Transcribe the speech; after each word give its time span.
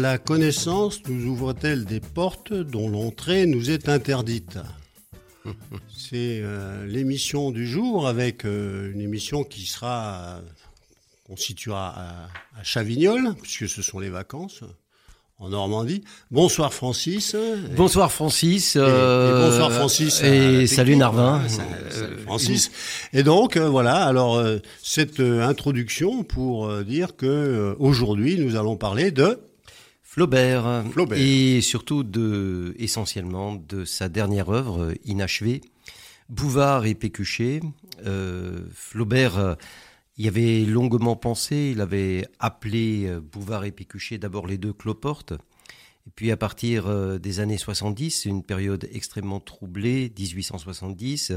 La 0.00 0.16
connaissance 0.16 1.02
nous 1.08 1.30
ouvre-t-elle 1.30 1.84
des 1.84 2.00
portes 2.00 2.54
dont 2.54 2.88
l'entrée 2.88 3.44
nous 3.44 3.70
est 3.70 3.86
interdite 3.86 4.58
C'est 5.94 6.40
euh, 6.42 6.86
l'émission 6.86 7.50
du 7.50 7.66
jour 7.66 8.08
avec 8.08 8.46
euh, 8.46 8.90
une 8.94 9.02
émission 9.02 9.44
qui 9.44 9.66
sera, 9.66 10.40
qu'on 11.26 11.36
situera 11.36 11.90
à, 11.90 12.58
à 12.58 12.64
Chavignol, 12.64 13.34
puisque 13.42 13.68
ce 13.68 13.82
sont 13.82 13.98
les 13.98 14.08
vacances 14.08 14.62
en 15.38 15.50
Normandie. 15.50 16.02
Bonsoir 16.30 16.72
Francis. 16.72 17.36
Bonsoir 17.76 18.10
Francis. 18.10 18.76
Et, 18.76 18.78
et 18.78 18.82
bonsoir 18.82 19.70
Francis. 19.70 20.22
Et 20.22 20.66
salut 20.66 20.96
Narvin. 20.96 21.42
Euh, 21.94 22.16
Francis. 22.24 22.70
Et 23.12 23.22
donc 23.22 23.58
euh, 23.58 23.68
voilà. 23.68 23.96
Alors 24.04 24.36
euh, 24.36 24.60
cette 24.82 25.20
introduction 25.20 26.22
pour 26.22 26.72
dire 26.84 27.16
que 27.16 27.76
aujourd'hui 27.78 28.38
nous 28.38 28.56
allons 28.56 28.76
parler 28.76 29.10
de 29.10 29.49
Flaubert, 30.12 30.84
Flaubert. 30.90 31.18
et 31.18 31.60
surtout 31.60 32.02
de 32.02 32.74
essentiellement 32.78 33.54
de 33.54 33.84
sa 33.84 34.08
dernière 34.08 34.48
œuvre 34.48 34.92
inachevée, 35.04 35.60
Bouvard 36.28 36.86
et 36.86 36.94
Pécuchet. 36.94 37.60
Flaubert 38.72 39.56
il 40.20 40.28
avait 40.28 40.66
longuement 40.66 41.16
pensé, 41.16 41.70
il 41.72 41.80
avait 41.80 42.28
appelé 42.38 43.06
euh, 43.06 43.20
Bouvard 43.20 43.64
et 43.64 43.70
Pécuchet 43.70 44.18
d'abord 44.18 44.46
les 44.46 44.58
deux 44.58 44.74
cloportes. 44.74 45.32
Et 45.32 46.10
puis 46.14 46.30
à 46.30 46.36
partir 46.36 46.88
euh, 46.88 47.16
des 47.16 47.40
années 47.40 47.56
70, 47.56 48.26
une 48.26 48.42
période 48.42 48.86
extrêmement 48.92 49.40
troublée, 49.40 50.12
1870, 50.18 51.32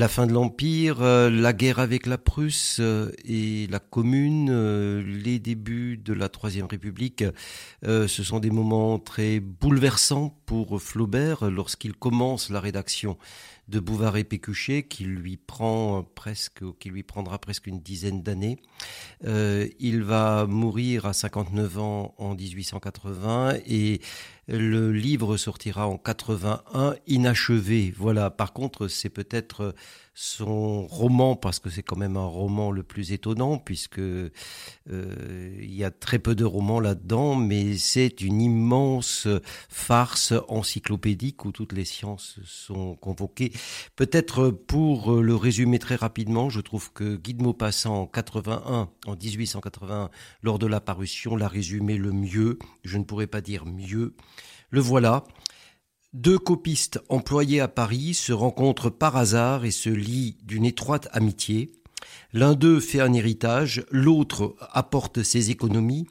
la 0.00 0.08
fin 0.08 0.26
de 0.26 0.32
l'Empire, 0.32 1.02
euh, 1.02 1.30
la 1.30 1.52
guerre 1.52 1.78
avec 1.78 2.06
la 2.06 2.18
Prusse 2.18 2.80
et 3.24 3.66
la 3.68 3.78
Commune, 3.78 5.00
les 5.00 5.38
débuts 5.38 5.96
de 5.96 6.12
la 6.12 6.28
Troisième 6.28 6.66
République, 6.66 7.24
ce 7.82 8.06
sont 8.06 8.40
des 8.40 8.50
moments 8.50 8.98
très 8.98 9.40
bouleversants 9.40 10.36
pour 10.46 10.80
Flaubert 10.82 11.50
lorsqu'il 11.50 11.94
commence 11.94 12.50
la 12.50 12.60
rédaction 12.60 13.16
de 13.68 13.80
Bouvard 13.80 14.16
et 14.16 14.24
Pécuchet 14.24 14.82
qui 14.82 15.04
lui 15.04 15.36
prend 15.36 16.02
presque, 16.14 16.62
qui 16.78 16.90
lui 16.90 17.02
prendra 17.02 17.38
presque 17.38 17.66
une 17.66 17.80
dizaine 17.80 18.22
d'années. 18.22 18.58
Euh, 19.24 19.68
il 19.78 20.02
va 20.02 20.46
mourir 20.46 21.06
à 21.06 21.12
59 21.12 21.78
ans 21.78 22.14
en 22.18 22.34
1880 22.34 23.54
et 23.66 24.00
le 24.46 24.92
livre 24.92 25.36
sortira 25.36 25.88
en 25.88 25.96
81, 25.96 26.94
inachevé. 27.06 27.94
Voilà. 27.96 28.30
Par 28.30 28.52
contre, 28.52 28.88
c'est 28.88 29.08
peut-être 29.08 29.74
son 30.14 30.86
roman, 30.86 31.34
parce 31.34 31.58
que 31.58 31.70
c'est 31.70 31.82
quand 31.82 31.96
même 31.96 32.16
un 32.16 32.26
roman 32.26 32.70
le 32.70 32.82
plus 32.82 33.12
étonnant, 33.12 33.58
puisque 33.58 33.98
euh, 33.98 34.30
il 34.86 35.74
y 35.74 35.82
a 35.82 35.90
très 35.90 36.18
peu 36.18 36.34
de 36.34 36.44
romans 36.44 36.78
là-dedans, 36.78 37.34
mais 37.34 37.76
c'est 37.76 38.20
une 38.20 38.40
immense 38.40 39.26
farce 39.68 40.34
encyclopédique 40.48 41.44
où 41.44 41.50
toutes 41.50 41.72
les 41.72 41.84
sciences 41.84 42.38
sont 42.44 42.94
convoquées. 42.96 43.52
Peut-être 43.96 44.50
pour 44.50 45.14
le 45.20 45.34
résumer 45.34 45.78
très 45.78 45.96
rapidement, 45.96 46.48
je 46.48 46.60
trouve 46.60 46.92
que 46.92 47.16
Guy 47.16 47.34
de 47.34 47.42
Maupassant 47.42 48.02
en 48.02 48.06
81, 48.06 48.73
en 49.06 49.16
1881, 49.16 50.10
lors 50.42 50.58
de 50.58 50.66
la 50.66 50.80
parution, 50.80 51.36
l'a 51.36 51.48
résumé 51.48 51.96
le 51.96 52.12
mieux. 52.12 52.58
Je 52.84 52.98
ne 52.98 53.04
pourrais 53.04 53.26
pas 53.26 53.40
dire 53.40 53.66
mieux. 53.66 54.14
Le 54.70 54.80
voilà. 54.80 55.24
Deux 56.12 56.38
copistes 56.38 57.00
employés 57.08 57.60
à 57.60 57.68
Paris 57.68 58.14
se 58.14 58.32
rencontrent 58.32 58.90
par 58.90 59.16
hasard 59.16 59.64
et 59.64 59.70
se 59.70 59.90
lient 59.90 60.36
d'une 60.44 60.64
étroite 60.64 61.08
amitié. 61.12 61.72
L'un 62.32 62.54
d'eux 62.54 62.80
fait 62.80 63.00
un 63.00 63.12
héritage, 63.12 63.84
l'autre 63.90 64.54
apporte 64.70 65.22
ses 65.22 65.50
économies. 65.50 66.06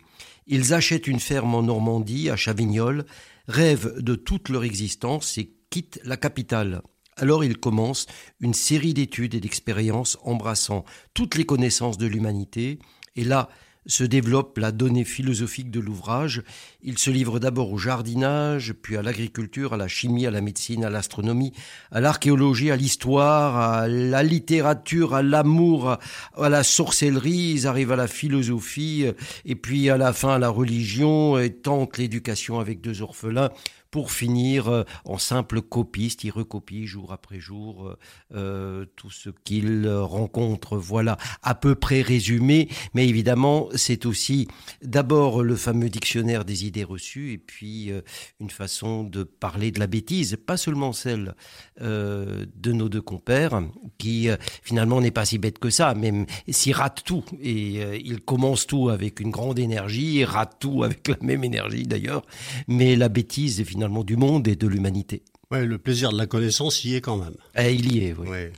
Ils 0.47 0.73
achètent 0.73 1.07
une 1.07 1.19
ferme 1.19 1.55
en 1.55 1.63
Normandie, 1.63 2.29
à 2.29 2.35
Chavignol, 2.35 3.05
rêvent 3.47 4.01
de 4.01 4.15
toute 4.15 4.49
leur 4.49 4.63
existence 4.63 5.37
et 5.37 5.53
quittent 5.69 6.01
la 6.03 6.17
capitale. 6.17 6.81
Alors 7.17 7.43
ils 7.43 7.57
commencent 7.57 8.07
une 8.39 8.53
série 8.53 8.93
d'études 8.93 9.35
et 9.35 9.39
d'expériences 9.39 10.17
embrassant 10.23 10.85
toutes 11.13 11.35
les 11.35 11.45
connaissances 11.45 11.97
de 11.97 12.07
l'humanité. 12.07 12.79
Et 13.15 13.23
là, 13.23 13.49
se 13.85 14.03
développe 14.03 14.57
la 14.57 14.71
donnée 14.71 15.03
philosophique 15.03 15.69
de 15.69 15.79
l'ouvrage. 15.79 16.43
Il 16.81 16.97
se 16.97 17.09
livre 17.09 17.39
d'abord 17.39 17.71
au 17.71 17.77
jardinage, 17.77 18.73
puis 18.81 18.97
à 18.97 19.01
l'agriculture, 19.01 19.73
à 19.73 19.77
la 19.77 19.87
chimie, 19.87 20.25
à 20.25 20.31
la 20.31 20.41
médecine, 20.41 20.85
à 20.85 20.89
l'astronomie, 20.89 21.53
à 21.91 21.99
l'archéologie, 21.99 22.71
à 22.71 22.75
l'histoire, 22.75 23.57
à 23.57 23.87
la 23.87 24.23
littérature, 24.23 25.13
à 25.13 25.21
l'amour, 25.21 25.97
à 26.37 26.49
la 26.49 26.63
sorcellerie. 26.63 27.53
Ils 27.55 27.67
arrivent 27.67 27.91
à 27.91 27.97
la 27.97 28.07
philosophie, 28.07 29.05
et 29.45 29.55
puis 29.55 29.89
à 29.89 29.97
la 29.97 30.13
fin 30.13 30.35
à 30.35 30.39
la 30.39 30.49
religion, 30.49 31.37
et 31.37 31.51
tentent 31.51 31.97
l'éducation 31.97 32.59
avec 32.59 32.81
deux 32.81 33.01
orphelins 33.01 33.49
pour 33.93 34.11
finir 34.11 34.69
euh, 34.69 34.83
en 35.05 35.19
simple 35.19 35.61
copiste. 35.61 36.23
Il 36.23 36.31
recopie 36.31 36.87
jour 36.87 37.13
après 37.13 37.39
jour 37.39 37.87
euh, 37.87 37.95
euh, 38.33 38.85
tout 38.95 39.11
ce 39.11 39.29
qu'il 39.43 39.87
rencontre. 39.87 40.77
Voilà, 40.77 41.15
à 41.43 41.53
peu 41.53 41.75
près 41.75 42.01
résumé. 42.01 42.69
Mais 42.95 43.07
évidemment, 43.07 43.69
c'est 43.75 44.07
aussi 44.07 44.47
d'abord 44.81 45.43
le 45.43 45.55
fameux 45.55 45.89
dictionnaire 45.89 46.43
des 46.43 46.65
idées 46.65 46.83
reçues 46.83 47.33
et 47.33 47.37
puis 47.37 47.91
une 48.39 48.49
façon 48.49 49.03
de 49.03 49.21
parler 49.21 49.69
de 49.69 49.79
la 49.79 49.85
bêtise, 49.85 50.37
pas 50.43 50.57
seulement 50.57 50.91
celle 50.91 51.35
de 51.79 52.71
nos 52.71 52.89
deux 52.89 53.01
compères, 53.01 53.61
qui 53.99 54.29
finalement 54.63 55.01
n'est 55.01 55.11
pas 55.11 55.25
si 55.25 55.37
bête 55.37 55.59
que 55.59 55.69
ça, 55.69 55.93
même 55.93 56.25
s'il 56.49 56.73
rate 56.73 57.03
tout. 57.05 57.23
Et 57.41 57.99
il 58.03 58.21
commence 58.21 58.65
tout 58.65 58.89
avec 58.89 59.19
une 59.19 59.29
grande 59.29 59.59
énergie, 59.59 60.19
il 60.19 60.25
rate 60.25 60.57
tout 60.59 60.83
avec 60.83 61.07
la 61.07 61.17
même 61.21 61.43
énergie 61.43 61.83
d'ailleurs. 61.83 62.25
Mais 62.67 62.95
la 62.95 63.09
bêtise, 63.09 63.63
finalement, 63.63 63.82
du 64.03 64.17
monde 64.17 64.47
et 64.47 64.55
de 64.55 64.67
l'humanité. 64.67 65.23
Ouais, 65.51 65.65
le 65.65 65.77
plaisir 65.77 66.11
de 66.11 66.17
la 66.17 66.25
connaissance 66.25 66.83
y 66.83 66.95
est 66.95 67.01
quand 67.01 67.17
même. 67.17 67.35
Eh, 67.57 67.73
il 67.73 67.93
y 67.93 68.05
est, 68.05 68.13
oui. 68.13 68.27
Ouais. 68.27 68.51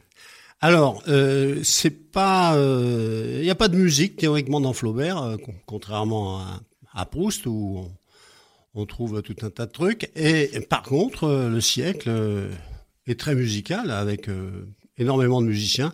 Alors, 0.62 1.04
euh, 1.08 1.60
c'est 1.64 2.12
pas, 2.12 2.54
il 2.56 2.60
euh, 2.60 3.42
n'y 3.42 3.50
a 3.50 3.56
pas 3.56 3.68
de 3.68 3.78
musique 3.78 4.16
théoriquement 4.16 4.62
dans 4.62 4.74
Flaubert, 4.74 5.22
euh, 5.22 5.38
contrairement 5.66 6.40
à, 6.40 6.62
à, 6.94 7.06
Proust 7.06 7.46
où 7.46 7.86
on, 8.74 8.82
on, 8.82 8.86
trouve 8.86 9.22
tout 9.22 9.36
un 9.42 9.50
tas 9.50 9.66
de 9.66 9.72
trucs. 9.72 10.10
Et, 10.16 10.56
et 10.56 10.62
par 10.62 10.84
contre, 10.84 11.26
euh, 11.26 11.50
le 11.50 11.62
siècle 11.62 12.10
est 13.06 13.20
très 13.20 13.36
musical 13.36 13.92
avec 13.92 14.30
énormément 14.98 15.42
de 15.42 15.48
musiciens. 15.48 15.94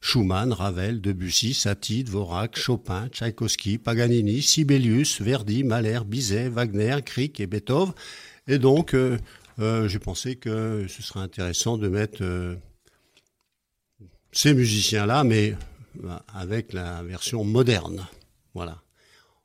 Schumann, 0.00 0.52
Ravel, 0.52 1.00
Debussy, 1.00 1.52
Satie, 1.52 2.04
Dvorak, 2.04 2.56
Chopin, 2.56 3.08
Tchaïkovski, 3.08 3.78
Paganini, 3.78 4.40
Sibelius, 4.40 5.20
Verdi, 5.20 5.64
Mahler, 5.64 6.00
Bizet, 6.06 6.48
Wagner, 6.48 6.98
Grieg 7.04 7.40
et 7.40 7.46
Beethoven. 7.46 7.92
Et 8.48 8.58
donc, 8.58 8.94
euh, 8.94 9.18
euh, 9.58 9.88
j'ai 9.88 9.98
pensé 9.98 10.36
que 10.36 10.86
ce 10.88 11.02
serait 11.02 11.20
intéressant 11.20 11.78
de 11.78 11.88
mettre 11.88 12.22
euh, 12.22 12.54
ces 14.32 14.54
musiciens-là, 14.54 15.24
mais 15.24 15.56
avec 16.32 16.72
la 16.72 17.02
version 17.02 17.42
moderne. 17.42 18.06
Voilà. 18.54 18.82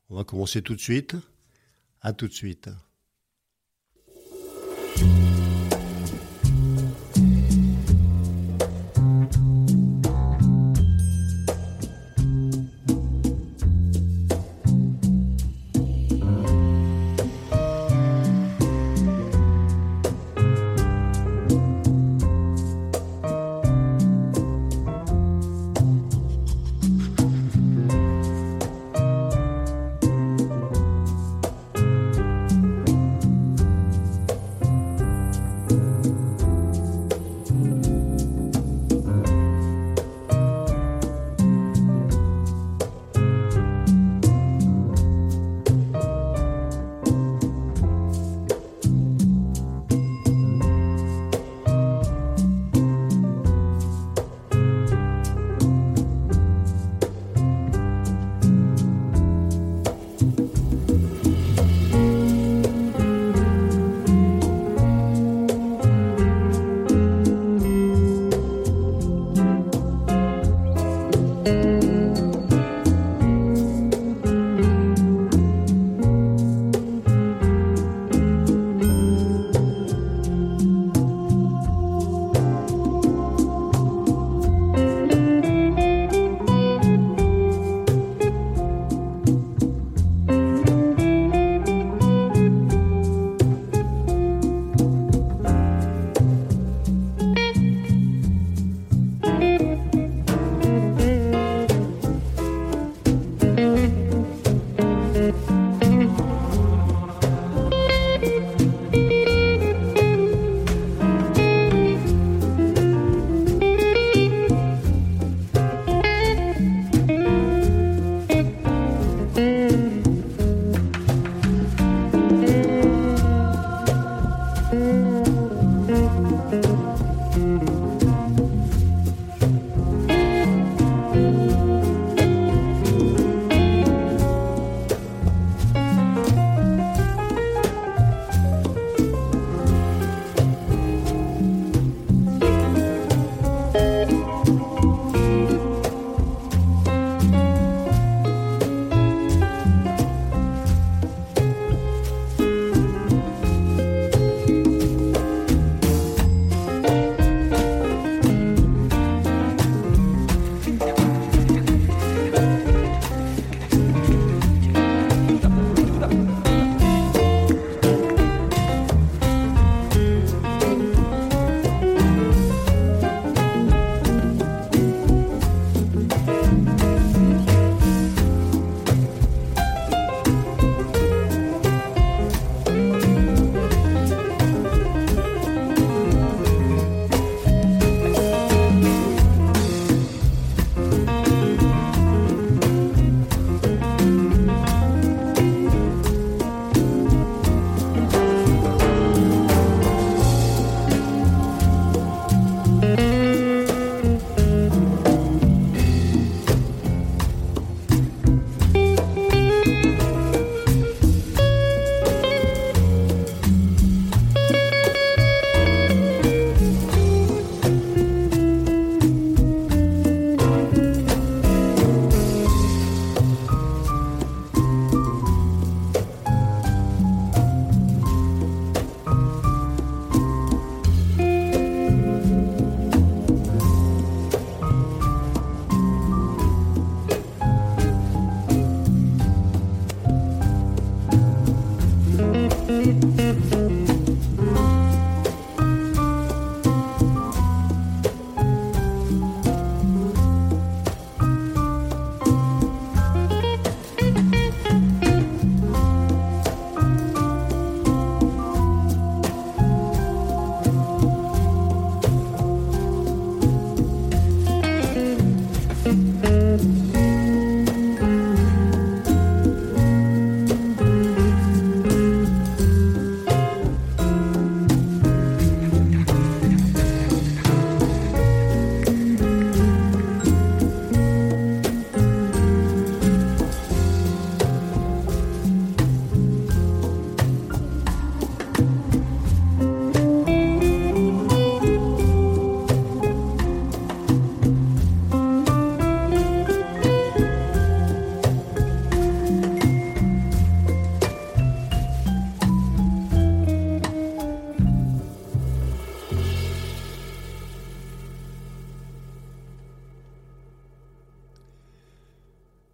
On 0.09 0.17
va 0.17 0.23
commencer 0.23 0.61
tout 0.61 0.75
de 0.75 0.81
suite. 0.81 1.15
À 2.01 2.13
tout 2.13 2.27
de 2.27 2.33
suite. 2.33 2.69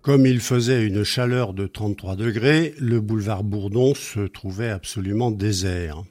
Comme 0.07 0.25
il 0.25 0.39
faisait 0.39 0.87
une 0.87 1.03
chaleur 1.03 1.53
de 1.53 1.67
33 1.67 2.15
degrés, 2.15 2.73
le 2.79 3.01
boulevard 3.01 3.43
Bourdon 3.43 3.93
se 3.93 4.21
trouvait 4.21 4.69
absolument 4.69 5.31
désert. 5.31 6.01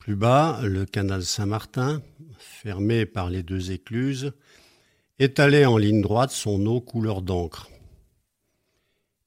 Plus 0.00 0.16
bas, 0.16 0.58
le 0.64 0.84
canal 0.84 1.22
Saint-Martin, 1.22 2.02
fermé 2.40 3.06
par 3.06 3.30
les 3.30 3.44
deux 3.44 3.70
écluses, 3.70 4.32
étalait 5.20 5.64
en 5.64 5.76
ligne 5.76 6.00
droite 6.00 6.32
son 6.32 6.66
eau 6.66 6.80
couleur 6.80 7.22
d'encre. 7.22 7.70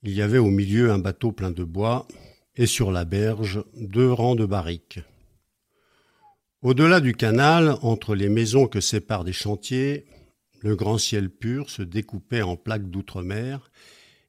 Il 0.04 0.12
y 0.12 0.22
avait 0.22 0.38
au 0.38 0.50
milieu 0.50 0.92
un 0.92 1.00
bateau 1.00 1.32
plein 1.32 1.52
de 1.52 1.64
bois, 1.64 2.10
et 2.58 2.66
sur 2.66 2.92
la 2.92 3.06
berge 3.06 3.64
deux 3.78 4.12
rangs 4.12 4.36
de 4.36 4.46
barriques. 4.46 5.00
Au-delà 6.62 7.00
du 7.00 7.14
canal, 7.14 7.78
entre 7.84 8.16
les 8.16 8.28
maisons 8.28 8.68
que 8.68 8.82
séparent 8.82 9.24
des 9.24 9.32
chantiers, 9.32 10.08
le 10.62 10.76
grand 10.76 10.98
ciel 10.98 11.30
pur 11.30 11.70
se 11.70 11.82
découpait 11.82 12.42
en 12.42 12.56
plaques 12.56 12.90
d'outre-mer, 12.90 13.72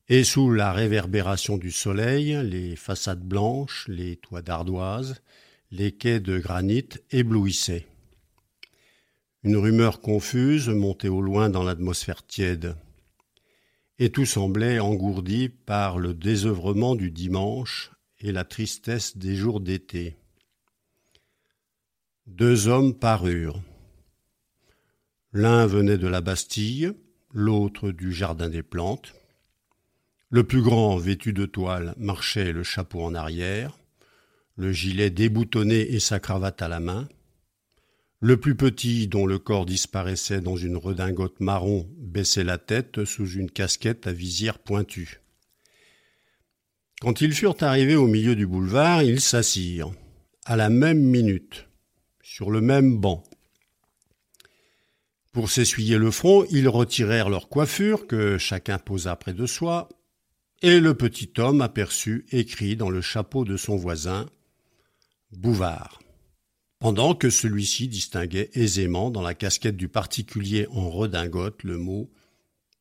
et 0.09 0.25
sous 0.25 0.53
la 0.53 0.73
réverbération 0.73 1.57
du 1.57 1.71
soleil, 1.71 2.37
les 2.45 2.77
façades 2.77 3.23
blanches, 3.23 3.87
les 3.89 4.17
toits 4.17 4.43
d'ardoise, 4.43 5.23
les 5.71 5.93
quais 5.93 6.21
de 6.21 6.39
granit 6.39 6.89
éblouissaient. 7.11 7.87
Une 9.45 9.57
rumeur 9.57 10.01
confuse 10.01 10.69
montait 10.69 11.09
au 11.09 11.21
loin 11.21 11.51
dans 11.51 11.63
l'atmosphère 11.63 12.27
tiède, 12.27 12.77
et 13.99 14.11
tout 14.11 14.27
semblait 14.27 14.79
engourdi 14.79 15.49
par 15.49 15.99
le 15.99 16.15
désœuvrement 16.15 16.95
du 16.95 17.11
dimanche 17.11 17.93
et 18.21 18.33
la 18.33 18.45
tristesse 18.45 19.17
des 19.17 19.35
jours 19.35 19.61
d'été. 19.61 20.17
Deux 22.27 22.69
hommes 22.69 22.95
parurent. 22.95 23.61
L'un 25.35 25.65
venait 25.65 25.97
de 25.97 26.09
la 26.09 26.21
Bastille, 26.21 26.93
l'autre 27.33 27.91
du 27.91 28.13
Jardin 28.13 28.51
des 28.51 28.63
Plantes. 28.63 29.15
Le 30.29 30.45
plus 30.45 30.61
grand, 30.61 30.99
vêtu 30.99 31.33
de 31.33 31.47
toile, 31.47 31.95
marchait 31.97 32.53
le 32.53 32.63
chapeau 32.63 33.03
en 33.03 33.15
arrière, 33.15 33.79
le 34.57 34.73
gilet 34.73 35.09
déboutonné 35.09 35.81
et 35.95 36.01
sa 36.01 36.21
cravate 36.21 36.61
à 36.61 36.69
la 36.69 36.81
main. 36.81 37.09
Le 38.21 38.37
plus 38.37 38.55
petit, 38.57 39.09
dont 39.09 39.25
le 39.25 39.39
corps 39.39 39.65
disparaissait 39.65 40.43
dans 40.43 40.57
une 40.57 40.77
redingote 40.77 41.41
marron, 41.41 41.89
baissait 41.97 42.45
la 42.45 42.59
tête 42.59 43.07
sous 43.07 43.31
une 43.31 43.51
casquette 43.51 44.07
à 44.07 44.13
visière 44.13 44.59
pointue. 44.59 45.23
Quand 47.01 47.23
ils 47.23 47.33
furent 47.33 47.57
arrivés 47.63 47.97
au 47.97 48.07
milieu 48.07 48.37
du 48.37 48.47
boulevard, 48.47 49.03
ils 49.03 49.23
s'assirent, 49.23 49.93
à 50.45 50.57
la 50.57 50.69
même 50.69 51.01
minute, 51.01 51.69
sur 52.23 52.51
le 52.51 52.61
même 52.61 52.99
banc. 52.99 53.25
Pour 55.33 55.51
s'essuyer 55.51 55.97
le 55.97 56.11
front, 56.11 56.45
ils 56.51 56.69
retirèrent 56.69 57.31
leur 57.31 57.49
coiffure 57.49 58.07
que 58.07 58.37
chacun 58.37 58.79
posa 58.79 59.17
près 59.17 59.33
de 59.33 59.47
soi, 59.47 59.89
et 60.61 60.79
le 60.79 60.95
petit 60.95 61.33
homme 61.39 61.63
aperçut 61.63 62.27
écrit 62.31 62.77
dans 62.77 62.91
le 62.91 63.01
chapeau 63.01 63.45
de 63.45 63.57
son 63.57 63.77
voisin 63.77 64.27
Bouvard, 65.33 66.03
pendant 66.79 67.15
que 67.15 67.31
celui-ci 67.31 67.89
distinguait 67.89 68.51
aisément 68.53 69.11
dans 69.11 69.23
la 69.23 69.35
casquette 69.35 69.79
du 69.79 69.89
particulier 69.89 70.67
en 70.71 70.91
redingote 70.91 71.63
le 71.63 71.79
mot 71.79 72.11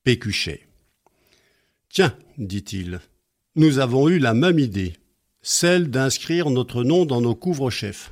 Pécuchet. 0.03 0.67
Tiens, 1.87 2.17
dit-il, 2.37 2.99
nous 3.55 3.79
avons 3.79 4.09
eu 4.09 4.19
la 4.19 4.33
même 4.33 4.59
idée, 4.59 4.93
celle 5.41 5.89
d'inscrire 5.89 6.49
notre 6.49 6.83
nom 6.83 7.05
dans 7.05 7.21
nos 7.21 7.35
couvre-chefs. 7.35 8.11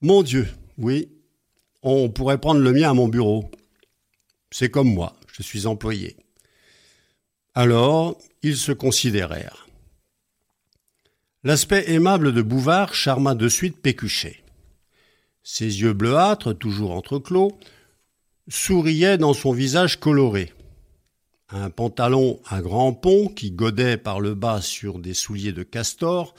Mon 0.00 0.24
Dieu, 0.24 0.48
oui, 0.76 1.08
on 1.82 2.08
pourrait 2.08 2.38
prendre 2.38 2.60
le 2.60 2.72
mien 2.72 2.90
à 2.90 2.94
mon 2.94 3.08
bureau. 3.08 3.50
C'est 4.50 4.70
comme 4.70 4.92
moi, 4.92 5.16
je 5.32 5.42
suis 5.42 5.66
employé. 5.66 6.16
Alors, 7.54 8.18
ils 8.42 8.56
se 8.56 8.72
considérèrent. 8.72 9.66
L'aspect 11.44 11.90
aimable 11.90 12.32
de 12.32 12.42
Bouvard 12.42 12.94
charma 12.94 13.34
de 13.34 13.48
suite 13.48 13.80
Pécuchet. 13.82 14.42
Ses 15.42 15.80
yeux 15.80 15.92
bleuâtres, 15.92 16.56
toujours 16.56 16.92
entreclos, 16.92 17.58
souriaient 18.48 19.18
dans 19.18 19.34
son 19.34 19.52
visage 19.52 19.98
coloré. 19.98 20.52
Un 21.48 21.68
pantalon 21.68 22.40
à 22.48 22.62
grands 22.62 22.94
ponts 22.94 23.28
qui 23.28 23.50
godait 23.50 23.96
par 23.96 24.20
le 24.20 24.34
bas 24.34 24.62
sur 24.62 24.98
des 24.98 25.14
souliers 25.14 25.52
de 25.52 25.62
castor 25.62 26.34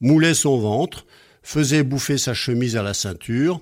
moulait 0.00 0.34
son 0.34 0.58
ventre, 0.58 1.04
faisait 1.42 1.82
bouffer 1.82 2.16
sa 2.16 2.32
chemise 2.32 2.76
à 2.76 2.82
la 2.82 2.94
ceinture, 2.94 3.60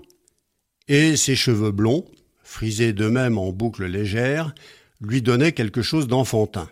et 0.89 1.17
ses 1.17 1.37
cheveux 1.37 1.71
blonds, 1.73 2.05
frisés 2.43 2.93
d'eux-mêmes 2.93 3.39
en 3.39 3.53
boucles 3.53 3.87
légères, 3.87 4.55
lui 5.01 5.23
donnaient 5.23 5.53
quelque 5.53 5.83
chose 5.83 6.07
d'enfantin. 6.07 6.69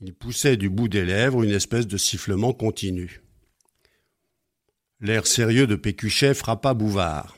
Il 0.00 0.14
poussait 0.14 0.56
du 0.56 0.68
bout 0.68 0.88
des 0.88 1.04
lèvres 1.04 1.42
une 1.42 1.50
espèce 1.50 1.86
de 1.86 1.96
sifflement 1.96 2.52
continu. 2.52 3.22
L'air 5.00 5.26
sérieux 5.26 5.66
de 5.66 5.76
Pécuchet 5.76 6.34
frappa 6.34 6.74
Bouvard. 6.74 7.36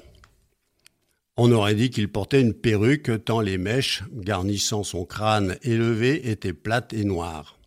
On 1.37 1.51
aurait 1.51 1.75
dit 1.75 1.91
qu'il 1.91 2.09
portait 2.09 2.41
une 2.41 2.55
perruque 2.55 3.25
tant 3.25 3.41
les 3.41 3.59
mèches, 3.59 4.05
garnissant 4.13 4.85
son 4.85 5.05
crâne 5.05 5.57
élevé, 5.63 6.31
étaient 6.31 6.53
plates 6.53 6.93
et 6.93 7.05
noires. 7.05 7.59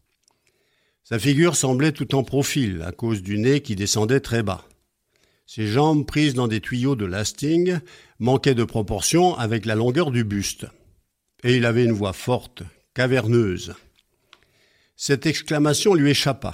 Sa 1.04 1.20
figure 1.20 1.56
semblait 1.56 1.92
tout 1.92 2.16
en 2.16 2.24
profil 2.24 2.82
à 2.82 2.92
cause 2.92 3.22
du 3.22 3.38
nez 3.38 3.62
qui 3.62 3.76
descendait 3.76 4.20
très 4.20 4.42
bas. 4.42 4.68
Ses 5.48 5.66
jambes 5.68 6.06
prises 6.06 6.34
dans 6.34 6.50
des 6.50 6.60
tuyaux 6.60 6.98
de 6.98 7.06
lasting 7.06 7.80
manquaient 8.20 8.54
de 8.54 8.66
proportion 8.66 9.34
avec 9.38 9.66
la 9.66 9.76
longueur 9.76 10.12
du 10.12 10.26
buste. 10.26 10.68
Et 11.42 11.56
il 11.56 11.66
avait 11.66 11.86
une 11.86 11.94
voix 11.94 12.12
forte, 12.12 12.64
caverneuse. 12.94 13.74
Cette 14.98 15.26
exclamation 15.26 15.94
lui 15.94 16.12
échappa. 16.12 16.52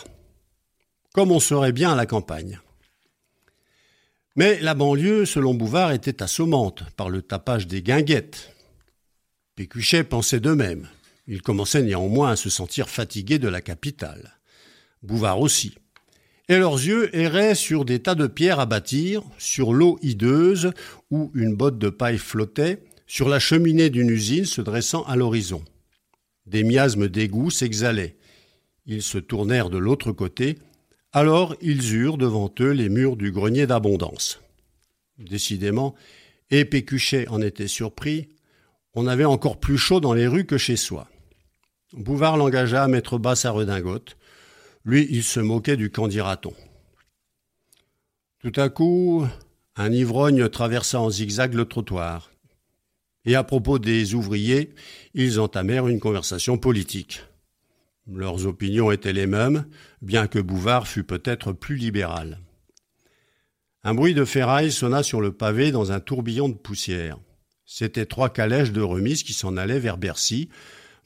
Comme 1.11 1.31
on 1.31 1.39
serait 1.39 1.71
bien 1.71 1.93
à 1.93 1.95
la 1.95 2.05
campagne. 2.05 2.59
Mais 4.35 4.59
la 4.59 4.75
banlieue, 4.75 5.25
selon 5.25 5.55
Bouvard, 5.55 5.91
était 5.91 6.21
assommante 6.21 6.83
par 6.95 7.09
le 7.09 7.23
tapage 7.23 7.65
des 7.65 7.81
guinguettes. 7.81 8.51
Pécuchet 9.55 10.03
pensait 10.03 10.39
de 10.39 10.51
même. 10.51 10.87
Il 11.25 11.41
commençait 11.41 11.81
néanmoins 11.81 12.31
à 12.31 12.35
se 12.35 12.49
sentir 12.51 12.89
fatigué 12.89 13.39
de 13.39 13.47
la 13.47 13.61
capitale. 13.61 14.37
Bouvard 15.01 15.39
aussi 15.39 15.75
et 16.53 16.59
leurs 16.59 16.75
yeux 16.75 17.09
erraient 17.15 17.55
sur 17.55 17.83
des 17.83 17.99
tas 17.99 18.13
de 18.13 18.27
pierres 18.27 18.59
à 18.59 18.67
bâtir, 18.67 19.23
sur 19.39 19.73
l'eau 19.73 19.97
hideuse 20.03 20.71
où 21.09 21.31
une 21.33 21.55
botte 21.55 21.79
de 21.79 21.89
paille 21.89 22.19
flottait, 22.19 22.83
sur 23.07 23.27
la 23.27 23.39
cheminée 23.39 23.89
d'une 23.89 24.11
usine 24.11 24.45
se 24.45 24.61
dressant 24.61 25.03
à 25.05 25.15
l'horizon. 25.15 25.63
Des 26.45 26.63
miasmes 26.63 27.07
d'égout 27.07 27.49
s'exhalaient. 27.49 28.17
Ils 28.85 29.01
se 29.01 29.17
tournèrent 29.17 29.71
de 29.71 29.79
l'autre 29.79 30.11
côté, 30.11 30.59
alors 31.11 31.55
ils 31.59 31.95
eurent 31.95 32.19
devant 32.19 32.53
eux 32.59 32.71
les 32.71 32.89
murs 32.89 33.17
du 33.17 33.31
grenier 33.31 33.65
d'abondance. 33.65 34.39
Décidément, 35.17 35.95
et 36.51 36.65
Pécuchet 36.65 37.27
en 37.29 37.41
était 37.41 37.67
surpris, 37.67 38.29
on 38.93 39.07
avait 39.07 39.25
encore 39.25 39.59
plus 39.59 39.79
chaud 39.79 39.99
dans 39.99 40.13
les 40.13 40.27
rues 40.27 40.45
que 40.45 40.59
chez 40.59 40.75
soi. 40.75 41.07
Bouvard 41.93 42.37
l'engagea 42.37 42.83
à 42.83 42.87
mettre 42.87 43.17
bas 43.17 43.35
sa 43.35 43.49
redingote, 43.49 44.17
lui, 44.85 45.07
il 45.09 45.23
se 45.23 45.39
moquait 45.39 45.77
du 45.77 45.89
candidaton. 45.89 46.53
Tout 48.39 48.51
à 48.57 48.69
coup, 48.69 49.25
un 49.75 49.91
ivrogne 49.91 50.49
traversa 50.49 50.99
en 50.99 51.09
zigzag 51.09 51.53
le 51.53 51.65
trottoir. 51.65 52.31
Et 53.25 53.35
à 53.35 53.43
propos 53.43 53.79
des 53.79 54.15
ouvriers, 54.15 54.75
ils 55.13 55.39
entamèrent 55.39 55.87
une 55.87 56.01
conversation 56.01 56.57
politique. 56.57 57.23
Leurs 58.05 58.45
opinions 58.45 58.91
étaient 58.91 59.13
les 59.13 59.27
mêmes, 59.27 59.65
bien 60.01 60.27
que 60.27 60.39
Bouvard 60.39 60.87
fût 60.87 61.05
peut-être 61.05 61.53
plus 61.53 61.77
libéral. 61.77 62.39
Un 63.85 63.93
bruit 63.93 64.13
de 64.13 64.25
ferraille 64.25 64.71
sonna 64.71 65.03
sur 65.03 65.21
le 65.21 65.31
pavé 65.31 65.71
dans 65.71 65.93
un 65.93 66.01
tourbillon 66.01 66.49
de 66.49 66.53
poussière. 66.53 67.17
C'étaient 67.65 68.05
trois 68.05 68.29
calèches 68.29 68.73
de 68.73 68.81
remise 68.81 69.23
qui 69.23 69.31
s'en 69.31 69.55
allaient 69.55 69.79
vers 69.79 69.97
Bercy, 69.97 70.49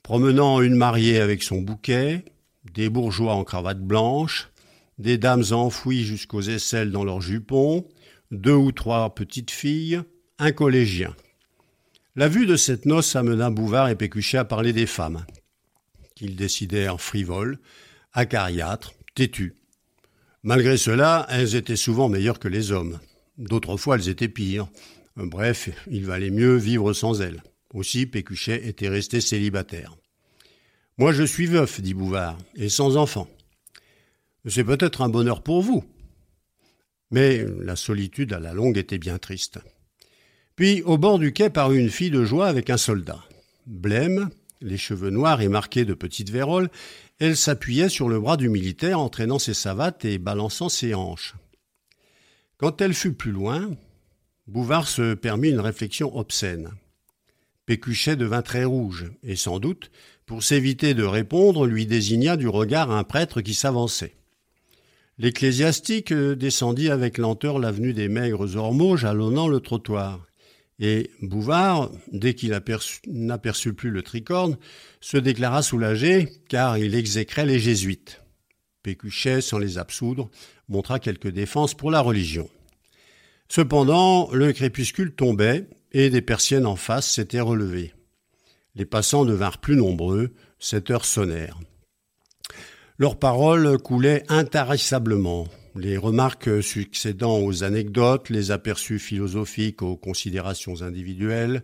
promenant 0.02 0.62
une 0.62 0.76
mariée 0.76 1.20
avec 1.20 1.44
son 1.44 1.62
bouquet, 1.62 2.26
des 2.74 2.90
bourgeois 2.90 3.34
en 3.34 3.44
cravate 3.44 3.82
blanche, 3.82 4.50
des 4.98 5.18
dames 5.18 5.44
enfouies 5.52 6.04
jusqu'aux 6.04 6.42
aisselles 6.42 6.92
dans 6.92 7.04
leurs 7.04 7.22
jupons, 7.22 7.88
deux 8.32 8.54
ou 8.54 8.72
trois 8.72 9.14
petites 9.14 9.52
filles, 9.52 10.02
un 10.40 10.52
collégien. 10.52 11.16
La 12.16 12.28
vue 12.28 12.46
de 12.46 12.56
cette 12.56 12.86
noce 12.86 13.16
amena 13.16 13.50
Bouvard 13.50 13.90
et 13.90 13.96
Pécuchet 13.96 14.38
à 14.38 14.46
parler 14.46 14.74
des 14.74 14.88
femmes, 14.88 15.26
qu'ils 16.16 16.36
décidèrent 16.36 17.00
frivoles, 17.00 17.60
acariâtres, 18.14 18.94
têtues. 19.14 19.56
Malgré 20.44 20.78
cela, 20.78 21.28
elles 21.30 21.56
étaient 21.56 21.76
souvent 21.76 22.10
meilleures 22.10 22.40
que 22.40 22.48
les 22.48 22.72
hommes. 22.72 23.00
D'autres 23.38 23.78
fois, 23.78 23.96
elles 23.96 24.10
étaient 24.10 24.30
pires. 24.30 24.68
Bref, 25.16 25.70
il 25.90 26.06
valait 26.06 26.32
mieux 26.32 26.56
vivre 26.56 26.94
sans 26.94 27.22
elles. 27.22 27.44
Aussi, 27.74 28.06
Pécuchet 28.06 28.68
était 28.68 28.90
resté 28.90 29.22
célibataire. 29.22 29.96
Moi, 31.00 31.12
je 31.12 31.24
suis 31.24 31.46
veuf, 31.46 31.80
dit 31.80 31.94
Bouvard, 31.94 32.38
et 32.56 32.70
sans 32.70 32.98
enfant. 32.98 33.30
C'est 34.48 34.64
peut-être 34.64 35.02
un 35.02 35.10
bonheur 35.10 35.44
pour 35.44 35.62
vous. 35.62 35.84
Mais 37.12 37.46
la 37.62 37.76
solitude 37.76 38.34
à 38.34 38.40
la 38.40 38.54
longue 38.54 38.78
était 38.80 38.98
bien 38.98 39.20
triste. 39.20 39.60
Puis, 40.56 40.82
au 40.82 40.98
bord 40.98 41.20
du 41.20 41.34
quai 41.34 41.52
parut 41.52 41.78
une 41.78 41.92
fille 41.92 42.10
de 42.10 42.26
joie 42.26 42.48
avec 42.48 42.72
un 42.72 42.78
soldat. 42.78 43.24
Blême, 43.68 44.30
Les 44.60 44.78
cheveux 44.78 45.12
noirs 45.12 45.42
et 45.42 45.50
marqués 45.50 45.86
de 45.86 45.94
petites 45.94 46.32
véroles, 46.32 46.72
elle 47.20 47.38
s'appuyait 47.38 47.90
sur 47.90 48.10
le 48.10 48.20
bras 48.20 48.36
du 48.36 48.50
militaire, 48.50 49.00
entraînant 49.00 49.38
ses 49.38 49.54
savates 49.54 50.04
et 50.04 50.18
balançant 50.18 50.68
ses 50.68 50.96
hanches. 50.96 51.36
Quand 52.58 52.82
elle 52.82 52.96
fut 52.96 53.14
plus 53.14 53.32
loin, 53.32 53.70
Bouvard 54.48 54.88
se 54.88 55.14
permit 55.14 55.50
une 55.50 55.60
réflexion 55.60 56.18
obscène. 56.18 56.72
Pécuchet 57.68 58.16
devint 58.16 58.42
très 58.42 58.64
rouge, 58.64 59.12
et 59.22 59.36
sans 59.36 59.60
doute, 59.60 59.92
pour 60.28 60.44
s'éviter 60.44 60.94
de 60.94 61.04
répondre, 61.04 61.66
lui 61.66 61.88
désigna 61.88 62.36
du 62.36 62.50
regard 62.50 62.92
un 62.92 63.06
prêtre 63.06 63.42
qui 63.42 63.54
s'avançait. 63.54 64.14
L'ecclésiastique 65.18 66.14
descendit 66.14 66.90
avec 66.90 67.18
lenteur 67.18 67.58
l'avenue 67.58 67.94
des 67.94 68.10
maigres 68.10 68.56
ormeaux 68.58 68.98
jalonnant 68.98 69.48
le 69.48 69.62
trottoir. 69.62 70.28
Et 70.80 71.10
Bouvard, 71.22 71.90
dès 72.12 72.36
qu'il 72.36 72.56
n'aperçut 73.08 73.74
plus 73.74 73.90
le 73.90 74.04
tricorne, 74.04 74.58
se 75.00 75.18
déclara 75.18 75.64
soulagé, 75.64 76.30
car 76.50 76.78
il 76.78 76.94
exécrait 76.94 77.48
les 77.48 77.58
jésuites. 77.58 78.22
Pécuchet, 78.84 79.42
sans 79.42 79.58
les 79.58 79.80
absoudre, 79.80 80.30
montra 80.68 81.00
quelques 81.00 81.32
défenses 81.32 81.74
pour 81.74 81.90
la 81.90 82.02
religion. 82.02 82.50
Cependant, 83.48 84.30
le 84.34 84.52
crépuscule 84.52 85.16
tombait, 85.16 85.68
et 85.94 86.10
des 86.10 86.22
persiennes 86.22 86.66
en 86.66 86.76
face 86.76 87.10
s'étaient 87.10 87.40
relevées. 87.40 87.94
Les 88.78 88.86
passants 88.86 89.26
devinrent 89.26 89.58
plus 89.58 89.76
nombreux, 89.76 90.30
sept 90.60 90.92
heures 90.92 91.06
sonnèrent. 91.06 91.60
Leurs 93.00 93.18
paroles 93.18 93.80
coulaient 93.80 94.24
intarissablement, 94.30 95.48
les 95.76 95.98
remarques 95.98 96.62
succédant 96.62 97.40
aux 97.40 97.64
anecdotes, 97.64 98.30
les 98.30 98.52
aperçus 98.52 99.00
philosophiques 99.00 99.82
aux 99.82 99.98
considérations 99.98 100.84
individuelles. 100.84 101.64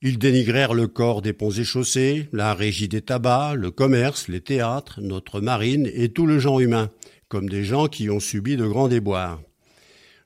Ils 0.00 0.18
dénigrèrent 0.18 0.74
le 0.74 0.86
corps 0.86 1.22
des 1.22 1.32
ponts 1.32 1.50
et 1.50 1.64
chaussées, 1.64 2.28
la 2.32 2.54
régie 2.54 2.88
des 2.88 3.02
tabacs, 3.02 3.56
le 3.56 3.72
commerce, 3.72 4.28
les 4.28 4.40
théâtres, 4.40 5.00
notre 5.00 5.40
marine 5.40 5.90
et 5.92 6.10
tout 6.10 6.26
le 6.26 6.38
genre 6.38 6.60
humain, 6.60 6.90
comme 7.28 7.48
des 7.48 7.64
gens 7.64 7.88
qui 7.88 8.10
ont 8.10 8.20
subi 8.20 8.56
de 8.56 8.66
grands 8.66 8.88
déboires. 8.88 9.40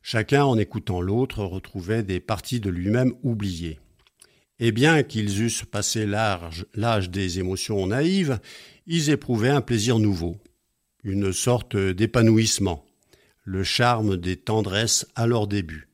Chacun, 0.02 0.44
en 0.44 0.58
écoutant 0.58 1.00
l'autre, 1.00 1.42
retrouvait 1.42 2.02
des 2.02 2.20
parties 2.20 2.60
de 2.60 2.70
lui-même 2.70 3.14
oubliées. 3.22 3.78
Et 4.60 4.72
bien 4.72 5.02
qu'ils 5.02 5.42
eussent 5.42 5.64
passé 5.64 6.06
l'âge 6.06 7.10
des 7.10 7.38
émotions 7.38 7.86
naïves, 7.86 8.38
ils 8.86 9.10
éprouvaient 9.10 9.50
un 9.50 9.60
plaisir 9.60 9.98
nouveau, 9.98 10.36
une 11.04 11.32
sorte 11.32 11.76
d'épanouissement, 11.76 12.84
le 13.44 13.62
charme 13.62 14.16
des 14.16 14.36
tendresses 14.36 15.06
à 15.14 15.26
leur 15.26 15.46
début. 15.46 15.87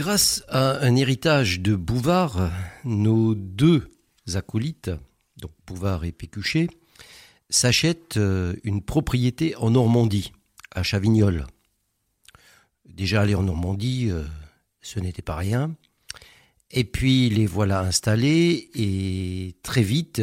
Grâce 0.00 0.42
à 0.48 0.78
un 0.82 0.96
héritage 0.96 1.60
de 1.60 1.76
Bouvard, 1.76 2.50
nos 2.86 3.34
deux 3.34 3.86
acolytes, 4.32 4.90
donc 5.36 5.50
Bouvard 5.66 6.06
et 6.06 6.12
Pécuchet, 6.12 6.70
s'achètent 7.50 8.16
euh, 8.16 8.54
une 8.64 8.80
propriété 8.80 9.54
en 9.56 9.72
Normandie, 9.72 10.32
à 10.74 10.82
Chavignol. 10.82 11.46
Déjà 12.88 13.20
aller 13.20 13.34
en 13.34 13.42
Normandie, 13.42 14.08
euh, 14.10 14.24
ce 14.80 15.00
n'était 15.00 15.20
pas 15.20 15.36
rien. 15.36 15.74
Et 16.70 16.84
puis 16.84 17.28
les 17.28 17.46
voilà 17.46 17.80
installés 17.80 18.70
et 18.74 19.54
très 19.62 19.82
vite, 19.82 20.22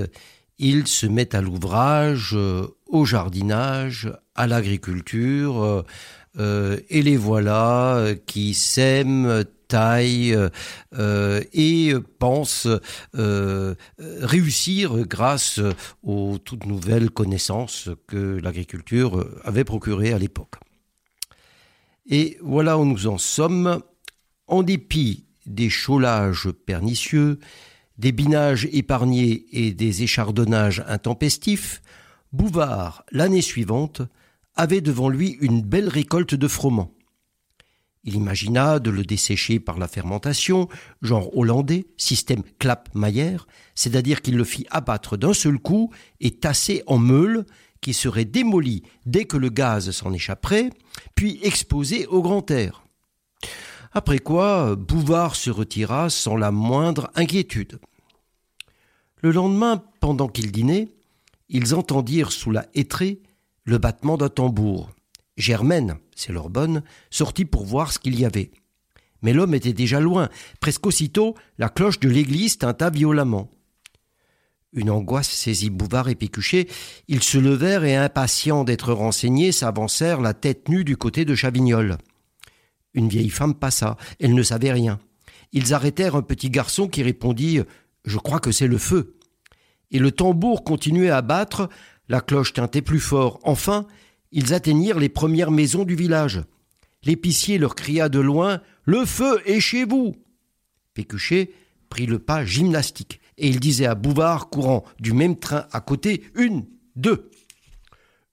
ils 0.58 0.88
se 0.88 1.06
mettent 1.06 1.36
à 1.36 1.42
l'ouvrage, 1.42 2.32
euh, 2.34 2.66
au 2.88 3.06
jardinage, 3.06 4.12
à 4.34 4.48
l'agriculture, 4.48 5.86
et 6.40 7.02
les 7.02 7.18
voilà 7.18 8.12
qui 8.28 8.54
sèment, 8.54 9.44
euh, 9.74 10.50
euh, 10.98 11.42
et 11.54 11.94
pense 12.20 12.68
euh, 13.16 13.76
réussir 13.98 15.06
grâce 15.08 15.60
aux 16.04 16.38
toutes 16.38 16.66
nouvelles 16.66 17.10
connaissances 17.10 17.90
que 18.08 18.40
l'agriculture 18.42 19.28
avait 19.44 19.64
procurées 19.64 20.14
à 20.14 20.20
l'époque. 20.20 20.56
Et 22.10 22.38
voilà 22.42 22.78
où 22.78 22.86
nous 22.86 23.08
en 23.08 23.18
sommes. 23.18 23.82
En 24.48 24.64
dépit 24.64 25.26
des 25.46 25.70
chaulages 25.70 26.50
pernicieux, 26.66 27.40
des 27.98 28.14
binages 28.14 28.66
épargnés 28.72 29.46
et 29.52 29.74
des 29.74 30.04
échardonnages 30.04 30.84
intempestifs, 30.88 31.82
Bouvard, 32.32 33.04
l'année 33.12 33.42
suivante, 33.42 34.02
avait 34.56 34.82
devant 34.82 35.10
lui 35.10 35.38
une 35.42 35.62
belle 35.62 35.90
récolte 35.90 36.36
de 36.36 36.48
froment. 36.48 36.92
Il 38.08 38.16
imagina 38.16 38.80
de 38.80 38.90
le 38.90 39.04
dessécher 39.04 39.60
par 39.60 39.78
la 39.78 39.90
fermentation, 39.90 40.70
genre 41.02 41.30
hollandais, 41.38 41.88
système 41.98 42.42
Klapp-Mayer, 42.58 43.36
c'est-à-dire 43.76 44.22
qu'il 44.22 44.38
le 44.38 44.46
fit 44.46 44.66
abattre 44.72 45.18
d'un 45.18 45.34
seul 45.34 45.60
coup 45.60 45.92
et 46.22 46.32
tasser 46.32 46.84
en 46.88 47.00
meule, 47.00 47.46
qui 47.82 47.94
serait 47.94 48.24
démoli 48.24 48.84
dès 49.06 49.26
que 49.26 49.36
le 49.36 49.50
gaz 49.50 49.92
s'en 49.92 50.14
échapperait, 50.14 50.70
puis 51.16 51.40
exposé 51.44 52.08
au 52.08 52.22
grand 52.22 52.50
air. 52.50 52.86
Après 53.92 54.20
quoi, 54.20 54.78
Bouvard 54.78 55.36
se 55.36 55.50
retira 55.50 56.10
sans 56.10 56.38
la 56.38 56.52
moindre 56.52 57.12
inquiétude. 57.14 57.78
Le 59.22 59.32
lendemain, 59.32 59.84
pendant 60.00 60.30
qu'ils 60.30 60.54
dînaient, 60.54 60.88
ils 61.50 61.76
entendirent 61.76 62.32
sous 62.32 62.52
la 62.52 62.68
hêtrée 62.74 63.22
le 63.66 63.78
battement 63.80 64.16
d'un 64.16 64.30
tambour. 64.30 64.92
Germaine, 65.36 65.98
c'est 66.18 66.34
leur 66.34 66.50
bonne, 66.50 66.84
sortit 67.10 67.46
pour 67.46 67.66
voir 67.66 67.94
ce 67.94 68.00
qu'il 68.00 68.20
y 68.20 68.26
avait. 68.26 68.52
Mais 69.22 69.34
l'homme 69.34 69.54
était 69.54 69.74
déjà 69.74 70.00
loin. 70.00 70.30
Presque 70.60 70.86
aussitôt, 70.86 71.36
la 71.58 71.70
cloche 71.70 72.00
de 72.00 72.10
l'église 72.10 72.58
tinta 72.58 72.90
violemment. 72.90 73.50
Une 74.74 74.90
angoisse 74.90 75.30
saisit 75.30 75.70
Bouvard 75.70 76.10
et 76.10 76.16
Pécuchet. 76.16 76.68
Ils 77.08 77.24
se 77.24 77.38
levèrent 77.38 77.86
et, 77.86 77.96
impatients 77.96 78.64
d'être 78.64 78.94
renseignés, 78.94 79.52
s'avancèrent 79.52 80.22
la 80.22 80.34
tête 80.34 80.70
nue 80.70 80.84
du 80.84 80.98
côté 80.98 81.24
de 81.24 81.36
Chavignol. 81.36 81.98
Une 82.94 83.10
vieille 83.10 83.30
femme 83.30 83.56
passa. 83.56 83.98
Elle 84.20 84.34
ne 84.34 84.44
savait 84.44 84.72
rien. 84.72 85.00
Ils 85.54 85.74
arrêtèrent 85.74 86.16
un 86.16 86.22
petit 86.22 86.50
garçon 86.50 86.88
qui 86.88 87.04
répondit 87.04 87.62
Je 88.06 88.18
crois 88.18 88.40
que 88.40 88.52
c'est 88.52 88.68
le 88.68 88.78
feu. 88.78 89.16
Et 89.92 90.00
le 90.00 90.12
tambour 90.12 90.64
continuait 90.64 91.10
à 91.10 91.22
battre, 91.22 91.70
la 92.10 92.22
cloche 92.22 92.54
tintait 92.54 92.82
plus 92.82 93.00
fort. 93.00 93.40
Enfin, 93.44 93.88
ils 94.32 94.54
atteignirent 94.54 95.00
les 95.00 95.10
premières 95.10 95.52
maisons 95.52 95.84
du 95.84 95.96
village. 95.96 96.42
L'épicier 97.04 97.58
leur 97.58 97.76
cria 97.76 98.10
de 98.10 98.20
loin 98.20 98.62
Le 98.84 99.06
feu 99.06 99.42
est 99.46 99.60
chez 99.60 99.86
vous 99.86 100.16
Pécuchet 100.94 101.52
prit 101.90 102.06
le 102.06 102.20
pas 102.20 102.44
gymnastique 102.44 103.22
et 103.38 103.48
il 103.48 103.60
disait 103.60 103.86
à 103.86 103.96
Bouvard, 103.96 104.50
courant 104.50 104.84
du 105.00 105.14
même 105.14 105.38
train 105.38 105.68
à 105.72 105.80
côté 105.80 106.24
Une, 106.36 106.66
deux. 106.96 107.30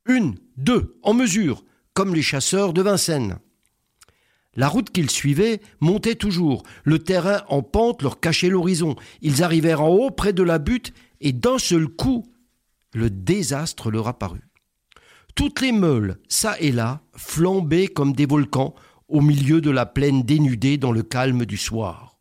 Une, 0.06 0.36
deux, 0.56 0.98
en 1.02 1.14
mesure, 1.14 1.64
comme 1.92 2.14
les 2.14 2.22
chasseurs 2.22 2.72
de 2.72 2.82
Vincennes. 2.82 3.38
La 4.56 4.68
route 4.68 4.90
qu'ils 4.90 5.10
suivaient 5.10 5.60
montait 5.80 6.14
toujours. 6.14 6.62
Le 6.84 6.98
terrain 6.98 7.42
en 7.48 7.62
pente 7.62 8.02
leur 8.02 8.20
cachait 8.20 8.48
l'horizon. 8.48 8.96
Ils 9.20 9.42
arrivèrent 9.42 9.82
en 9.82 9.88
haut, 9.88 10.10
près 10.10 10.32
de 10.32 10.42
la 10.42 10.58
butte, 10.58 10.92
et 11.20 11.32
d'un 11.32 11.58
seul 11.58 11.88
coup, 11.88 12.24
le 12.92 13.10
désastre 13.10 13.90
leur 13.90 14.08
apparut. 14.08 14.48
Toutes 15.34 15.60
les 15.60 15.72
meules, 15.72 16.18
ça 16.28 16.56
et 16.60 16.70
là, 16.70 17.00
flambaient 17.16 17.88
comme 17.88 18.12
des 18.12 18.26
volcans 18.26 18.74
au 19.08 19.20
milieu 19.20 19.60
de 19.60 19.70
la 19.70 19.84
plaine 19.84 20.22
dénudée 20.22 20.78
dans 20.78 20.92
le 20.92 21.02
calme 21.02 21.44
du 21.44 21.56
soir. 21.56 22.16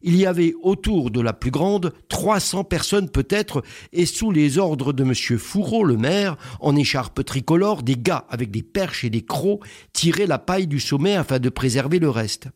Il 0.00 0.16
y 0.16 0.26
avait 0.26 0.54
autour 0.62 1.10
de 1.10 1.20
la 1.20 1.34
plus 1.34 1.50
grande 1.50 1.92
trois 2.08 2.40
cents 2.40 2.64
personnes 2.64 3.10
peut-être, 3.10 3.62
et 3.92 4.06
sous 4.06 4.30
les 4.32 4.58
ordres 4.58 4.92
de 4.92 5.04
M. 5.04 5.14
Fourreau, 5.38 5.84
le 5.84 5.96
maire, 5.96 6.36
en 6.60 6.74
écharpe 6.74 7.22
tricolore, 7.22 7.82
des 7.82 7.96
gars 7.96 8.24
avec 8.28 8.50
des 8.50 8.62
perches 8.62 9.04
et 9.04 9.10
des 9.10 9.24
crocs 9.24 9.64
tiraient 9.92 10.26
la 10.26 10.38
paille 10.38 10.66
du 10.66 10.80
sommet 10.80 11.14
afin 11.14 11.38
de 11.38 11.50
préserver 11.50 11.98
le 11.98 12.10
reste. 12.10 12.48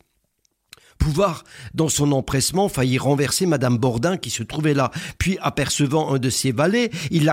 Pouvard, 0.97 1.43
dans 1.73 1.89
son 1.89 2.11
empressement, 2.11 2.69
faillit 2.69 2.97
renverser 2.97 3.45
Madame 3.45 3.77
Bordin 3.77 4.17
qui 4.17 4.29
se 4.29 4.43
trouvait 4.43 4.73
là. 4.73 4.91
Puis, 5.17 5.37
apercevant 5.41 6.13
un 6.13 6.19
de 6.19 6.29
ses 6.29 6.51
valets, 6.51 6.91
il 7.11 7.25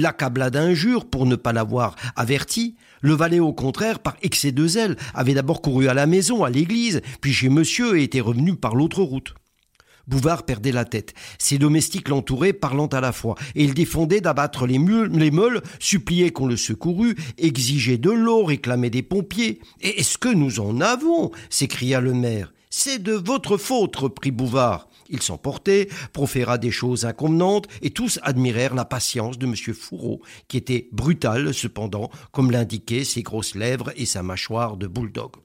l'accabla 0.00 0.50
d'injures 0.50 1.06
pour 1.06 1.26
ne 1.26 1.36
pas 1.36 1.52
l'avoir 1.52 1.96
averti. 2.16 2.76
Le 3.00 3.14
valet, 3.14 3.40
au 3.40 3.52
contraire, 3.52 4.00
par 4.00 4.16
excès 4.22 4.52
de 4.52 4.66
zèle, 4.66 4.96
avait 5.14 5.34
d'abord 5.34 5.62
couru 5.62 5.88
à 5.88 5.94
la 5.94 6.06
maison, 6.06 6.44
à 6.44 6.50
l'église, 6.50 7.00
puis 7.20 7.32
chez 7.32 7.48
monsieur 7.48 7.98
et 7.98 8.04
était 8.04 8.20
revenu 8.20 8.56
par 8.56 8.74
l'autre 8.74 9.02
route. 9.02 9.34
Bouvard 10.08 10.44
perdait 10.44 10.72
la 10.72 10.86
tête. 10.86 11.12
Ses 11.38 11.58
domestiques 11.58 12.08
l'entouraient, 12.08 12.54
parlant 12.54 12.86
à 12.86 13.00
la 13.00 13.12
fois, 13.12 13.34
et 13.54 13.64
il 13.64 13.74
défendait 13.74 14.22
d'abattre 14.22 14.66
les, 14.66 14.78
les 14.78 15.30
meules, 15.30 15.62
suppliait 15.78 16.30
qu'on 16.30 16.46
le 16.46 16.56
secourût, 16.56 17.14
exigeait 17.36 17.98
de 17.98 18.10
l'eau, 18.10 18.44
réclamait 18.44 18.90
des 18.90 19.02
pompiers. 19.02 19.60
Et 19.82 20.00
est-ce 20.00 20.16
que 20.16 20.30
nous 20.30 20.60
en 20.60 20.80
avons? 20.80 21.30
s'écria 21.50 22.00
le 22.00 22.14
maire. 22.14 22.52
C'est 22.80 23.02
de 23.02 23.14
votre 23.14 23.56
faute, 23.56 23.96
reprit 23.96 24.30
Bouvard. 24.30 24.86
Il 25.08 25.20
s'emportait, 25.20 25.88
proféra 26.12 26.58
des 26.58 26.70
choses 26.70 27.06
inconvenantes, 27.06 27.66
et 27.82 27.90
tous 27.90 28.20
admirèrent 28.22 28.76
la 28.76 28.84
patience 28.84 29.36
de 29.36 29.46
M. 29.46 29.56
Fourreau, 29.74 30.22
qui 30.46 30.58
était 30.58 30.88
brutal 30.92 31.52
cependant, 31.52 32.08
comme 32.30 32.52
l'indiquaient 32.52 33.02
ses 33.02 33.24
grosses 33.24 33.56
lèvres 33.56 33.90
et 33.96 34.06
sa 34.06 34.22
mâchoire 34.22 34.76
de 34.76 34.86
bouledogue. 34.86 35.38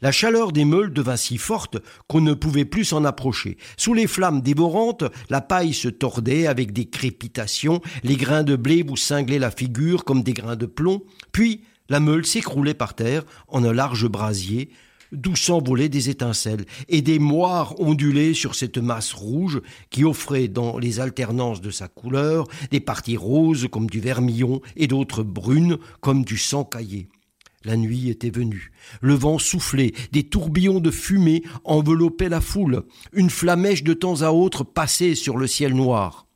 La 0.00 0.10
chaleur 0.10 0.52
des 0.52 0.64
meules 0.64 0.94
devint 0.94 1.18
si 1.18 1.36
forte 1.36 1.76
qu'on 2.08 2.22
ne 2.22 2.32
pouvait 2.32 2.64
plus 2.64 2.86
s'en 2.86 3.04
approcher. 3.04 3.58
Sous 3.76 3.92
les 3.92 4.06
flammes 4.06 4.40
dévorantes, 4.40 5.04
la 5.28 5.42
paille 5.42 5.74
se 5.74 5.88
tordait 5.88 6.46
avec 6.46 6.72
des 6.72 6.86
crépitations, 6.88 7.82
les 8.04 8.16
grains 8.16 8.42
de 8.42 8.56
blé 8.56 8.82
vous 8.82 8.96
cinglaient 8.96 9.38
la 9.38 9.50
figure 9.50 10.02
comme 10.06 10.22
des 10.22 10.32
grains 10.32 10.56
de 10.56 10.64
plomb, 10.64 11.02
puis 11.30 11.64
la 11.90 12.00
meule 12.00 12.24
s'écroulait 12.24 12.72
par 12.72 12.94
terre 12.94 13.24
en 13.48 13.62
un 13.64 13.74
large 13.74 14.08
brasier, 14.08 14.70
d'où 15.12 15.36
s'envolaient 15.36 15.88
des 15.88 16.10
étincelles, 16.10 16.64
et 16.88 17.02
des 17.02 17.18
moires 17.18 17.78
ondulaient 17.80 18.34
sur 18.34 18.54
cette 18.54 18.78
masse 18.78 19.12
rouge 19.12 19.60
qui 19.90 20.04
offrait 20.04 20.48
dans 20.48 20.78
les 20.78 21.00
alternances 21.00 21.60
de 21.60 21.70
sa 21.70 21.88
couleur 21.88 22.48
des 22.70 22.80
parties 22.80 23.16
roses 23.16 23.68
comme 23.70 23.88
du 23.88 24.00
vermillon 24.00 24.60
et 24.76 24.86
d'autres 24.86 25.22
brunes 25.22 25.78
comme 26.00 26.24
du 26.24 26.38
sang 26.38 26.64
caillé. 26.64 27.08
La 27.64 27.76
nuit 27.76 28.08
était 28.08 28.30
venue. 28.30 28.72
Le 29.00 29.14
vent 29.14 29.38
soufflait, 29.38 29.92
des 30.10 30.24
tourbillons 30.24 30.80
de 30.80 30.90
fumée 30.90 31.42
enveloppaient 31.64 32.28
la 32.28 32.40
foule. 32.40 32.82
Une 33.12 33.30
flamèche 33.30 33.84
de 33.84 33.94
temps 33.94 34.22
à 34.22 34.30
autre 34.30 34.64
passait 34.64 35.14
sur 35.14 35.36
le 35.36 35.46
ciel 35.46 35.74
noir. 35.74 36.26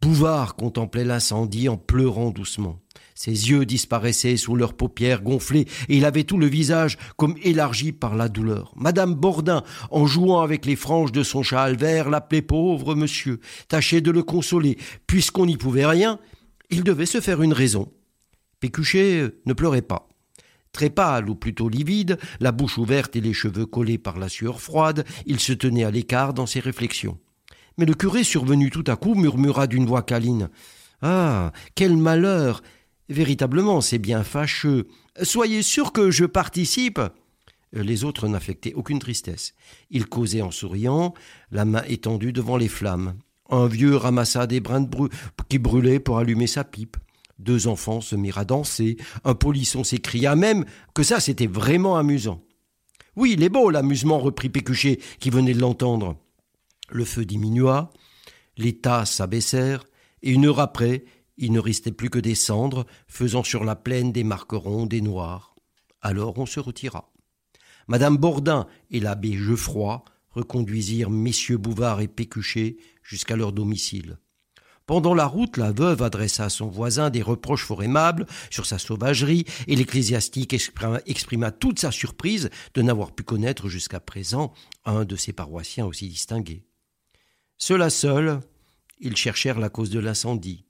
Bouvard 0.00 0.56
contemplait 0.56 1.04
l'incendie 1.04 1.68
en 1.68 1.76
pleurant 1.76 2.30
doucement. 2.30 2.80
Ses 3.18 3.50
yeux 3.50 3.66
disparaissaient 3.66 4.36
sous 4.36 4.54
leurs 4.54 4.74
paupières 4.74 5.22
gonflées, 5.22 5.66
et 5.88 5.96
il 5.96 6.04
avait 6.04 6.22
tout 6.22 6.38
le 6.38 6.46
visage 6.46 6.96
comme 7.16 7.34
élargi 7.42 7.90
par 7.90 8.14
la 8.14 8.28
douleur. 8.28 8.72
Madame 8.76 9.16
Bordin, 9.16 9.64
en 9.90 10.06
jouant 10.06 10.40
avec 10.40 10.64
les 10.64 10.76
franges 10.76 11.10
de 11.10 11.24
son 11.24 11.42
châle 11.42 11.74
vert, 11.74 12.10
l'appelait 12.10 12.42
pauvre 12.42 12.94
monsieur, 12.94 13.40
tâchait 13.66 14.00
de 14.00 14.12
le 14.12 14.22
consoler. 14.22 14.78
Puisqu'on 15.08 15.46
n'y 15.46 15.56
pouvait 15.56 15.84
rien, 15.84 16.20
il 16.70 16.84
devait 16.84 17.06
se 17.06 17.20
faire 17.20 17.42
une 17.42 17.52
raison. 17.52 17.90
Pécuchet 18.60 19.24
ne 19.46 19.52
pleurait 19.52 19.82
pas. 19.82 20.08
Très 20.70 20.88
pâle, 20.88 21.28
ou 21.28 21.34
plutôt 21.34 21.68
livide, 21.68 22.18
la 22.38 22.52
bouche 22.52 22.78
ouverte 22.78 23.16
et 23.16 23.20
les 23.20 23.34
cheveux 23.34 23.66
collés 23.66 23.98
par 23.98 24.20
la 24.20 24.28
sueur 24.28 24.60
froide, 24.60 25.04
il 25.26 25.40
se 25.40 25.52
tenait 25.52 25.82
à 25.82 25.90
l'écart 25.90 26.34
dans 26.34 26.46
ses 26.46 26.60
réflexions. 26.60 27.18
Mais 27.78 27.84
le 27.84 27.94
curé, 27.94 28.22
survenu 28.22 28.70
tout 28.70 28.84
à 28.86 28.94
coup, 28.94 29.16
murmura 29.16 29.66
d'une 29.66 29.86
voix 29.86 30.02
câline. 30.02 30.50
Ah. 31.02 31.52
Quel 31.74 31.96
malheur. 31.96 32.62
Véritablement, 33.08 33.80
c'est 33.80 33.98
bien 33.98 34.22
fâcheux. 34.22 34.86
Soyez 35.22 35.62
sûr 35.62 35.92
que 35.92 36.10
je 36.10 36.24
participe. 36.24 37.00
Les 37.72 38.04
autres 38.04 38.28
n'affectaient 38.28 38.74
aucune 38.74 38.98
tristesse. 38.98 39.54
Ils 39.90 40.06
causaient 40.06 40.42
en 40.42 40.50
souriant, 40.50 41.14
la 41.50 41.64
main 41.64 41.82
étendue 41.86 42.32
devant 42.32 42.56
les 42.56 42.68
flammes. 42.68 43.14
Un 43.50 43.66
vieux 43.66 43.96
ramassa 43.96 44.46
des 44.46 44.60
brins 44.60 44.80
de 44.80 45.08
qui 45.48 45.58
brûlaient 45.58 46.00
pour 46.00 46.18
allumer 46.18 46.46
sa 46.46 46.64
pipe. 46.64 46.96
Deux 47.38 47.66
enfants 47.66 48.00
se 48.00 48.16
mirent 48.16 48.38
à 48.38 48.44
danser. 48.44 48.96
Un 49.24 49.34
polisson 49.34 49.84
s'écria 49.84 50.34
même 50.34 50.64
que 50.94 51.02
ça 51.02 51.20
c'était 51.20 51.46
vraiment 51.46 51.96
amusant. 51.96 52.42
Oui, 53.16 53.32
il 53.32 53.42
est 53.42 53.48
beau 53.48 53.70
l'amusement, 53.70 54.18
reprit 54.18 54.48
Pécuchet, 54.48 55.00
qui 55.18 55.30
venait 55.30 55.54
de 55.54 55.60
l'entendre. 55.60 56.16
Le 56.90 57.04
feu 57.04 57.24
diminua, 57.24 57.90
les 58.56 58.76
tas 58.76 59.04
s'abaissèrent, 59.06 59.84
et 60.22 60.30
une 60.30 60.46
heure 60.46 60.60
après, 60.60 61.04
il 61.38 61.52
ne 61.52 61.60
restait 61.60 61.92
plus 61.92 62.10
que 62.10 62.18
des 62.18 62.34
cendres, 62.34 62.84
faisant 63.06 63.42
sur 63.42 63.64
la 63.64 63.76
plaine 63.76 64.12
des 64.12 64.24
marques 64.24 64.52
rondes 64.52 64.92
et 64.92 65.00
noires. 65.00 65.54
Alors 66.02 66.38
on 66.38 66.46
se 66.46 66.60
retira. 66.60 67.10
Madame 67.86 68.18
Bordin 68.18 68.66
et 68.90 69.00
l'abbé 69.00 69.32
Geoffroy 69.32 70.04
reconduisirent 70.30 71.10
messieurs 71.10 71.56
Bouvard 71.56 72.00
et 72.00 72.08
Pécuchet 72.08 72.76
jusqu'à 73.02 73.36
leur 73.36 73.52
domicile. 73.52 74.18
Pendant 74.88 75.14
la 75.14 75.26
route, 75.26 75.58
la 75.58 75.70
veuve 75.70 76.02
adressa 76.02 76.44
à 76.44 76.48
son 76.48 76.68
voisin 76.68 77.10
des 77.10 77.20
reproches 77.20 77.64
fort 77.64 77.82
aimables 77.82 78.26
sur 78.50 78.64
sa 78.64 78.78
sauvagerie, 78.78 79.44
et 79.66 79.76
l'ecclésiastique 79.76 80.54
exprima, 80.54 81.50
toute 81.50 81.78
sa 81.78 81.90
surprise 81.90 82.48
de 82.72 82.80
n'avoir 82.80 83.12
pu 83.12 83.22
connaître 83.22 83.68
jusqu'à 83.68 84.00
présent 84.00 84.54
un 84.86 85.04
de 85.04 85.14
ses 85.14 85.34
paroissiens 85.34 85.84
aussi 85.84 86.08
distingués. 86.08 86.64
Ceux-là 87.58 87.90
seuls, 87.90 88.40
ils 88.98 89.16
cherchèrent 89.16 89.60
la 89.60 89.68
cause 89.68 89.90
de 89.90 90.00
l'incendie, 90.00 90.64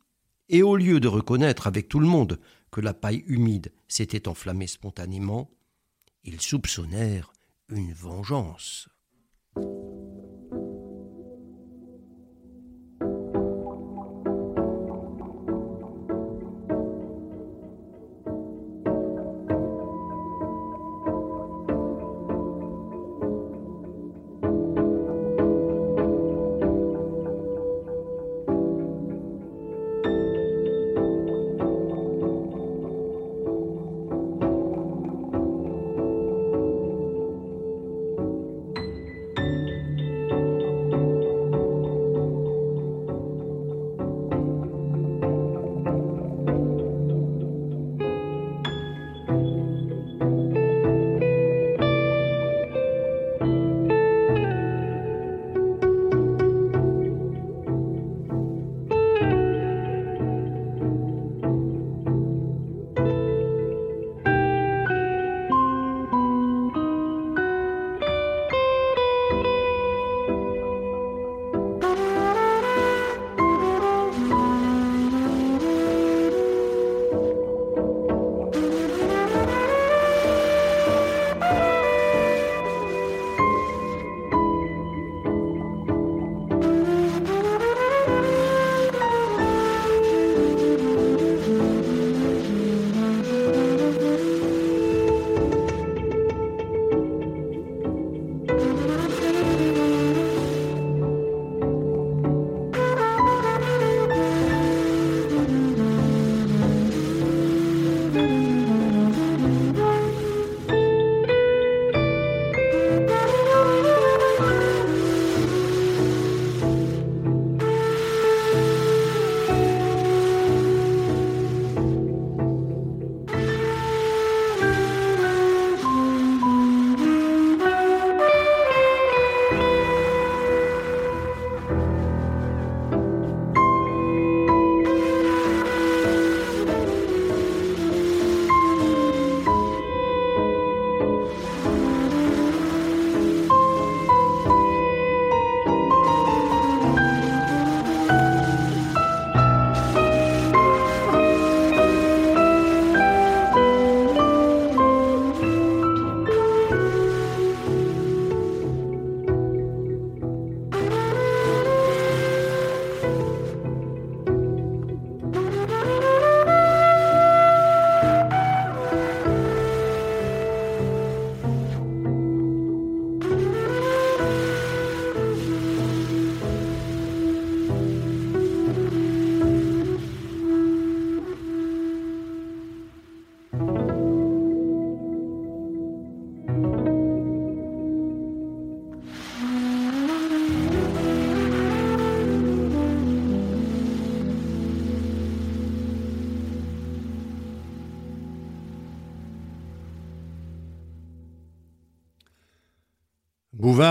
et 0.49 0.63
au 0.63 0.77
lieu 0.77 1.01
de 1.01 1.09
reconnaître 1.09 1.67
avec 1.67 1.89
tout 1.89 2.01
le 2.01 2.07
monde 2.07 2.39
que 2.71 2.81
la 2.81 2.95
paille 2.95 3.25
humide 3.27 3.73
s'était 3.87 4.29
enflammée 4.29 4.67
spontanément, 4.67 5.51
ils 6.25 6.41
soupçonnèrent 6.41 7.33
une 7.69 7.93
vengeance. 7.93 8.89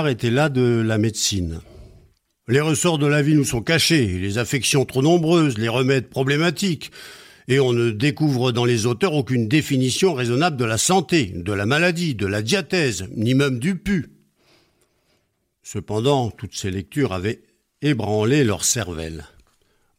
Était 0.09 0.31
là 0.31 0.47
de 0.47 0.81
la 0.81 0.97
médecine. 0.97 1.59
Les 2.47 2.61
ressorts 2.61 2.97
de 2.97 3.07
la 3.07 3.21
vie 3.21 3.35
nous 3.35 3.43
sont 3.43 3.61
cachés, 3.61 4.07
les 4.07 4.37
affections 4.37 4.85
trop 4.85 5.01
nombreuses, 5.01 5.57
les 5.57 5.67
remèdes 5.67 6.07
problématiques, 6.07 6.91
et 7.49 7.59
on 7.59 7.73
ne 7.73 7.91
découvre 7.91 8.53
dans 8.53 8.63
les 8.63 8.85
auteurs 8.85 9.13
aucune 9.13 9.49
définition 9.49 10.13
raisonnable 10.13 10.55
de 10.55 10.63
la 10.63 10.77
santé, 10.77 11.33
de 11.35 11.51
la 11.51 11.65
maladie, 11.65 12.15
de 12.15 12.25
la 12.25 12.41
diathèse, 12.41 13.09
ni 13.17 13.33
même 13.33 13.59
du 13.59 13.75
pu. 13.75 14.07
Cependant, 15.61 16.31
toutes 16.31 16.55
ces 16.55 16.71
lectures 16.71 17.11
avaient 17.11 17.41
ébranlé 17.81 18.45
leur 18.45 18.63
cervelle. 18.63 19.25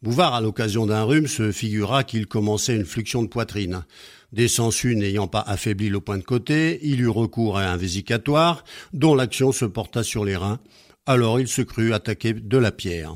Bouvard, 0.01 0.33
à 0.33 0.41
l'occasion 0.41 0.85
d'un 0.85 1.03
rhume, 1.03 1.27
se 1.27 1.51
figura 1.51 2.05
qu'il 2.05 2.25
commençait 2.25 2.75
une 2.75 2.85
fluxion 2.85 3.21
de 3.21 3.27
poitrine. 3.27 3.83
Des 4.31 4.47
n'ayant 4.95 5.27
pas 5.27 5.41
affaibli 5.41 5.89
le 5.89 5.99
point 5.99 6.17
de 6.17 6.23
côté, 6.23 6.79
il 6.83 7.01
eut 7.01 7.09
recours 7.09 7.57
à 7.57 7.63
un 7.63 7.75
vésicatoire, 7.75 8.63
dont 8.93 9.13
l'action 9.13 9.51
se 9.51 9.65
porta 9.65 10.03
sur 10.03 10.23
les 10.23 10.37
reins. 10.37 10.59
Alors 11.05 11.39
il 11.39 11.47
se 11.47 11.61
crut 11.61 11.91
attaqué 11.91 12.33
de 12.33 12.57
la 12.57 12.71
pierre. 12.71 13.15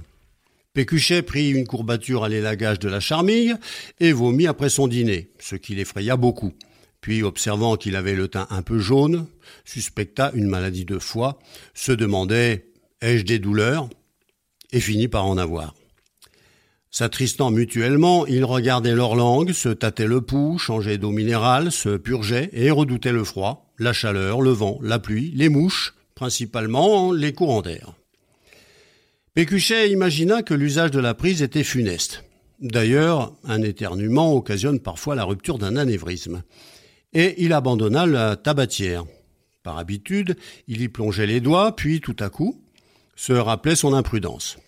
Pécuchet 0.74 1.22
prit 1.22 1.52
une 1.52 1.68
courbature 1.68 2.24
à 2.24 2.30
l'élagage 2.30 2.80
de 2.80 2.90
la 2.90 3.00
charmille 3.00 3.56
et 4.00 4.12
vomit 4.12 4.48
après 4.48 4.70
son 4.70 4.88
dîner, 4.88 5.30
ce 5.40 5.56
qui 5.56 5.76
l'effraya 5.76 6.18
beaucoup. 6.18 6.54
Puis, 7.00 7.22
observant 7.22 7.78
qu'il 7.78 7.96
avait 7.96 8.16
le 8.16 8.28
teint 8.28 8.48
un 8.50 8.62
peu 8.62 8.80
jaune, 8.80 9.28
suspecta 9.66 10.32
une 10.34 10.48
maladie 10.48 10.86
de 10.86 11.00
foie, 11.00 11.38
se 11.74 11.92
demandait 11.92 12.66
Ai-je 13.02 13.24
des 13.24 13.40
douleurs? 13.40 13.90
et 14.72 14.80
finit 14.80 15.08
par 15.08 15.26
en 15.26 15.38
avoir. 15.38 15.76
S'attristant 16.96 17.50
mutuellement, 17.50 18.28
ils 18.28 18.46
regardaient 18.46 18.94
leur 18.94 19.16
langue, 19.16 19.52
se 19.52 19.70
tâtaient 19.70 20.06
le 20.06 20.22
pouls, 20.22 20.60
changeaient 20.60 21.00
d'eau 21.00 21.10
minérale, 21.10 21.72
se 21.72 21.98
purgeaient 21.98 22.52
et 22.54 22.70
redoutaient 22.70 23.12
le 23.12 23.24
froid, 23.24 23.74
la 23.80 23.94
chaleur, 23.94 24.42
le 24.42 24.52
vent, 24.52 24.78
la 24.84 25.00
pluie, 25.00 25.32
les 25.34 25.50
mouches, 25.50 25.96
principalement 26.14 27.12
les 27.12 27.34
courants 27.34 27.64
d'air. 27.64 27.96
Pécuchet 29.34 29.90
imagina 29.90 30.44
que 30.44 30.54
l'usage 30.54 30.92
de 30.92 31.00
la 31.00 31.16
prise 31.16 31.42
était 31.42 31.64
funeste. 31.64 32.26
D'ailleurs, 32.60 33.34
un 33.44 33.64
éternuement 33.64 34.36
occasionne 34.36 34.80
parfois 34.80 35.16
la 35.16 35.24
rupture 35.24 35.58
d'un 35.58 35.78
anévrisme. 35.78 36.44
Et 37.14 37.44
il 37.44 37.54
abandonna 37.54 38.06
la 38.06 38.36
tabatière. 38.36 39.04
Par 39.64 39.80
habitude, 39.80 40.38
il 40.68 40.82
y 40.82 40.90
plongeait 40.90 41.26
les 41.26 41.42
doigts, 41.42 41.76
puis 41.76 42.02
tout 42.02 42.18
à 42.20 42.30
coup, 42.30 42.62
se 43.16 43.34
rappelait 43.34 43.76
son 43.76 43.96
imprudence. 43.96 44.60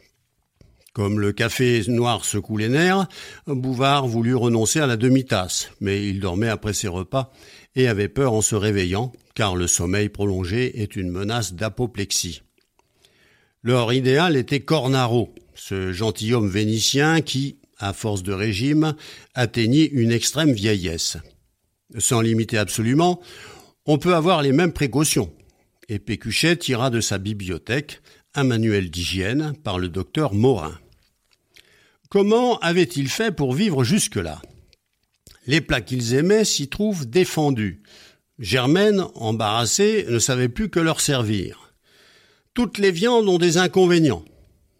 Comme 0.95 1.19
le 1.19 1.33
café 1.33 1.83
noir 1.89 2.23
secoue 2.23 2.55
les 2.55 2.69
nerfs, 2.69 3.05
Bouvard 3.47 4.07
voulut 4.07 4.33
renoncer 4.33 4.79
à 4.79 4.87
la 4.87 4.95
demi-tasse, 4.95 5.69
mais 5.81 6.07
il 6.07 6.21
dormait 6.21 6.47
après 6.47 6.71
ses 6.71 6.87
repas 6.87 7.33
et 7.75 7.89
avait 7.89 8.07
peur 8.07 8.31
en 8.31 8.41
se 8.41 8.55
réveillant, 8.55 9.11
car 9.33 9.57
le 9.57 9.67
sommeil 9.67 10.07
prolongé 10.07 10.81
est 10.81 10.95
une 10.95 11.11
menace 11.11 11.53
d'apoplexie. 11.53 12.43
Leur 13.61 13.91
idéal 13.91 14.37
était 14.37 14.61
Cornaro, 14.61 15.35
ce 15.53 15.91
gentilhomme 15.91 16.47
vénitien 16.47 17.19
qui, 17.19 17.57
à 17.77 17.91
force 17.91 18.23
de 18.23 18.31
régime, 18.31 18.95
atteignit 19.33 19.89
une 19.91 20.13
extrême 20.13 20.53
vieillesse. 20.53 21.17
Sans 21.97 22.21
limiter 22.21 22.57
absolument, 22.57 23.19
on 23.85 23.97
peut 23.97 24.15
avoir 24.15 24.41
les 24.41 24.53
mêmes 24.53 24.71
précautions. 24.71 25.33
Et 25.89 25.99
Pécuchet 25.99 26.55
tira 26.55 26.89
de 26.89 27.01
sa 27.01 27.17
bibliothèque 27.17 27.99
un 28.33 28.45
manuel 28.45 28.89
d'hygiène 28.89 29.55
par 29.61 29.77
le 29.77 29.89
docteur 29.89 30.33
Morin. 30.33 30.79
Comment 32.15 32.57
avaient-ils 32.59 33.09
fait 33.09 33.33
pour 33.33 33.51
vivre 33.51 33.83
jusque-là? 33.83 34.41
Les 35.47 35.59
plats 35.59 35.81
qu'ils 35.81 36.13
aimaient 36.13 36.45
s'y 36.45 36.69
trouvent 36.69 37.05
défendus. 37.05 37.83
Germaine, 38.39 39.03
embarrassée, 39.15 40.05
ne 40.07 40.17
savait 40.17 40.47
plus 40.47 40.69
que 40.69 40.79
leur 40.79 41.01
servir. 41.01 41.73
Toutes 42.53 42.77
les 42.77 42.91
viandes 42.91 43.27
ont 43.27 43.37
des 43.37 43.57
inconvénients. 43.57 44.23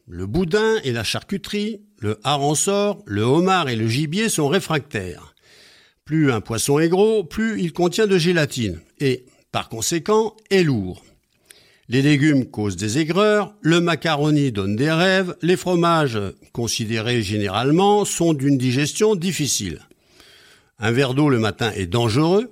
Le 0.08 0.26
boudin 0.28 0.78
et 0.86 0.94
la 0.94 1.04
charcuterie, 1.04 1.82
le 2.00 2.22
hareng-sort, 2.24 3.04
le 3.06 3.24
homard 3.24 3.68
et 3.68 3.76
le 3.76 3.90
gibier 3.90 4.30
sont 4.30 4.48
réfractaires. 4.48 5.36
Plus 6.06 6.32
un 6.32 6.40
poisson 6.40 6.80
est 6.80 6.88
gros, 6.88 7.26
plus 7.26 7.62
il 7.62 7.74
contient 7.74 8.08
de 8.08 8.18
gélatine 8.18 8.80
et, 9.02 9.26
par 9.52 9.68
conséquent, 9.68 10.38
est 10.52 10.64
lourd. 10.64 11.04
Les 11.88 12.02
légumes 12.02 12.46
causent 12.46 12.78
des 12.78 12.98
aigreurs, 12.98 13.54
le 13.62 13.80
macaroni 13.80 14.52
donne 14.52 14.76
des 14.76 14.92
rêves, 14.92 15.36
les 15.44 15.56
fromages, 15.56 16.20
considérés 16.52 17.22
généralement, 17.22 18.06
sont 18.06 18.34
d'une 18.34 18.58
digestion 18.58 19.16
difficile. 19.16 19.82
Un 20.80 20.92
verre 20.92 21.14
d'eau 21.14 21.30
le 21.30 21.40
matin 21.40 21.72
est 21.76 21.86
dangereux. 21.86 22.52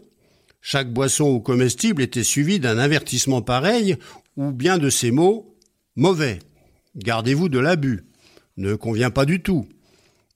Chaque 0.61 0.93
boisson 0.93 1.25
ou 1.25 1.39
comestible 1.39 2.01
était 2.01 2.23
suivi 2.23 2.59
d'un 2.59 2.77
avertissement 2.77 3.41
pareil 3.41 3.97
ou 4.37 4.51
bien 4.51 4.77
de 4.77 4.89
ces 4.89 5.11
mots 5.11 5.57
mauvais. 5.95 6.39
Gardez-vous 6.95 7.49
de 7.49 7.59
l'abus. 7.59 8.03
Ne 8.57 8.75
convient 8.75 9.09
pas 9.09 9.25
du 9.25 9.41
tout. 9.41 9.67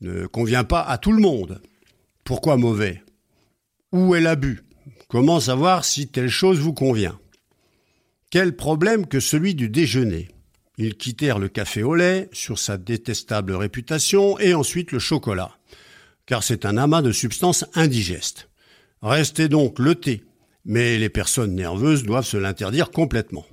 Ne 0.02 0.26
convient 0.26 0.64
pas 0.64 0.82
à 0.82 0.98
tout 0.98 1.12
le 1.12 1.22
monde. 1.22 1.62
Pourquoi 2.24 2.58
mauvais? 2.58 3.04
Où 3.92 4.16
est 4.16 4.22
l'abus? 4.22 4.64
Comment 5.08 5.40
savoir 5.40 5.86
si 5.86 6.08
telle 6.08 6.30
chose 6.30 6.60
vous 6.60 6.74
convient? 6.74 7.18
Quel 8.30 8.56
problème 8.56 9.08
que 9.08 9.20
celui 9.20 9.56
du 9.56 9.70
déjeuner. 9.70 10.28
Ils 10.78 10.96
quittèrent 10.96 11.40
le 11.40 11.48
café 11.48 11.82
au 11.82 11.96
lait 11.96 12.30
sur 12.34 12.60
sa 12.60 12.78
détestable 12.78 13.54
réputation 13.54 14.38
et 14.40 14.54
ensuite 14.54 14.92
le 14.92 15.00
chocolat, 15.00 15.58
car 16.26 16.44
c'est 16.44 16.66
un 16.66 16.78
amas 16.78 17.02
de 17.02 17.12
substances 17.12 17.66
indigestes. 17.74 18.50
Restait 19.02 19.50
donc 19.50 19.80
le 19.80 19.96
thé, 19.96 20.24
mais 20.66 20.98
les 21.00 21.10
personnes 21.10 21.56
nerveuses 21.56 22.04
doivent 22.04 22.26
se 22.26 22.38
l'interdire 22.38 22.92
complètement. 22.92 23.46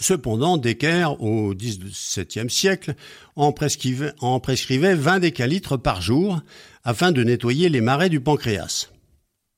Cependant, 0.00 0.56
Decker, 0.56 1.20
au 1.20 1.54
XVIIe 1.54 2.50
siècle, 2.50 2.94
en 3.36 3.52
prescrivait, 3.52 4.12
en 4.18 4.40
prescrivait 4.40 4.96
20 4.96 5.20
décalitres 5.20 5.80
par 5.80 6.02
jour 6.02 6.40
afin 6.82 7.12
de 7.12 7.22
nettoyer 7.22 7.68
les 7.68 7.80
marais 7.80 8.08
du 8.08 8.20
pancréas. 8.20 8.88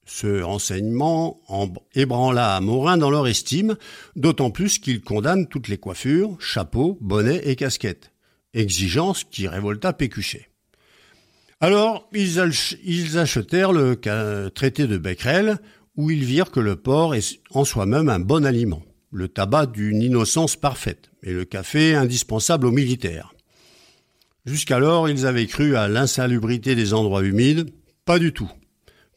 Ce 0.09 0.40
renseignement 0.40 1.42
ébranla 1.95 2.61
Morin 2.61 2.97
dans 2.97 3.11
leur 3.11 3.27
estime, 3.27 3.77
d'autant 4.14 4.51
plus 4.51 4.79
qu'il 4.79 5.01
condamne 5.01 5.49
toutes 5.49 5.66
les 5.66 5.79
coiffures, 5.79 6.40
chapeaux, 6.40 6.97
bonnets 7.01 7.42
et 7.45 7.57
casquettes. 7.57 8.12
Exigence 8.55 9.25
qui 9.25 9.49
révolta 9.49 9.92
Pécuchet. 9.92 10.49
Alors, 11.61 12.09
ils, 12.12 13.19
achetèrent 13.19 13.73
le 13.73 13.97
traité 14.55 14.87
de 14.87 14.97
Becquerel, 14.97 15.59
où 15.97 16.11
ils 16.11 16.25
virent 16.25 16.53
que 16.53 16.61
le 16.61 16.77
porc 16.77 17.14
est 17.14 17.40
en 17.51 17.64
soi-même 17.64 18.09
un 18.09 18.21
bon 18.21 18.45
aliment, 18.45 18.83
le 19.11 19.29
tabac 19.29 19.66
d'une 19.66 20.03
innocence 20.03 20.55
parfaite, 20.55 21.11
et 21.23 21.33
le 21.33 21.45
café 21.45 21.97
indispensable 21.97 22.66
aux 22.66 22.73
militaires. 22.73 23.35
Jusqu'alors, 24.45 25.09
ils 25.09 25.27
avaient 25.27 25.47
cru 25.47 25.75
à 25.75 25.88
l'insalubrité 25.88 26.77
des 26.77 26.95
endroits 26.95 27.25
humides, 27.25 27.71
pas 28.05 28.21
du 28.21 28.33
tout. 28.33 28.51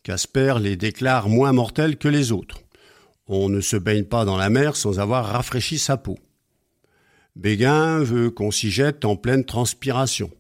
Casper 0.10 0.56
les 0.60 0.76
déclare 0.76 1.30
moins 1.30 1.54
mortels 1.54 1.96
que 1.96 2.08
les 2.08 2.32
autres. 2.32 2.64
On 3.28 3.48
ne 3.48 3.62
se 3.62 3.78
baigne 3.78 4.06
pas 4.06 4.26
dans 4.26 4.38
la 4.38 4.50
mer 4.50 4.76
sans 4.76 5.00
avoir 5.00 5.28
rafraîchi 5.28 5.78
sa 5.78 5.98
peau. 5.98 6.18
Béguin 7.36 8.00
veut 8.00 8.32
qu'on 8.32 8.50
s'y 8.50 8.72
jette 8.72 9.06
en 9.06 9.16
pleine 9.16 9.46
transpiration. 9.46 10.32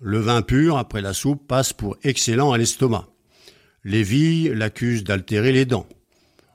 Le 0.00 0.20
vin 0.20 0.40
pur, 0.40 0.78
après 0.78 1.02
la 1.02 1.12
soupe, 1.12 1.46
passe 1.46 1.74
pour 1.74 1.98
excellent 2.02 2.52
à 2.52 2.56
l'estomac. 2.56 3.08
Lévy 3.84 4.48
l'accuse 4.54 5.04
d'altérer 5.04 5.52
les 5.52 5.66
dents. 5.66 5.86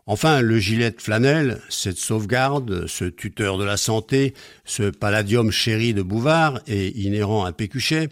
Enfin, 0.08 0.41
le 0.41 0.58
gilet 0.58 0.89
de 0.89 0.99
flanelle, 0.99 1.62
cette 1.69 1.99
sauvegarde, 1.99 2.88
ce 2.88 3.06
tuteur 3.06 3.60
de 3.60 3.63
la 3.63 3.78
santé, 3.78 4.34
ce 4.63 4.89
palladium 4.89 5.51
chéri 5.51 5.93
de 5.93 6.01
Bouvard 6.01 6.62
et 6.65 6.99
inhérent 6.99 7.45
à 7.45 7.51
Pécuchet, 7.51 8.10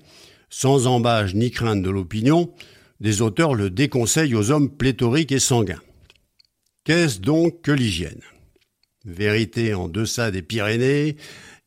sans 0.52 0.86
embâge 0.86 1.34
ni 1.34 1.50
crainte 1.50 1.82
de 1.82 1.90
l'opinion, 1.90 2.54
des 3.04 3.22
auteurs 3.22 3.54
le 3.54 3.70
déconseillent 3.70 4.34
aux 4.34 4.50
hommes 4.50 4.70
pléthoriques 4.70 5.34
et 5.34 5.40
sanguins. 5.40 5.82
Qu'est-ce 6.86 7.20
donc 7.20 7.62
que 7.62 7.72
l'hygiène? 7.72 8.22
Vérité 9.06 9.74
en 9.74 9.90
deçà 9.90 10.32
des 10.32 10.42
Pyrénées, 10.42 11.18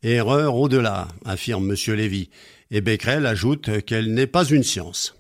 erreur 0.02 0.56
au-delà, 0.56 1.08
affirme 1.26 1.70
M. 1.70 1.94
Lévy, 1.94 2.30
et 2.70 2.80
Becquerel 2.80 3.26
ajoute 3.26 3.82
qu'elle 3.82 4.14
n'est 4.14 4.26
pas 4.26 4.46
une 4.46 4.62
science. 4.62 5.14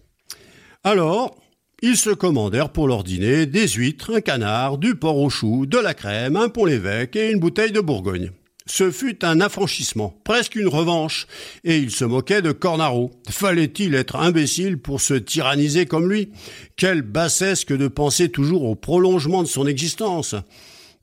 Alors, 0.82 1.36
ils 1.82 1.98
se 1.98 2.10
commandèrent 2.10 2.72
pour 2.72 2.88
leur 2.88 3.04
dîner 3.04 3.44
des 3.44 3.68
huîtres, 3.68 4.16
un 4.16 4.20
canard, 4.22 4.78
du 4.78 4.94
porc 4.94 5.18
au 5.18 5.28
chou, 5.28 5.66
de 5.66 5.76
la 5.76 5.92
crème, 5.92 6.36
un 6.36 6.48
pont 6.48 6.64
l'évêque 6.64 7.16
et 7.16 7.30
une 7.30 7.40
bouteille 7.40 7.72
de 7.72 7.80
Bourgogne. 7.80 8.30
Ce 8.66 8.90
fut 8.90 9.24
un 9.24 9.40
affranchissement, 9.40 10.18
presque 10.24 10.56
une 10.56 10.66
revanche, 10.66 11.28
et 11.62 11.78
il 11.78 11.92
se 11.92 12.04
moquait 12.04 12.42
de 12.42 12.50
Cornaro. 12.50 13.12
Fallait-il 13.30 13.94
être 13.94 14.16
imbécile 14.16 14.78
pour 14.78 15.00
se 15.00 15.14
tyranniser 15.14 15.86
comme 15.86 16.10
lui? 16.10 16.30
Quelle 16.76 17.02
bassesse 17.02 17.64
que 17.64 17.74
de 17.74 17.86
penser 17.86 18.28
toujours 18.28 18.64
au 18.64 18.74
prolongement 18.74 19.44
de 19.44 19.48
son 19.48 19.68
existence 19.68 20.34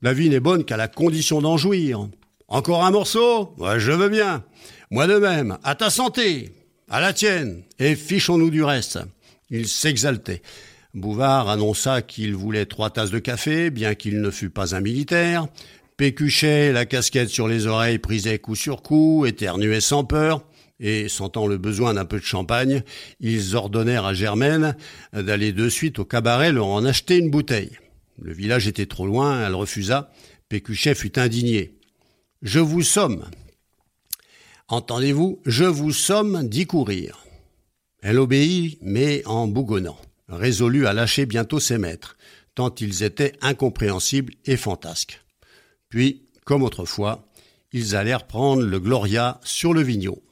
La 0.02 0.12
vie 0.12 0.28
n'est 0.28 0.40
bonne 0.40 0.64
qu'à 0.64 0.76
la 0.76 0.88
condition 0.88 1.40
d'en 1.40 1.56
jouir. 1.56 2.06
Encore 2.48 2.84
un 2.84 2.90
morceau? 2.90 3.54
Je 3.78 3.92
veux 3.92 4.10
bien. 4.10 4.44
Moi 4.90 5.06
de 5.06 5.16
même. 5.16 5.56
À 5.64 5.74
ta 5.74 5.88
santé 5.88 6.52
À 6.90 7.00
la 7.00 7.14
tienne 7.14 7.62
Et 7.78 7.96
fichons-nous 7.96 8.50
du 8.50 8.62
reste. 8.62 8.98
Il 9.48 9.68
s'exaltait. 9.68 10.42
Bouvard 10.92 11.48
annonça 11.48 12.02
qu'il 12.02 12.36
voulait 12.36 12.66
trois 12.66 12.90
tasses 12.90 13.10
de 13.10 13.18
café, 13.18 13.70
bien 13.70 13.94
qu'il 13.94 14.20
ne 14.20 14.30
fût 14.30 14.50
pas 14.50 14.76
un 14.76 14.80
militaire. 14.80 15.48
Pécuchet, 15.96 16.72
la 16.72 16.86
casquette 16.86 17.28
sur 17.28 17.46
les 17.46 17.66
oreilles, 17.66 17.98
prisait 17.98 18.40
coup 18.40 18.56
sur 18.56 18.82
coup, 18.82 19.26
éternuait 19.26 19.80
sans 19.80 20.04
peur, 20.04 20.44
et, 20.80 21.08
sentant 21.08 21.46
le 21.46 21.56
besoin 21.56 21.94
d'un 21.94 22.04
peu 22.04 22.18
de 22.18 22.24
champagne, 22.24 22.82
ils 23.20 23.54
ordonnèrent 23.54 24.04
à 24.04 24.14
Germaine 24.14 24.76
d'aller 25.12 25.52
de 25.52 25.68
suite 25.68 26.00
au 26.00 26.04
cabaret 26.04 26.50
leur 26.50 26.66
en 26.66 26.84
acheter 26.84 27.18
une 27.18 27.30
bouteille. 27.30 27.78
Le 28.20 28.32
village 28.32 28.66
était 28.66 28.86
trop 28.86 29.06
loin, 29.06 29.46
elle 29.46 29.54
refusa. 29.54 30.10
Pécuchet 30.48 30.94
fut 30.94 31.18
indigné. 31.18 31.78
Je 32.42 32.60
vous 32.60 32.82
somme. 32.82 33.24
Entendez-vous, 34.68 35.40
je 35.46 35.64
vous 35.64 35.92
somme 35.92 36.48
d'y 36.48 36.66
courir. 36.66 37.24
Elle 38.02 38.18
obéit, 38.18 38.78
mais 38.82 39.24
en 39.26 39.46
bougonnant, 39.46 39.98
résolue 40.28 40.86
à 40.86 40.92
lâcher 40.92 41.24
bientôt 41.24 41.60
ses 41.60 41.78
maîtres, 41.78 42.16
tant 42.54 42.74
ils 42.74 43.02
étaient 43.02 43.34
incompréhensibles 43.40 44.34
et 44.44 44.56
fantasques. 44.56 45.23
Puis, 45.94 46.22
comme 46.44 46.64
autrefois, 46.64 47.24
ils 47.70 47.94
allèrent 47.94 48.26
prendre 48.26 48.62
le 48.62 48.80
Gloria 48.80 49.38
sur 49.44 49.72
le 49.72 49.80
Vigneault. 49.80 50.24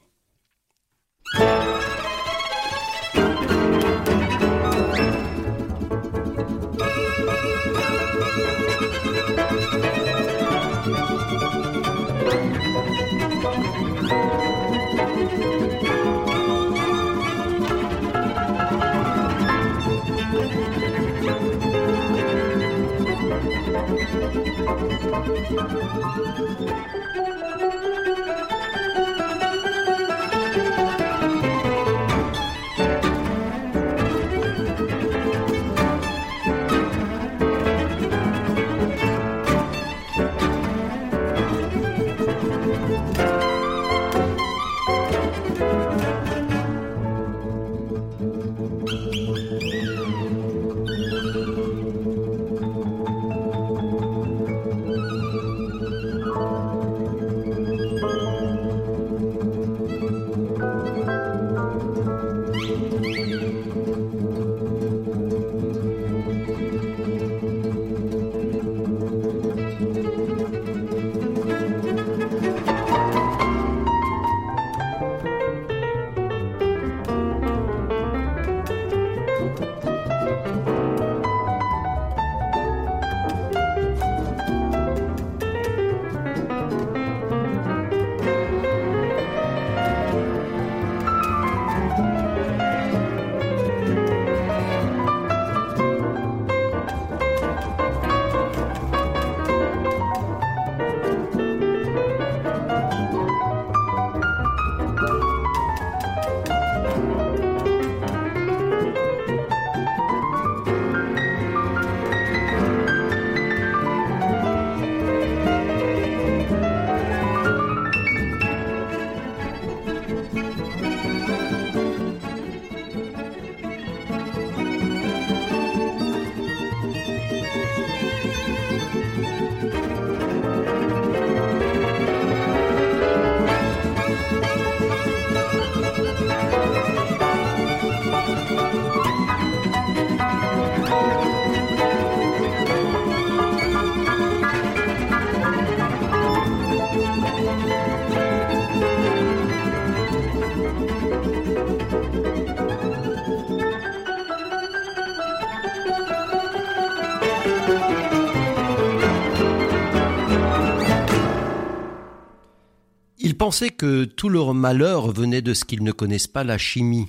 Pensaient 163.45 163.71
que 163.71 164.05
tout 164.05 164.29
leur 164.29 164.55
malheur 164.55 165.11
venait 165.11 165.43
de 165.43 165.53
ce 165.53 165.65
qu'ils 165.65 165.83
ne 165.83 165.91
connaissent 165.91 166.29
pas 166.29 166.45
la 166.45 166.59
chimie. 166.59 167.09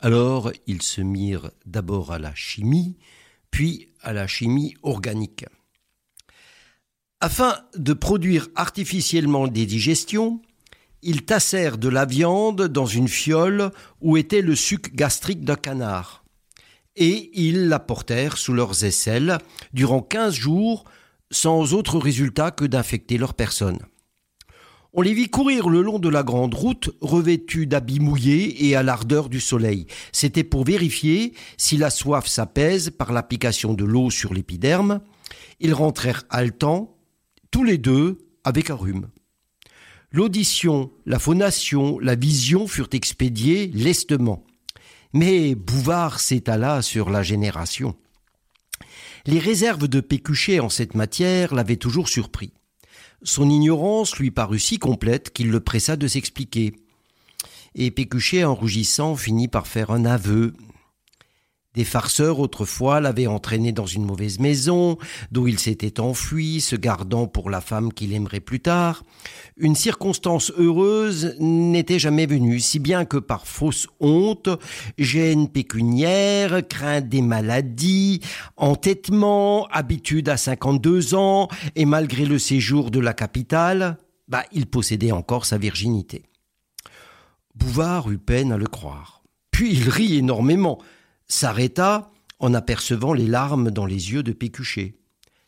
Alors 0.00 0.50
ils 0.66 0.80
se 0.80 1.02
mirent 1.02 1.50
d'abord 1.66 2.12
à 2.12 2.18
la 2.18 2.34
chimie, 2.34 2.96
puis 3.50 3.90
à 4.00 4.14
la 4.14 4.26
chimie 4.26 4.74
organique. 4.82 5.44
Afin 7.20 7.58
de 7.76 7.92
produire 7.92 8.48
artificiellement 8.54 9.48
des 9.48 9.66
digestions, 9.66 10.40
ils 11.02 11.26
tassèrent 11.26 11.76
de 11.76 11.90
la 11.90 12.06
viande 12.06 12.68
dans 12.68 12.86
une 12.86 13.08
fiole 13.08 13.70
où 14.00 14.16
était 14.16 14.40
le 14.40 14.56
suc 14.56 14.94
gastrique 14.94 15.44
d'un 15.44 15.56
canard. 15.56 16.24
Et 16.94 17.30
ils 17.34 17.68
la 17.68 17.80
portèrent 17.80 18.38
sous 18.38 18.54
leurs 18.54 18.84
aisselles 18.84 19.36
durant 19.74 20.00
quinze 20.00 20.36
jours 20.36 20.86
sans 21.30 21.74
autre 21.74 21.98
résultat 21.98 22.50
que 22.50 22.64
d'infecter 22.64 23.18
leur 23.18 23.34
personne. 23.34 23.80
On 24.98 25.02
les 25.02 25.12
vit 25.12 25.28
courir 25.28 25.68
le 25.68 25.82
long 25.82 25.98
de 25.98 26.08
la 26.08 26.22
grande 26.22 26.54
route, 26.54 26.88
revêtus 27.02 27.66
d'habits 27.66 28.00
mouillés 28.00 28.66
et 28.66 28.76
à 28.76 28.82
l'ardeur 28.82 29.28
du 29.28 29.40
soleil. 29.40 29.86
C'était 30.10 30.42
pour 30.42 30.64
vérifier 30.64 31.34
si 31.58 31.76
la 31.76 31.90
soif 31.90 32.26
s'apaise 32.26 32.88
par 32.88 33.12
l'application 33.12 33.74
de 33.74 33.84
l'eau 33.84 34.08
sur 34.08 34.32
l'épiderme. 34.32 35.02
Ils 35.60 35.74
rentrèrent 35.74 36.24
haletants, 36.30 36.96
tous 37.50 37.62
les 37.62 37.76
deux 37.76 38.16
avec 38.42 38.70
un 38.70 38.74
rhume. 38.74 39.08
L'audition, 40.12 40.90
la 41.04 41.18
phonation, 41.18 41.98
la 41.98 42.14
vision 42.14 42.66
furent 42.66 42.88
expédiées 42.92 43.70
lestement. 43.74 44.46
Mais 45.12 45.54
Bouvard 45.54 46.20
s'étala 46.20 46.80
sur 46.80 47.10
la 47.10 47.22
génération. 47.22 47.96
Les 49.26 49.40
réserves 49.40 49.88
de 49.88 50.00
Pécuchet 50.00 50.58
en 50.58 50.70
cette 50.70 50.94
matière 50.94 51.54
l'avaient 51.54 51.76
toujours 51.76 52.08
surpris. 52.08 52.54
Son 53.22 53.48
ignorance 53.48 54.16
lui 54.16 54.30
parut 54.30 54.58
si 54.58 54.78
complète 54.78 55.32
qu'il 55.32 55.50
le 55.50 55.60
pressa 55.60 55.96
de 55.96 56.06
s'expliquer. 56.06 56.74
Et 57.74 57.90
Pécuchet, 57.90 58.44
en 58.44 58.54
rougissant, 58.54 59.16
finit 59.16 59.48
par 59.48 59.66
faire 59.66 59.90
un 59.90 60.04
aveu. 60.04 60.54
Des 61.76 61.84
farceurs 61.84 62.40
autrefois 62.40 63.00
l'avaient 63.00 63.26
entraîné 63.26 63.70
dans 63.70 63.84
une 63.84 64.06
mauvaise 64.06 64.38
maison, 64.38 64.96
d'où 65.30 65.46
il 65.46 65.58
s'était 65.58 66.00
enfui, 66.00 66.62
se 66.62 66.74
gardant 66.74 67.26
pour 67.26 67.50
la 67.50 67.60
femme 67.60 67.92
qu'il 67.92 68.14
aimerait 68.14 68.40
plus 68.40 68.60
tard. 68.60 69.04
Une 69.58 69.74
circonstance 69.74 70.50
heureuse 70.56 71.36
n'était 71.38 71.98
jamais 71.98 72.24
venue, 72.24 72.60
si 72.60 72.78
bien 72.78 73.04
que 73.04 73.18
par 73.18 73.46
fausse 73.46 73.88
honte, 74.00 74.48
gêne 74.96 75.48
pécuniaire, 75.48 76.66
crainte 76.66 77.10
des 77.10 77.20
maladies, 77.20 78.22
entêtement, 78.56 79.66
habitude 79.66 80.30
à 80.30 80.38
52 80.38 81.14
ans, 81.14 81.48
et 81.74 81.84
malgré 81.84 82.24
le 82.24 82.38
séjour 82.38 82.90
de 82.90 83.00
la 83.00 83.12
capitale, 83.12 83.98
bah, 84.28 84.44
il 84.50 84.64
possédait 84.64 85.12
encore 85.12 85.44
sa 85.44 85.58
virginité. 85.58 86.22
Bouvard 87.54 88.10
eut 88.10 88.16
peine 88.16 88.50
à 88.50 88.56
le 88.56 88.66
croire. 88.66 89.22
Puis 89.50 89.74
il 89.74 89.90
rit 89.90 90.16
énormément 90.16 90.78
s'arrêta 91.28 92.10
en 92.38 92.54
apercevant 92.54 93.12
les 93.12 93.26
larmes 93.26 93.70
dans 93.70 93.86
les 93.86 94.12
yeux 94.12 94.22
de 94.22 94.32
Pécuchet. 94.32 94.94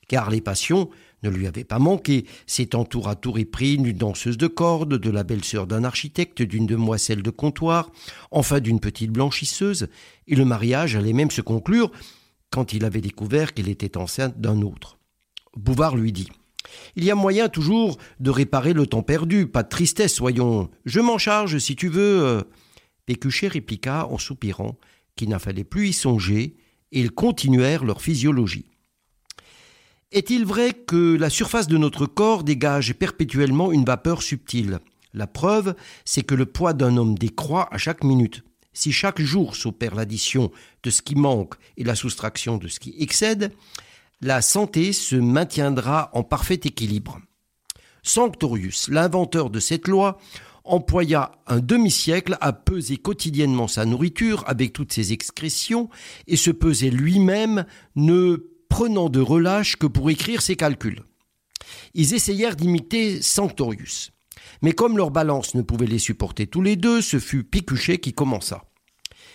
car 0.09 0.31
les 0.31 0.41
passions 0.41 0.89
ne 1.23 1.29
lui 1.29 1.47
avaient 1.47 1.65
pas 1.65 1.79
manqué, 1.79 2.25
s'étant 2.47 2.85
tour 2.85 3.09
à 3.09 3.15
tour 3.15 3.39
épris 3.39 3.77
d'une 3.77 3.97
danseuse 3.97 4.39
de 4.39 4.47
corde, 4.47 4.95
de 4.95 5.11
la 5.11 5.23
belle-sœur 5.23 5.67
d'un 5.67 5.85
architecte, 5.85 6.41
d'une 6.41 6.67
demoiselle 6.67 7.23
de 7.23 7.31
comptoir, 7.31 7.91
enfin 8.31 8.61
d'une 8.61 8.81
petite 8.81 9.11
blanchisseuse, 9.11 9.89
et 10.27 10.35
le 10.35 10.47
mariage 10.47 10.97
allait 10.97 11.13
même 11.13 11.31
se 11.31 11.43
conclure 11.43 11.91
quand 12.51 12.73
il 12.73 12.85
avait 12.85 13.03
découvert 13.03 13.53
qu'elle 13.53 13.69
était 13.69 13.99
enceinte 13.99 14.41
d'un 14.41 14.63
autre. 14.63 14.99
Bouvard 15.57 15.97
lui 15.97 16.13
dit 16.13 16.31
Il 16.97 17.05
y 17.05 17.11
a 17.11 17.15
moyen 17.15 17.49
toujours 17.49 17.99
de 18.21 18.31
réparer 18.31 18.73
le 18.73 18.87
temps 18.87 19.03
perdu, 19.03 19.47
pas 19.47 19.63
de 19.63 19.69
tristesse, 19.69 20.15
soyons. 20.15 20.71
Je 20.85 21.01
m'en 21.01 21.19
charge 21.19 21.59
si 21.59 21.77
tu 21.77 21.89
veux. 21.89 22.45
Pécuchet 23.07 23.49
répliqua 23.49 24.07
en 24.07 24.19
soupirant 24.19 24.79
qu'il 25.19 25.29
n'en 25.29 25.39
fallait 25.39 25.65
plus 25.65 25.89
y 25.89 25.93
songer, 25.93 26.55
ils 26.93 27.11
continuèrent 27.11 27.85
leur 27.85 28.01
physiologie. 28.01 28.71
Est-il 30.13 30.47
vrai 30.47 30.73
que 30.73 31.17
la 31.17 31.29
surface 31.29 31.67
de 31.67 31.77
notre 31.77 32.07
corps 32.07 32.45
dégage 32.45 32.95
perpétuellement 32.95 33.73
une 33.73 33.85
vapeur 33.85 34.23
subtile? 34.23 34.79
La 35.13 35.27
preuve, 35.27 35.75
c'est 36.07 36.23
que 36.23 36.35
le 36.35 36.47
poids 36.47 36.73
d'un 36.73 36.97
homme 36.97 37.19
décroît 37.19 37.69
à 37.71 37.79
chaque 37.79 38.05
minute. 38.05 38.43
Si 38.73 38.93
chaque 38.93 39.21
jour 39.21 39.57
s'opère 39.57 39.95
l'addition 39.95 40.51
de 40.83 40.91
ce 40.91 41.03
qui 41.03 41.17
manque 41.17 41.55
et 41.77 41.85
la 41.85 41.95
soustraction 41.97 42.57
de 42.57 42.69
ce 42.69 42.79
qui 42.79 42.95
excède, 42.99 43.53
la 44.21 44.41
santé 44.41 44.93
se 44.93 45.17
maintiendra 45.17 46.11
en 46.15 46.23
parfait 46.23 46.61
équilibre. 46.65 47.21
Sanctorius, 48.03 48.89
l'inventeur 48.89 49.51
de 49.51 49.61
cette 49.61 49.89
loi, 49.89 50.19
employa 50.69 51.33
un 51.47 51.61
demi-siècle 51.61 52.37
à 52.41 52.53
peser 52.53 52.97
quotidiennement 52.97 53.69
sa 53.69 53.85
nourriture 53.85 54.45
avec 54.47 54.73
toutes 54.73 54.93
ses 54.93 55.13
excrétions 55.13 55.89
et 56.27 56.37
se 56.37 56.51
pesait 56.51 56.91
lui-même, 56.91 57.65
ne 57.97 58.49
prenant 58.69 59.09
de 59.09 59.21
relâche 59.21 59.77
que 59.77 59.87
pour 59.87 60.11
écrire 60.11 60.43
ses 60.43 60.57
calculs. 60.57 61.03
Ils 61.95 62.15
essayèrent 62.15 62.57
d'imiter 62.57 63.23
Sanctorius. 63.23 64.13
Mais 64.63 64.73
comme 64.73 64.97
leur 64.97 65.11
balance 65.11 65.55
ne 65.55 65.63
pouvait 65.63 65.87
les 65.87 65.99
supporter 65.99 66.47
tous 66.47 66.63
les 66.63 66.77
deux, 66.77 67.01
ce 67.01 67.19
fut 67.19 67.45
Pécuchet 67.45 67.99
qui 67.99 68.13
commença. 68.13 68.65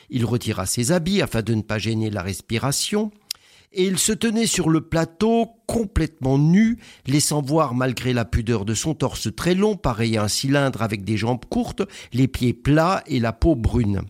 Il 0.10 0.26
retira 0.26 0.66
ses 0.66 0.92
habits 0.92 1.22
afin 1.22 1.42
de 1.42 1.54
ne 1.54 1.62
pas 1.62 1.80
gêner 1.80 2.10
la 2.10 2.22
respiration, 2.22 3.12
et 3.74 3.86
il 3.86 3.98
se 3.98 4.14
tenait 4.14 4.46
sur 4.46 4.70
le 4.70 4.82
plateau 4.82 5.50
complètement 5.68 6.38
nu, 6.38 6.78
laissant 7.08 7.42
voir 7.42 7.74
malgré 7.74 8.14
la 8.14 8.26
pudeur 8.26 8.66
de 8.66 8.74
son 8.74 8.94
torse 8.94 9.34
très 9.36 9.56
long, 9.56 9.76
pareil 9.76 10.18
à 10.18 10.24
un 10.24 10.28
cylindre 10.28 10.82
avec 10.82 11.04
des 11.04 11.18
jambes 11.18 11.46
courtes, 11.50 11.82
les 12.14 12.28
pieds 12.28 12.54
plats 12.54 13.04
et 13.08 13.20
la 13.20 13.34
peau 13.34 13.56
brune. 13.56 14.02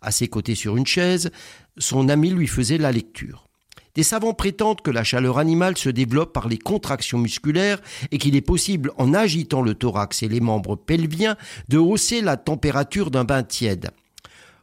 À 0.00 0.10
ses 0.10 0.28
côtés 0.28 0.54
sur 0.54 0.76
une 0.76 0.86
chaise, 0.86 1.30
son 1.76 2.08
ami 2.08 2.30
lui 2.30 2.46
faisait 2.46 2.78
la 2.78 2.92
lecture. 2.92 3.46
Des 3.94 4.02
savants 4.04 4.34
prétendent 4.34 4.82
que 4.82 4.90
la 4.90 5.04
chaleur 5.04 5.38
animale 5.38 5.76
se 5.76 5.88
développe 5.88 6.32
par 6.32 6.48
les 6.48 6.58
contractions 6.58 7.18
musculaires 7.18 7.80
et 8.12 8.18
qu'il 8.18 8.36
est 8.36 8.40
possible, 8.40 8.92
en 8.96 9.14
agitant 9.14 9.62
le 9.62 9.74
thorax 9.74 10.22
et 10.22 10.28
les 10.28 10.40
membres 10.40 10.76
pelviens, 10.76 11.36
de 11.68 11.78
hausser 11.78 12.20
la 12.20 12.36
température 12.36 13.10
d'un 13.10 13.24
bain 13.24 13.42
tiède. 13.42 13.90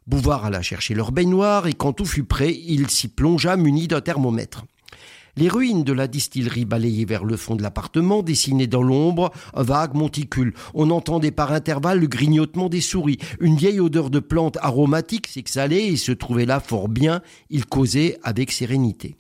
Bouvard 0.08 0.46
alla 0.46 0.62
chercher 0.62 0.94
leur 0.94 1.12
baignoire 1.12 1.68
et 1.68 1.74
quand 1.74 1.92
tout 1.92 2.06
fut 2.06 2.24
prêt, 2.24 2.58
il 2.66 2.90
s'y 2.90 3.10
plongea 3.10 3.58
muni 3.58 3.88
d'un 3.88 4.00
thermomètre. 4.00 4.64
Les 5.36 5.50
ruines 5.50 5.84
de 5.84 5.94
la 5.94 6.08
distillerie 6.08 6.66
balayées 6.66 7.06
vers 7.06 7.24
le 7.24 7.38
fond 7.38 7.56
de 7.56 7.62
l'appartement 7.62 8.24
dessinaient 8.24 8.66
dans 8.66 8.82
l'ombre 8.82 9.32
un 9.54 9.62
vague 9.62 9.94
monticule. 9.94 10.56
On 10.74 10.90
entendait 10.90 11.32
par 11.32 11.52
intervalles 11.52 12.00
le 12.00 12.08
grignotement 12.08 12.70
des 12.70 12.82
souris. 12.82 13.20
Une 13.40 13.56
vieille 13.56 13.80
odeur 13.80 14.10
de 14.10 14.20
plantes 14.20 14.58
aromatiques 14.62 15.28
s'exhalait 15.28 15.88
et 15.88 15.98
se 15.98 16.12
trouvait 16.12 16.48
là 16.48 16.60
fort 16.60 16.88
bien. 16.88 17.22
Il 17.52 17.68
causait 17.68 18.18
avec 18.24 18.52
sérénité. 18.52 19.16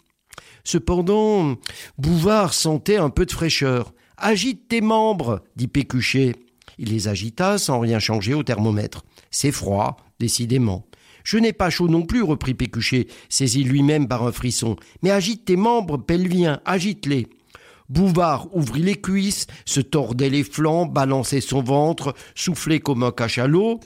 Cependant, 0.63 1.55
Bouvard 1.99 2.53
sentait 2.53 2.97
un 2.97 3.11
peu 3.11 3.27
de 3.27 3.31
fraîcheur. 3.31 3.93
Agite 4.17 4.69
tes 4.69 4.81
membres, 4.81 5.43
dit 5.55 5.67
Pécuchet. 5.67 6.35
Il 6.79 6.89
les 6.89 7.07
agita 7.07 7.59
sans 7.59 7.79
rien 7.79 7.99
changer 7.99 8.33
au 8.33 8.41
thermomètre. 8.41 9.03
C'est 9.31 9.51
froid, 9.51 9.97
décidément. 10.19 10.85
Je 11.23 11.37
n'ai 11.37 11.53
pas 11.53 11.69
chaud 11.69 11.89
non 11.89 12.03
plus, 12.03 12.21
reprit 12.21 12.53
Pécuchet, 12.53 13.07
saisi 13.27 13.63
lui-même 13.63 14.07
par 14.07 14.23
un 14.23 14.31
frisson. 14.31 14.77
Mais 15.03 15.11
agite 15.11 15.45
tes 15.45 15.57
membres 15.57 15.97
pelviens, 15.97 16.61
agite-les. 16.63 17.27
Bouvard 17.89 18.47
ouvrit 18.55 18.81
les 18.81 18.99
cuisses, 18.99 19.47
se 19.65 19.79
tordait 19.81 20.29
les 20.29 20.43
flancs, 20.43 20.85
balançait 20.85 21.41
son 21.41 21.61
ventre, 21.61 22.13
soufflait 22.35 22.79
comme 22.79 23.03
un 23.03 23.11
cachalot, 23.11 23.79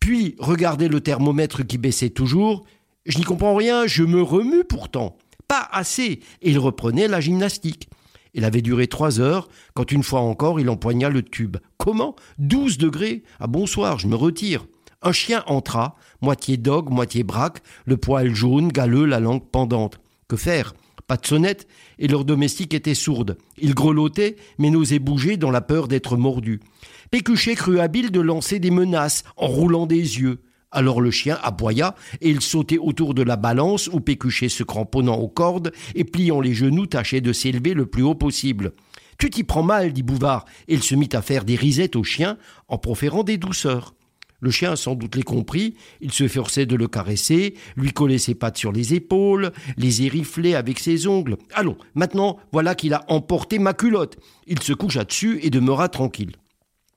puis 0.00 0.34
regardait 0.38 0.88
le 0.88 1.00
thermomètre 1.00 1.66
qui 1.66 1.78
baissait 1.78 2.10
toujours. 2.10 2.64
Je 3.06 3.18
n'y 3.18 3.24
comprends 3.24 3.54
rien, 3.54 3.86
je 3.86 4.02
me 4.02 4.22
remue 4.22 4.64
pourtant. 4.64 5.16
Pas 5.48 5.68
assez. 5.72 6.20
Et 6.42 6.50
il 6.50 6.58
reprenait 6.58 7.08
la 7.08 7.20
gymnastique. 7.20 7.88
Il 8.34 8.44
avait 8.44 8.62
duré 8.62 8.86
trois 8.86 9.20
heures, 9.20 9.48
quand 9.74 9.92
une 9.92 10.02
fois 10.02 10.20
encore 10.20 10.60
il 10.60 10.70
empoigna 10.70 11.08
le 11.08 11.22
tube. 11.22 11.56
Comment? 11.78 12.14
Douze 12.38 12.78
degrés? 12.78 13.22
Ah 13.38 13.46
bonsoir, 13.46 13.98
je 13.98 14.06
me 14.06 14.14
retire. 14.14 14.66
Un 15.02 15.12
chien 15.12 15.42
entra, 15.46 15.96
moitié 16.20 16.56
dogue, 16.56 16.90
moitié 16.90 17.22
braque, 17.22 17.62
le 17.86 17.96
poil 17.96 18.34
jaune, 18.34 18.68
galeux, 18.68 19.06
la 19.06 19.18
langue 19.18 19.44
pendante. 19.50 20.00
Que 20.28 20.36
faire? 20.36 20.74
Pas 21.06 21.16
de 21.16 21.26
sonnette, 21.26 21.66
et 21.98 22.06
leur 22.06 22.24
domestique 22.24 22.74
était 22.74 22.94
sourde. 22.94 23.36
Il 23.58 23.74
grelottait, 23.74 24.36
mais 24.58 24.70
n'osait 24.70 25.00
bouger 25.00 25.36
dans 25.36 25.50
la 25.50 25.60
peur 25.60 25.88
d'être 25.88 26.16
mordu. 26.16 26.60
Pécuchet 27.10 27.56
crut 27.56 27.80
habile 27.80 28.12
de 28.12 28.20
lancer 28.20 28.60
des 28.60 28.70
menaces 28.70 29.24
en 29.36 29.48
roulant 29.48 29.86
des 29.86 29.96
yeux. 29.96 30.38
Alors 30.72 31.00
le 31.00 31.10
chien 31.10 31.38
aboya, 31.42 31.96
et 32.20 32.30
il 32.30 32.40
sautait 32.40 32.78
autour 32.78 33.14
de 33.14 33.22
la 33.22 33.36
balance 33.36 33.88
où 33.92 34.00
Pécuchet 34.00 34.48
se 34.48 34.62
cramponnant 34.62 35.16
aux 35.16 35.28
cordes 35.28 35.72
et 35.96 36.04
pliant 36.04 36.40
les 36.40 36.54
genoux 36.54 36.86
tâchait 36.86 37.20
de 37.20 37.32
s'élever 37.32 37.74
le 37.74 37.86
plus 37.86 38.02
haut 38.02 38.14
possible. 38.14 38.72
Tu 39.18 39.30
t'y 39.30 39.42
prends 39.42 39.64
mal, 39.64 39.92
dit 39.92 40.02
Bouvard, 40.02 40.44
et 40.68 40.74
il 40.74 40.82
se 40.82 40.94
mit 40.94 41.08
à 41.12 41.22
faire 41.22 41.44
des 41.44 41.56
risettes 41.56 41.96
au 41.96 42.04
chien 42.04 42.38
en 42.68 42.78
proférant 42.78 43.24
des 43.24 43.36
douceurs. 43.36 43.94
Le 44.40 44.50
chien 44.50 44.74
sans 44.76 44.94
doute 44.94 45.16
les 45.16 45.22
compris, 45.22 45.74
il 46.00 46.12
se 46.12 46.26
forçait 46.26 46.64
de 46.66 46.76
le 46.76 46.88
caresser, 46.88 47.54
lui 47.76 47.92
collait 47.92 48.16
ses 48.16 48.34
pattes 48.34 48.56
sur 48.56 48.72
les 48.72 48.94
épaules, 48.94 49.52
les 49.76 50.02
ériflait 50.02 50.54
avec 50.54 50.78
ses 50.78 51.06
ongles. 51.06 51.36
Allons, 51.52 51.76
maintenant, 51.94 52.38
voilà 52.52 52.74
qu'il 52.74 52.94
a 52.94 53.04
emporté 53.08 53.58
ma 53.58 53.74
culotte. 53.74 54.16
Il 54.46 54.62
se 54.62 54.72
coucha 54.72 55.04
dessus 55.04 55.40
et 55.42 55.50
demeura 55.50 55.88
tranquille. 55.88 56.32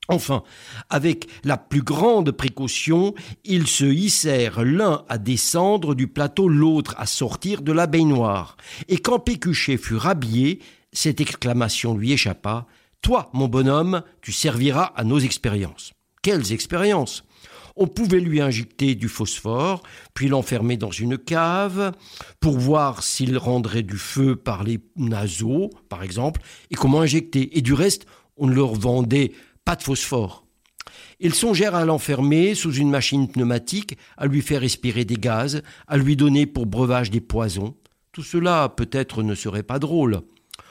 Enfin, 0.09 0.43
avec 0.89 1.27
la 1.43 1.57
plus 1.57 1.81
grande 1.81 2.31
précaution, 2.31 3.13
ils 3.45 3.67
se 3.67 3.85
hissèrent 3.85 4.63
l'un 4.63 5.03
à 5.07 5.17
descendre 5.17 5.95
du 5.95 6.07
plateau, 6.07 6.49
l'autre 6.49 6.95
à 6.97 7.05
sortir 7.05 7.61
de 7.61 7.71
la 7.71 7.87
baignoire. 7.87 8.57
Et 8.89 8.97
quand 8.97 9.19
Pécuchet 9.19 9.77
fut 9.77 9.95
rhabillé, 9.95 10.59
cette 10.91 11.21
exclamation 11.21 11.95
lui 11.95 12.11
échappa. 12.11 12.67
Toi, 13.01 13.29
mon 13.33 13.47
bonhomme, 13.47 14.03
tu 14.21 14.31
serviras 14.31 14.93
à 14.95 15.03
nos 15.03 15.19
expériences. 15.19 15.93
Quelles 16.21 16.53
expériences 16.53 17.23
on 17.75 17.87
pouvait 17.87 18.19
lui 18.19 18.39
injecter 18.39 18.93
du 18.93 19.09
phosphore, 19.09 19.81
puis 20.13 20.27
l'enfermer 20.27 20.77
dans 20.77 20.91
une 20.91 21.17
cave 21.17 21.91
pour 22.39 22.59
voir 22.59 23.01
s'il 23.01 23.35
rendrait 23.35 23.81
du 23.81 23.97
feu 23.97 24.35
par 24.35 24.63
les 24.63 24.79
naseaux, 24.95 25.71
par 25.89 26.03
exemple, 26.03 26.39
et 26.69 26.75
comment 26.75 27.01
injecter. 27.01 27.57
Et 27.57 27.61
du 27.61 27.73
reste, 27.73 28.05
on 28.37 28.45
ne 28.45 28.53
leur 28.53 28.75
vendait 28.75 29.31
pas 29.65 29.75
de 29.75 29.83
phosphore. 29.83 30.45
Ils 31.19 31.33
songèrent 31.33 31.75
à 31.75 31.85
l'enfermer 31.85 32.55
sous 32.55 32.73
une 32.73 32.89
machine 32.89 33.27
pneumatique, 33.27 33.97
à 34.17 34.25
lui 34.25 34.41
faire 34.41 34.61
respirer 34.61 35.05
des 35.05 35.15
gaz, 35.15 35.61
à 35.87 35.97
lui 35.97 36.15
donner 36.15 36.45
pour 36.45 36.65
breuvage 36.65 37.11
des 37.11 37.21
poisons. 37.21 37.75
Tout 38.11 38.23
cela 38.23 38.69
peut-être 38.69 39.23
ne 39.23 39.35
serait 39.35 39.63
pas 39.63 39.79
drôle. 39.79 40.21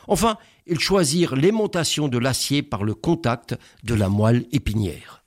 Enfin, 0.08 0.36
ils 0.66 0.80
choisirent 0.80 1.36
l'aimantation 1.36 2.08
de 2.08 2.18
l'acier 2.18 2.62
par 2.62 2.84
le 2.84 2.94
contact 2.94 3.56
de 3.82 3.94
la 3.94 4.08
moelle 4.08 4.46
épinière. 4.52 5.21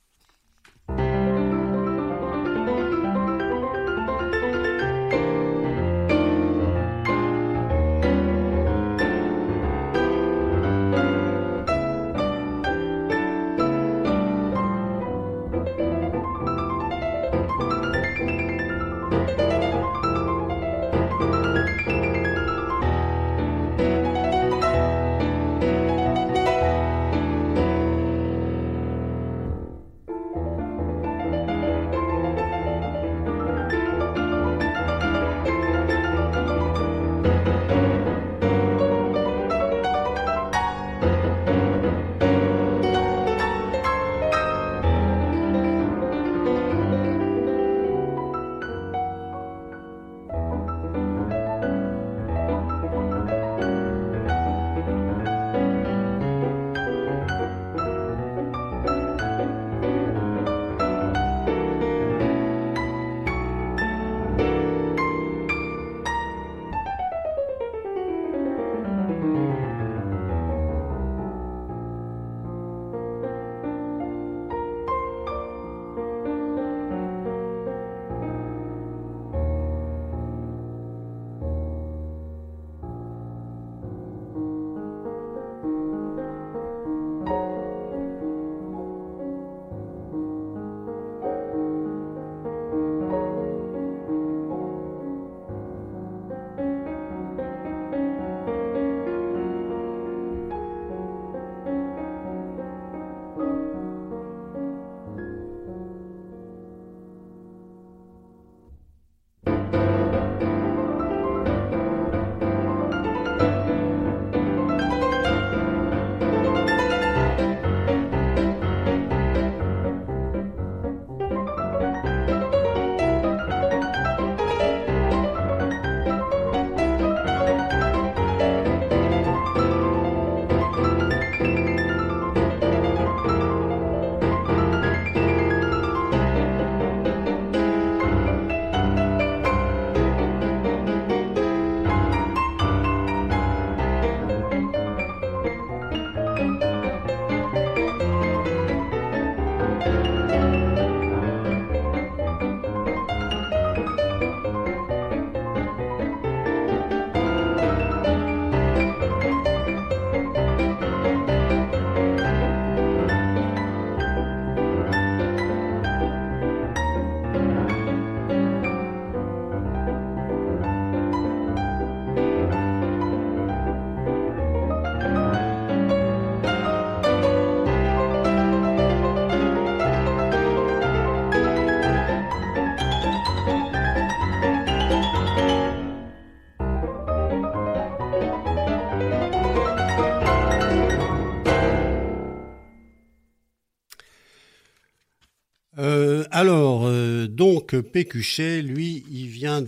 Euh, 197.76 197.82
Pécuchet, 197.82 198.62
lui, 198.62 199.04
il 199.10 199.28
vient 199.28 199.64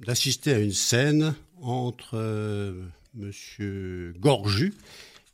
d'assister 0.00 0.52
à 0.52 0.58
une 0.58 0.72
scène 0.72 1.34
entre 1.60 2.16
euh, 2.16 2.86
Monsieur 3.14 4.14
Gorju 4.18 4.74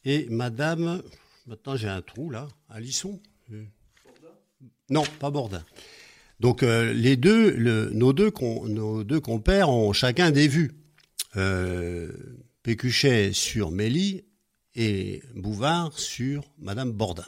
et 0.05 0.27
Madame. 0.31 1.03
Maintenant, 1.47 1.77
j'ai 1.77 1.89
un 1.89 2.03
trou 2.03 2.31
là. 2.31 2.49
Alisson. 2.69 3.21
Non, 4.91 5.05
pas 5.19 5.31
Bordin. 5.31 5.65
Donc 6.41 6.63
euh, 6.63 6.93
les 6.93 7.17
deux, 7.17 7.57
nos, 7.93 8.13
deux 8.13 8.31
compères 9.21 9.71
ont 9.71 9.93
chacun 9.93 10.31
des 10.31 10.49
vues. 10.49 10.73
Euh, 11.37 12.13
Pécuchet 12.63 13.33
sur 13.33 13.71
Mélie 13.71 14.25
et 14.75 15.23
Bouvard 15.35 15.99
sur 15.99 16.45
Madame 16.59 16.93
Bordin. 16.93 17.27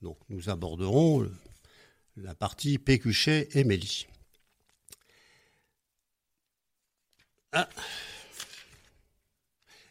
Donc 0.00 0.18
nous 0.28 0.48
aborderons 0.48 1.26
la 2.16 2.34
partie 2.34 2.78
Pécuchet 2.78 3.48
et 3.54 3.64
Mélie. 3.64 4.06
Ah. 7.52 7.68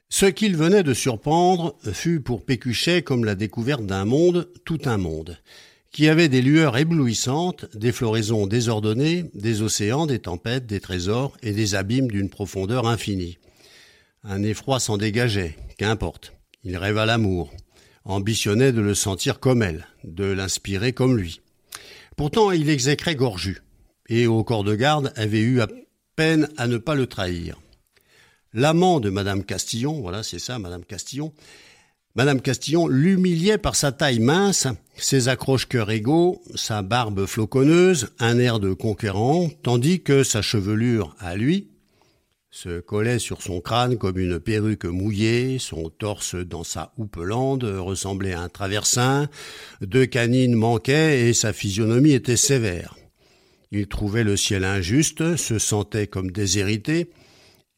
Ce 0.09 0.25
qu'il 0.25 0.55
venait 0.55 0.83
de 0.83 0.93
surprendre 0.93 1.77
fut 1.91 2.21
pour 2.21 2.45
Pécuchet 2.45 3.01
comme 3.01 3.25
la 3.25 3.35
découverte 3.35 3.85
d'un 3.85 4.05
monde, 4.05 4.51
tout 4.63 4.81
un 4.85 4.97
monde 4.97 5.37
qui 5.91 6.09
avait 6.09 6.29
des 6.29 6.41
lueurs 6.41 6.75
éblouissantes, 6.75 7.67
des 7.75 7.91
floraisons 7.91 8.47
désordonnées, 8.47 9.25
des 9.35 9.61
océans, 9.61 10.07
des 10.07 10.17
tempêtes, 10.17 10.65
des 10.65 10.79
trésors 10.79 11.37
et 11.43 11.51
des 11.51 11.75
abîmes 11.75 12.09
d'une 12.09 12.29
profondeur 12.29 12.87
infinie. 12.87 13.37
Un 14.23 14.41
effroi 14.41 14.79
s'en 14.79 14.97
dégageait, 14.97 15.55
qu'importe. 15.77 16.33
Il 16.63 16.77
rêva 16.77 17.05
l'amour, 17.05 17.53
ambitionnait 18.05 18.71
de 18.71 18.81
le 18.81 18.95
sentir 18.95 19.39
comme 19.39 19.61
elle, 19.61 19.85
de 20.03 20.23
l'inspirer 20.23 20.93
comme 20.93 21.15
lui. 21.15 21.41
Pourtant, 22.15 22.51
il 22.51 22.69
exécrait 22.69 23.15
Gorju, 23.15 23.61
et 24.07 24.27
au 24.27 24.43
corps 24.43 24.63
de 24.63 24.75
garde 24.75 25.11
avait 25.15 25.39
eu 25.41 25.61
à 25.61 25.67
peine 26.15 26.47
à 26.57 26.67
ne 26.67 26.77
pas 26.77 26.95
le 26.95 27.07
trahir. 27.07 27.59
L'amant 28.53 28.99
de 28.99 29.09
Madame 29.09 29.43
Castillon, 29.43 30.01
voilà, 30.01 30.21
c'est 30.21 30.39
ça, 30.39 30.59
Madame 30.59 30.85
Castillon, 30.85 31.33
Madame 32.15 32.41
Castillon 32.41 32.87
l'humiliait 32.87 33.57
par 33.57 33.75
sa 33.75 33.91
taille 33.91 34.19
mince, 34.19 34.67
ses 34.95 35.29
accroches-cœurs 35.29 35.89
égaux, 35.89 36.43
sa 36.53 36.83
barbe 36.83 37.25
floconneuse, 37.25 38.09
un 38.19 38.37
air 38.37 38.59
de 38.59 38.73
conquérant, 38.73 39.49
tandis 39.63 40.03
que 40.03 40.23
sa 40.23 40.43
chevelure, 40.43 41.15
à 41.17 41.35
lui, 41.35 41.72
se 42.53 42.79
collait 42.79 43.17
sur 43.17 43.41
son 43.41 43.61
crâne 43.61 43.97
comme 43.97 44.19
une 44.19 44.39
perruque 44.39 44.85
mouillée, 44.85 45.57
son 45.57 45.89
torse 45.89 46.35
dans 46.35 46.63
sa 46.63 46.93
houppelande 46.97 47.63
ressemblait 47.63 48.33
à 48.33 48.41
un 48.41 48.47
traversin, 48.47 49.27
deux 49.81 50.05
canines 50.05 50.53
manquaient 50.53 51.27
et 51.27 51.33
sa 51.33 51.51
physionomie 51.51 52.11
était 52.11 52.37
sévère. 52.37 52.95
Il 53.71 53.87
trouvait 53.87 54.23
le 54.23 54.37
ciel 54.37 54.65
injuste, 54.65 55.35
se 55.35 55.57
sentait 55.57 56.05
comme 56.05 56.29
déshérité, 56.29 57.09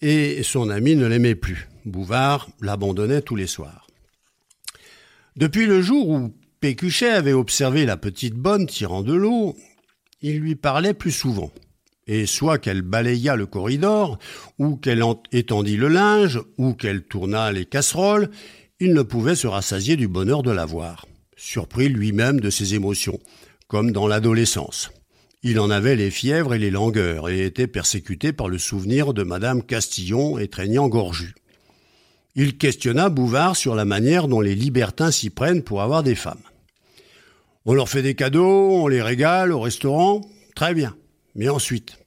et 0.02 0.44
son 0.44 0.70
ami 0.70 0.98
ne 0.98 1.08
l'aimait 1.08 1.36
plus. 1.36 1.70
Bouvard 1.86 2.50
l'abandonnait 2.60 3.22
tous 3.22 3.38
les 3.38 3.48
soirs. 3.48 3.88
Depuis 5.38 5.68
le 5.68 5.82
jour 5.82 6.10
où 6.10 6.34
Pécuchet 6.60 7.12
avait 7.12 7.32
observé 7.32 7.86
la 7.86 7.96
petite 7.96 8.36
bonne 8.36 8.68
tirant 8.68 9.04
de 9.04 9.14
l'eau, 9.14 9.56
il 10.22 10.40
lui 10.40 10.56
parlait 10.56 10.94
plus 10.94 11.14
souvent. 11.14 11.54
Et 12.08 12.26
soit 12.26 12.60
qu'elle 12.60 12.84
balaya 12.84 13.36
le 13.36 13.48
corridor, 13.48 14.20
ou 14.60 14.76
qu'elle 14.76 15.04
étendit 15.32 15.78
le 15.78 15.88
linge, 15.88 16.40
ou 16.58 16.74
qu'elle 16.74 17.04
tourna 17.04 17.52
les 17.52 17.66
casseroles, 17.66 18.30
il 18.80 18.94
ne 18.94 19.02
pouvait 19.02 19.36
se 19.36 19.48
rassasier 19.48 19.96
du 19.96 20.08
bonheur 20.08 20.44
de 20.44 20.52
la 20.52 20.66
voir, 20.66 21.08
surpris 21.36 21.90
lui-même 21.90 22.40
de 22.40 22.50
ses 22.50 22.76
émotions, 22.76 23.20
comme 23.68 23.92
dans 23.92 24.08
l'adolescence. 24.08 24.92
Il 25.42 25.60
en 25.60 25.70
avait 25.70 25.96
les 25.96 26.12
fièvres 26.12 26.54
et 26.54 26.60
les 26.60 26.72
langueurs, 26.72 27.30
et 27.30 27.46
était 27.46 27.68
persécuté 27.68 28.34
par 28.34 28.50
le 28.50 28.58
souvenir 28.58 29.14
de 29.14 29.24
Madame 29.24 29.64
Castillon 29.64 30.38
étreignant 30.38 30.88
Gorju. 30.88 31.34
Il 32.36 32.58
questionna 32.58 33.10
Bouvard 33.10 33.56
sur 33.56 33.76
la 33.76 33.86
manière 33.86 34.28
dont 34.28 34.42
les 34.42 34.56
libertins 34.56 35.12
s'y 35.12 35.30
prennent 35.30 35.64
pour 35.64 35.82
avoir 35.82 36.04
des 36.04 36.16
femmes. 36.16 36.44
On 37.66 37.74
leur 37.74 37.90
fait 37.90 38.02
des 38.02 38.14
cadeaux, 38.14 38.72
on 38.72 38.88
les 38.88 39.02
régale 39.02 39.52
au 39.52 39.60
restaurant, 39.60 40.22
très 40.54 40.74
bien. 40.74 40.96
Mais 41.36 41.50
ensuite, 41.50 41.98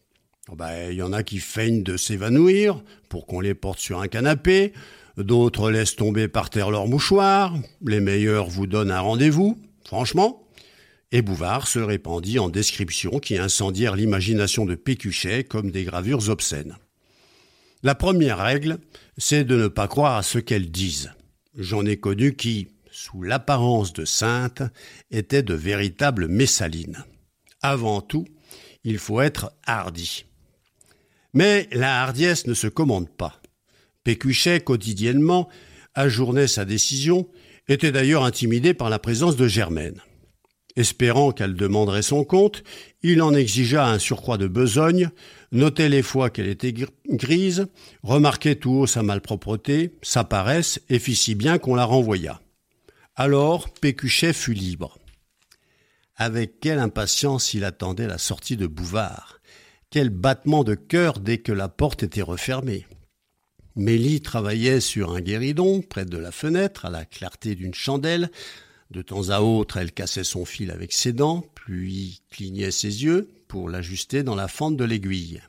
oh 0.48 0.56
ben, 0.56 0.90
il 0.90 0.96
y 0.96 1.02
en 1.02 1.12
a 1.12 1.22
qui 1.22 1.38
feignent 1.38 1.82
de 1.82 1.96
s'évanouir 1.96 2.82
pour 3.08 3.26
qu'on 3.26 3.40
les 3.40 3.54
porte 3.54 3.78
sur 3.78 4.00
un 4.00 4.08
canapé, 4.08 4.72
d'autres 5.16 5.70
laissent 5.70 5.96
tomber 5.96 6.28
par 6.28 6.50
terre 6.50 6.70
leurs 6.70 6.86
mouchoirs, 6.86 7.54
les 7.84 8.00
meilleurs 8.00 8.48
vous 8.48 8.66
donnent 8.66 8.90
un 8.90 9.00
rendez-vous, 9.00 9.58
franchement. 9.84 10.48
Et 11.12 11.22
Bouvard 11.22 11.68
se 11.68 11.78
répandit 11.78 12.38
en 12.38 12.48
descriptions 12.48 13.18
qui 13.18 13.38
incendièrent 13.38 13.96
l'imagination 13.96 14.66
de 14.66 14.74
Pécuchet 14.74 15.44
comme 15.44 15.70
des 15.70 15.84
gravures 15.84 16.28
obscènes. 16.28 16.76
La 17.82 17.94
première 17.94 18.38
règle, 18.38 18.78
c'est 19.16 19.44
de 19.44 19.56
ne 19.56 19.68
pas 19.68 19.88
croire 19.88 20.16
à 20.16 20.22
ce 20.22 20.38
qu'elles 20.38 20.70
disent. 20.70 21.12
J'en 21.54 21.86
ai 21.86 21.96
connu 21.96 22.34
qui, 22.34 22.68
sous 22.90 23.22
l'apparence 23.22 23.92
de 23.92 24.04
saintes, 24.04 24.62
étaient 25.10 25.42
de 25.42 25.54
véritables 25.54 26.28
messalines. 26.28 27.04
Avant 27.62 28.00
tout, 28.00 28.26
il 28.88 28.96
faut 28.96 29.20
être 29.20 29.52
hardi. 29.66 30.24
Mais 31.34 31.68
la 31.72 32.02
hardiesse 32.02 32.46
ne 32.46 32.54
se 32.54 32.68
commande 32.68 33.10
pas. 33.10 33.42
Pécuchet, 34.02 34.60
quotidiennement, 34.60 35.50
ajournait 35.94 36.48
sa 36.48 36.64
décision, 36.64 37.28
était 37.68 37.92
d'ailleurs 37.92 38.24
intimidé 38.24 38.72
par 38.72 38.88
la 38.88 38.98
présence 38.98 39.36
de 39.36 39.46
Germaine. 39.46 40.00
Espérant 40.74 41.32
qu'elle 41.32 41.54
demanderait 41.54 42.00
son 42.00 42.24
compte, 42.24 42.62
il 43.02 43.20
en 43.20 43.34
exigea 43.34 43.86
un 43.86 43.98
surcroît 43.98 44.38
de 44.38 44.46
besogne, 44.46 45.10
notait 45.52 45.90
les 45.90 46.02
fois 46.02 46.30
qu'elle 46.30 46.48
était 46.48 46.72
grise, 47.10 47.66
remarquait 48.02 48.54
tout 48.54 48.70
haut 48.70 48.86
sa 48.86 49.02
malpropreté, 49.02 49.98
sa 50.00 50.24
paresse, 50.24 50.80
et 50.88 50.98
fit 50.98 51.16
si 51.16 51.34
bien 51.34 51.58
qu'on 51.58 51.74
la 51.74 51.84
renvoya. 51.84 52.40
Alors 53.16 53.68
Pécuchet 53.68 54.32
fut 54.32 54.54
libre. 54.54 54.98
Avec 56.18 56.60
quelle 56.60 56.80
impatience 56.80 57.54
il 57.54 57.64
attendait 57.64 58.06
la 58.06 58.18
sortie 58.18 58.56
de 58.56 58.66
Bouvard. 58.66 59.40
Quel 59.88 60.10
battement 60.10 60.64
de 60.64 60.74
cœur 60.74 61.20
dès 61.20 61.38
que 61.38 61.52
la 61.52 61.68
porte 61.68 62.02
était 62.02 62.22
refermée. 62.22 62.86
Mélie 63.76 64.20
travaillait 64.20 64.80
sur 64.80 65.14
un 65.14 65.20
guéridon 65.20 65.80
près 65.80 66.04
de 66.04 66.18
la 66.18 66.32
fenêtre 66.32 66.84
à 66.84 66.90
la 66.90 67.04
clarté 67.04 67.54
d'une 67.54 67.72
chandelle, 67.72 68.30
de 68.90 69.02
temps 69.02 69.28
à 69.28 69.40
autre, 69.40 69.76
elle 69.76 69.92
cassait 69.92 70.24
son 70.24 70.44
fil 70.44 70.70
avec 70.70 70.92
ses 70.92 71.12
dents, 71.12 71.44
puis 71.54 72.22
clignait 72.30 72.70
ses 72.70 73.04
yeux 73.04 73.30
pour 73.46 73.68
l'ajuster 73.68 74.22
dans 74.22 74.34
la 74.34 74.48
fente 74.48 74.76
de 74.76 74.84
l'aiguille. 74.84 75.42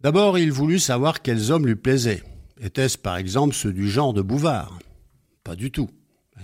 D'abord, 0.00 0.36
il 0.36 0.50
voulut 0.50 0.80
savoir 0.80 1.22
quels 1.22 1.52
hommes 1.52 1.66
lui 1.66 1.76
plaisaient. 1.76 2.24
Étaient-ce 2.60 2.98
par 2.98 3.16
exemple 3.16 3.54
ceux 3.54 3.72
du 3.72 3.88
genre 3.88 4.12
de 4.12 4.20
Bouvard? 4.20 4.78
Pas 5.44 5.54
du 5.54 5.70
tout. 5.70 5.90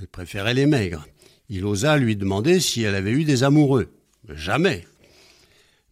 Elle 0.01 0.07
préférait 0.07 0.55
les 0.55 0.67
maigres. 0.67 1.05
Il 1.49 1.65
osa 1.65 1.97
lui 1.97 2.17
demander 2.17 2.61
si 2.61 2.83
elle 2.83 2.95
avait 2.95 3.13
eu 3.13 3.25
des 3.25 3.43
amoureux. 3.43 3.91
Jamais. 4.29 4.87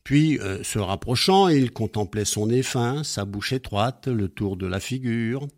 Puis, 0.05 0.39
euh, 0.39 0.63
se 0.63 0.79
rapprochant, 0.79 1.49
il 1.49 1.73
contemplait 1.73 2.25
son 2.25 2.47
nez 2.47 2.63
fin, 2.63 3.03
sa 3.03 3.25
bouche 3.25 3.53
étroite, 3.53 4.07
le 4.07 4.29
tour 4.29 4.57
de 4.57 4.67
la 4.67 4.79
figure. 4.79 5.49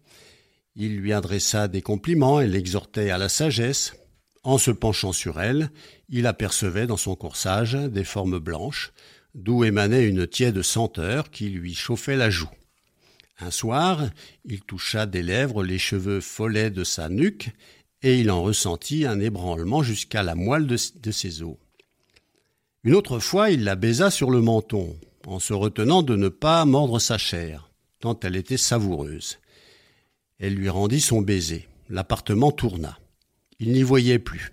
Il 0.76 0.96
lui 0.96 1.12
adressa 1.12 1.68
des 1.68 1.82
compliments 1.82 2.40
et 2.40 2.46
l'exhortait 2.46 3.10
à 3.10 3.18
la 3.18 3.28
sagesse. 3.28 3.94
En 4.44 4.56
se 4.56 4.70
penchant 4.70 5.12
sur 5.12 5.40
elle, 5.40 5.70
il 6.08 6.26
apercevait 6.26 6.86
dans 6.86 6.96
son 6.96 7.16
corsage 7.16 7.74
des 7.74 8.04
formes 8.04 8.38
blanches, 8.38 8.92
d'où 9.34 9.64
émanait 9.64 10.06
une 10.06 10.26
tiède 10.26 10.62
senteur 10.62 11.30
qui 11.30 11.50
lui 11.50 11.74
chauffait 11.74 12.16
la 12.16 12.30
joue. 12.30 12.48
Un 13.40 13.50
soir, 13.50 14.08
il 14.44 14.62
toucha 14.62 15.06
des 15.06 15.22
lèvres 15.22 15.62
les 15.62 15.78
cheveux 15.78 16.20
follets 16.20 16.70
de 16.70 16.84
sa 16.84 17.08
nuque, 17.08 17.50
et 18.02 18.20
il 18.20 18.30
en 18.30 18.42
ressentit 18.42 19.06
un 19.06 19.20
ébranlement 19.20 19.82
jusqu'à 19.82 20.22
la 20.22 20.34
moelle 20.34 20.66
de, 20.66 21.10
ses 21.10 21.42
os. 21.42 21.56
Une 22.84 22.94
autre 22.94 23.18
fois, 23.18 23.50
il 23.50 23.64
la 23.64 23.76
baisa 23.76 24.10
sur 24.10 24.30
le 24.30 24.40
menton, 24.40 24.96
en 25.26 25.38
se 25.38 25.52
retenant 25.52 26.02
de 26.02 26.16
ne 26.16 26.28
pas 26.28 26.64
mordre 26.64 27.00
sa 27.00 27.18
chair, 27.18 27.70
tant 28.00 28.18
elle 28.20 28.36
était 28.36 28.56
savoureuse. 28.56 29.38
Elle 30.38 30.54
lui 30.54 30.68
rendit 30.68 31.00
son 31.00 31.20
baiser. 31.20 31.68
L'appartement 31.90 32.52
tourna. 32.52 32.98
Il 33.60 33.72
n'y 33.72 33.82
voyait 33.82 34.18
plus. 34.18 34.52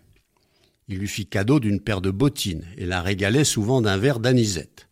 Il 0.87 0.99
lui 0.99 1.07
fit 1.07 1.25
cadeau 1.25 1.59
d'une 1.59 1.81
paire 1.81 2.01
de 2.01 2.09
bottines 2.09 2.65
et 2.77 2.85
la 2.85 3.01
régalait 3.01 3.43
souvent 3.43 3.81
d'un 3.81 3.97
verre 3.97 4.19
d'anisette. 4.19 4.87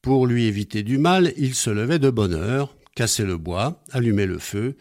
Pour 0.00 0.26
lui 0.26 0.44
éviter 0.46 0.82
du 0.82 0.98
mal, 0.98 1.32
il 1.36 1.54
se 1.54 1.68
levait 1.68 1.98
de 1.98 2.10
bonne 2.10 2.34
heure, 2.34 2.76
cassait 2.94 3.24
le 3.24 3.36
bois, 3.36 3.82
allumait 3.90 4.26
le 4.26 4.38
feu, 4.38 4.76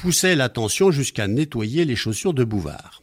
poussait 0.00 0.34
l'attention 0.34 0.90
jusqu'à 0.90 1.28
nettoyer 1.28 1.84
les 1.84 1.94
chaussures 1.94 2.32
de 2.32 2.42
Bouvard. 2.42 3.02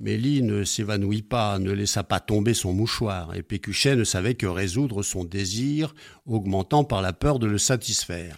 Mélie 0.00 0.42
ne 0.42 0.62
s'évanouit 0.62 1.22
pas, 1.22 1.58
ne 1.58 1.72
laissa 1.72 2.04
pas 2.04 2.20
tomber 2.20 2.52
son 2.52 2.74
mouchoir, 2.74 3.34
et 3.34 3.42
Pécuchet 3.42 3.96
ne 3.96 4.04
savait 4.04 4.34
que 4.34 4.46
résoudre 4.46 5.02
son 5.02 5.24
désir, 5.24 5.94
augmentant 6.26 6.84
par 6.84 7.00
la 7.00 7.14
peur 7.14 7.38
de 7.38 7.46
le 7.46 7.56
satisfaire. 7.56 8.36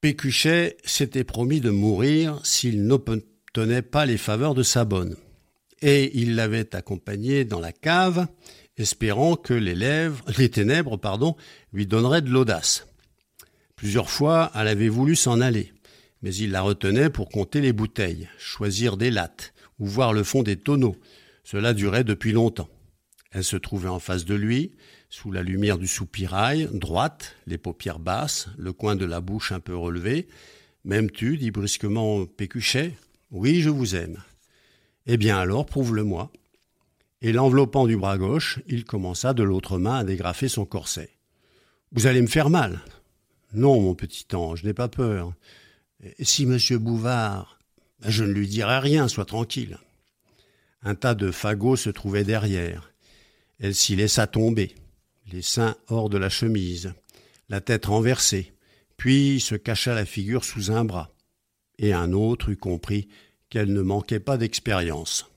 Pécuchet 0.00 0.76
s'était 0.84 1.22
promis 1.22 1.60
de 1.60 1.70
mourir 1.70 2.40
s'il 2.44 2.84
n'obtenait 2.86 3.82
pas 3.82 4.04
les 4.04 4.18
faveurs 4.18 4.54
de 4.54 4.64
sa 4.64 4.84
bonne. 4.84 5.16
Et 5.80 6.10
il 6.18 6.34
l'avait 6.34 6.74
accompagnée 6.74 7.44
dans 7.44 7.60
la 7.60 7.72
cave, 7.72 8.26
espérant 8.76 9.36
que 9.36 9.54
les, 9.54 9.76
lèvres, 9.76 10.24
les 10.38 10.50
ténèbres 10.50 10.96
pardon, 10.96 11.36
lui 11.72 11.86
donneraient 11.86 12.22
de 12.22 12.30
l'audace. 12.30 12.87
Plusieurs 13.78 14.10
fois, 14.10 14.50
elle 14.56 14.66
avait 14.66 14.88
voulu 14.88 15.14
s'en 15.14 15.40
aller, 15.40 15.72
mais 16.20 16.34
il 16.34 16.50
la 16.50 16.62
retenait 16.62 17.10
pour 17.10 17.28
compter 17.28 17.60
les 17.60 17.72
bouteilles, 17.72 18.28
choisir 18.36 18.96
des 18.96 19.12
lattes 19.12 19.54
ou 19.78 19.86
voir 19.86 20.12
le 20.12 20.24
fond 20.24 20.42
des 20.42 20.56
tonneaux. 20.56 20.96
Cela 21.44 21.74
durait 21.74 22.02
depuis 22.02 22.32
longtemps. 22.32 22.68
Elle 23.30 23.44
se 23.44 23.56
trouvait 23.56 23.88
en 23.88 24.00
face 24.00 24.24
de 24.24 24.34
lui, 24.34 24.72
sous 25.10 25.30
la 25.30 25.44
lumière 25.44 25.78
du 25.78 25.86
soupirail, 25.86 26.68
droite, 26.72 27.36
les 27.46 27.56
paupières 27.56 28.00
basses, 28.00 28.48
le 28.58 28.72
coin 28.72 28.96
de 28.96 29.04
la 29.04 29.20
bouche 29.20 29.52
un 29.52 29.60
peu 29.60 29.76
relevé. 29.76 30.26
M'aimes-tu 30.84 31.36
dit 31.36 31.52
brusquement 31.52 32.26
Pécuchet? 32.26 32.96
Oui, 33.30 33.60
je 33.60 33.70
vous 33.70 33.94
aime. 33.94 34.18
Eh 35.06 35.16
bien 35.18 35.38
alors, 35.38 35.66
prouve-le-moi. 35.66 36.32
Et 37.22 37.30
l'enveloppant 37.30 37.86
du 37.86 37.96
bras 37.96 38.18
gauche, 38.18 38.58
il 38.66 38.84
commença 38.84 39.34
de 39.34 39.44
l'autre 39.44 39.78
main 39.78 39.98
à 39.98 40.04
dégrafer 40.04 40.48
son 40.48 40.66
corset. 40.66 41.10
Vous 41.92 42.08
allez 42.08 42.22
me 42.22 42.26
faire 42.26 42.50
mal. 42.50 42.80
Non, 43.52 43.80
mon 43.80 43.94
petit 43.94 44.26
ange, 44.34 44.64
n'aie 44.64 44.74
pas 44.74 44.88
peur. 44.88 45.32
Si 46.20 46.46
monsieur 46.46 46.78
Bouvard. 46.78 47.58
Je 48.06 48.22
ne 48.22 48.32
lui 48.32 48.46
dirai 48.46 48.78
rien, 48.78 49.08
sois 49.08 49.24
tranquille. 49.24 49.78
Un 50.82 50.94
tas 50.94 51.14
de 51.14 51.32
fagots 51.32 51.76
se 51.76 51.90
trouvait 51.90 52.24
derrière. 52.24 52.92
Elle 53.58 53.74
s'y 53.74 53.96
laissa 53.96 54.28
tomber, 54.28 54.76
les 55.32 55.42
seins 55.42 55.76
hors 55.88 56.08
de 56.08 56.18
la 56.18 56.28
chemise, 56.28 56.94
la 57.48 57.60
tête 57.60 57.86
renversée, 57.86 58.52
puis 58.96 59.40
se 59.40 59.56
cacha 59.56 59.94
la 59.94 60.04
figure 60.04 60.44
sous 60.44 60.70
un 60.70 60.84
bras. 60.84 61.10
Et 61.78 61.92
un 61.92 62.12
autre 62.12 62.50
eut 62.50 62.56
compris 62.56 63.08
qu'elle 63.50 63.72
ne 63.72 63.82
manquait 63.82 64.20
pas 64.20 64.36
d'expérience. 64.36 65.28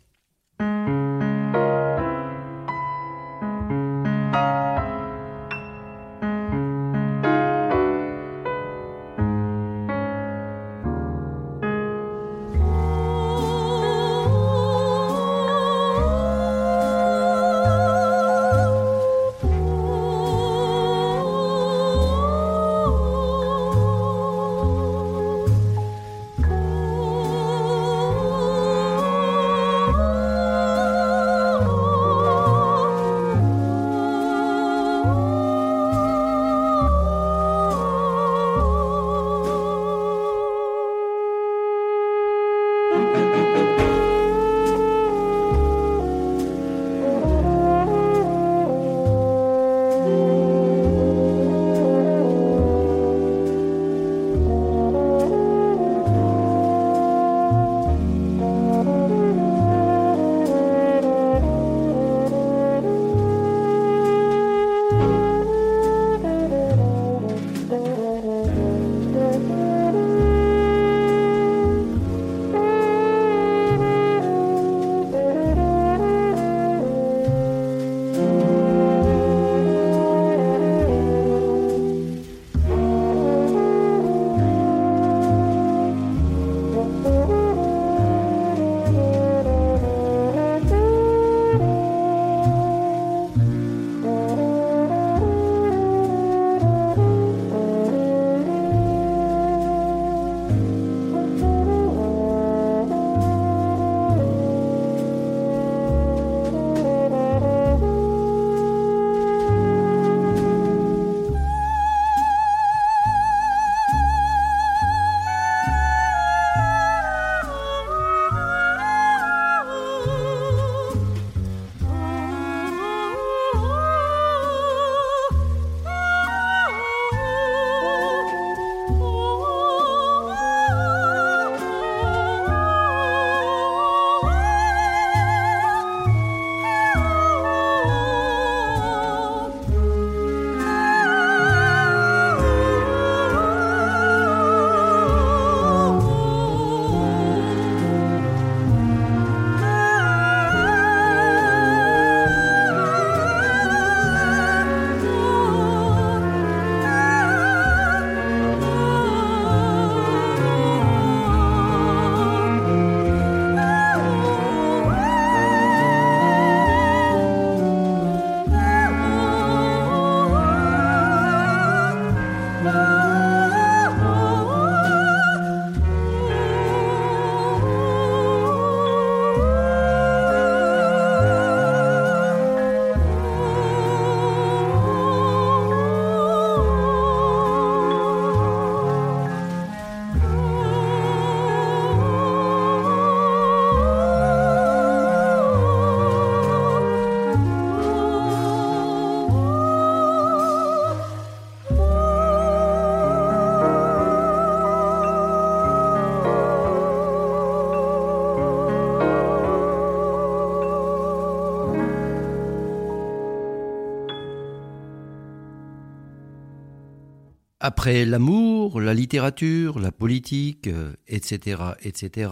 Après 217.63 218.05
l'amour, 218.05 218.81
la 218.81 218.95
littérature, 218.95 219.77
la 219.77 219.91
politique, 219.91 220.67
etc., 221.07 221.57
euh, 221.61 221.73
etc., 221.83 222.31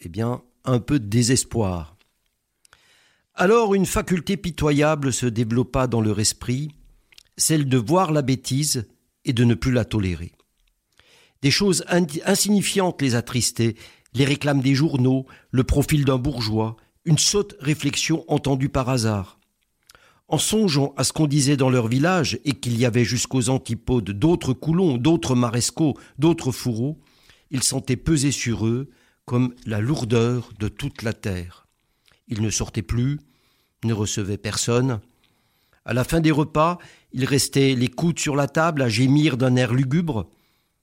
eh 0.00 0.08
bien, 0.08 0.40
un 0.64 0.78
peu 0.78 0.98
de 0.98 1.04
désespoir. 1.04 1.98
Alors 3.34 3.74
une 3.74 3.84
faculté 3.84 4.38
pitoyable 4.38 5.12
se 5.12 5.26
développa 5.26 5.86
dans 5.86 6.00
leur 6.00 6.18
esprit, 6.18 6.70
celle 7.36 7.68
de 7.68 7.76
voir 7.76 8.10
la 8.10 8.22
bêtise 8.22 8.88
et 9.26 9.34
de 9.34 9.44
ne 9.44 9.52
plus 9.52 9.72
la 9.72 9.84
tolérer. 9.84 10.32
Des 11.42 11.50
choses 11.50 11.84
insignifiantes 12.24 13.02
les 13.02 13.16
attristaient, 13.16 13.74
les 14.14 14.24
réclames 14.24 14.62
des 14.62 14.74
journaux, 14.74 15.26
le 15.50 15.62
profil 15.62 16.06
d'un 16.06 16.16
bourgeois, 16.16 16.76
une 17.04 17.18
sotte 17.18 17.54
réflexion 17.60 18.24
entendue 18.28 18.70
par 18.70 18.88
hasard. 18.88 19.39
En 20.30 20.38
songeant 20.38 20.94
à 20.96 21.02
ce 21.02 21.12
qu'on 21.12 21.26
disait 21.26 21.56
dans 21.56 21.70
leur 21.70 21.88
village 21.88 22.38
et 22.44 22.52
qu'il 22.52 22.78
y 22.78 22.86
avait 22.86 23.04
jusqu'aux 23.04 23.48
antipodes 23.48 24.12
d'autres 24.12 24.52
coulons, 24.52 24.96
d'autres 24.96 25.34
marescaux, 25.34 25.98
d'autres 26.20 26.52
fourreaux, 26.52 27.00
ils 27.50 27.64
sentaient 27.64 27.96
peser 27.96 28.30
sur 28.30 28.64
eux 28.64 28.90
comme 29.24 29.52
la 29.66 29.80
lourdeur 29.80 30.50
de 30.60 30.68
toute 30.68 31.02
la 31.02 31.12
terre. 31.12 31.66
Ils 32.28 32.42
ne 32.42 32.50
sortaient 32.50 32.80
plus, 32.80 33.18
ne 33.82 33.92
recevaient 33.92 34.38
personne. 34.38 35.00
À 35.84 35.94
la 35.94 36.04
fin 36.04 36.20
des 36.20 36.30
repas, 36.30 36.78
ils 37.12 37.24
restaient 37.24 37.74
les 37.74 37.88
coudes 37.88 38.20
sur 38.20 38.36
la 38.36 38.46
table 38.46 38.82
à 38.82 38.88
gémir 38.88 39.36
d'un 39.36 39.56
air 39.56 39.74
lugubre. 39.74 40.30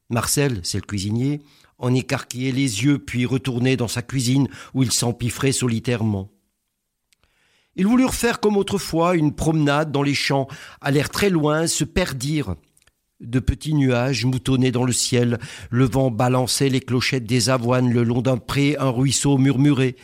Marcel, 0.09 0.59
c'est 0.63 0.79
le 0.79 0.85
cuisinier, 0.85 1.41
en 1.77 1.93
écarquillait 1.93 2.51
les 2.51 2.83
yeux 2.83 2.99
puis 2.99 3.25
retournait 3.25 3.77
dans 3.77 3.87
sa 3.87 4.01
cuisine 4.01 4.49
où 4.73 4.83
il 4.83 4.91
s'empiffrait 4.91 5.53
solitairement. 5.53 6.29
Ils 7.77 7.87
voulurent 7.87 8.15
faire 8.15 8.39
comme 8.39 8.57
autrefois 8.57 9.15
une 9.15 9.33
promenade 9.33 9.91
dans 9.91 10.03
les 10.03 10.15
champs, 10.15 10.47
l'air 10.89 11.09
très 11.09 11.29
loin, 11.29 11.67
se 11.67 11.83
perdirent. 11.83 12.55
De 13.19 13.39
petits 13.39 13.73
nuages 13.73 14.25
moutonnaient 14.25 14.71
dans 14.71 14.83
le 14.83 14.91
ciel, 14.91 15.39
le 15.69 15.85
vent 15.85 16.11
balançait 16.11 16.69
les 16.69 16.81
clochettes 16.81 17.25
des 17.25 17.49
avoines 17.49 17.91
le 17.91 18.03
long 18.03 18.21
d'un 18.21 18.37
pré, 18.37 18.75
un 18.77 18.89
ruisseau 18.89 19.37
murmurait. 19.37 19.95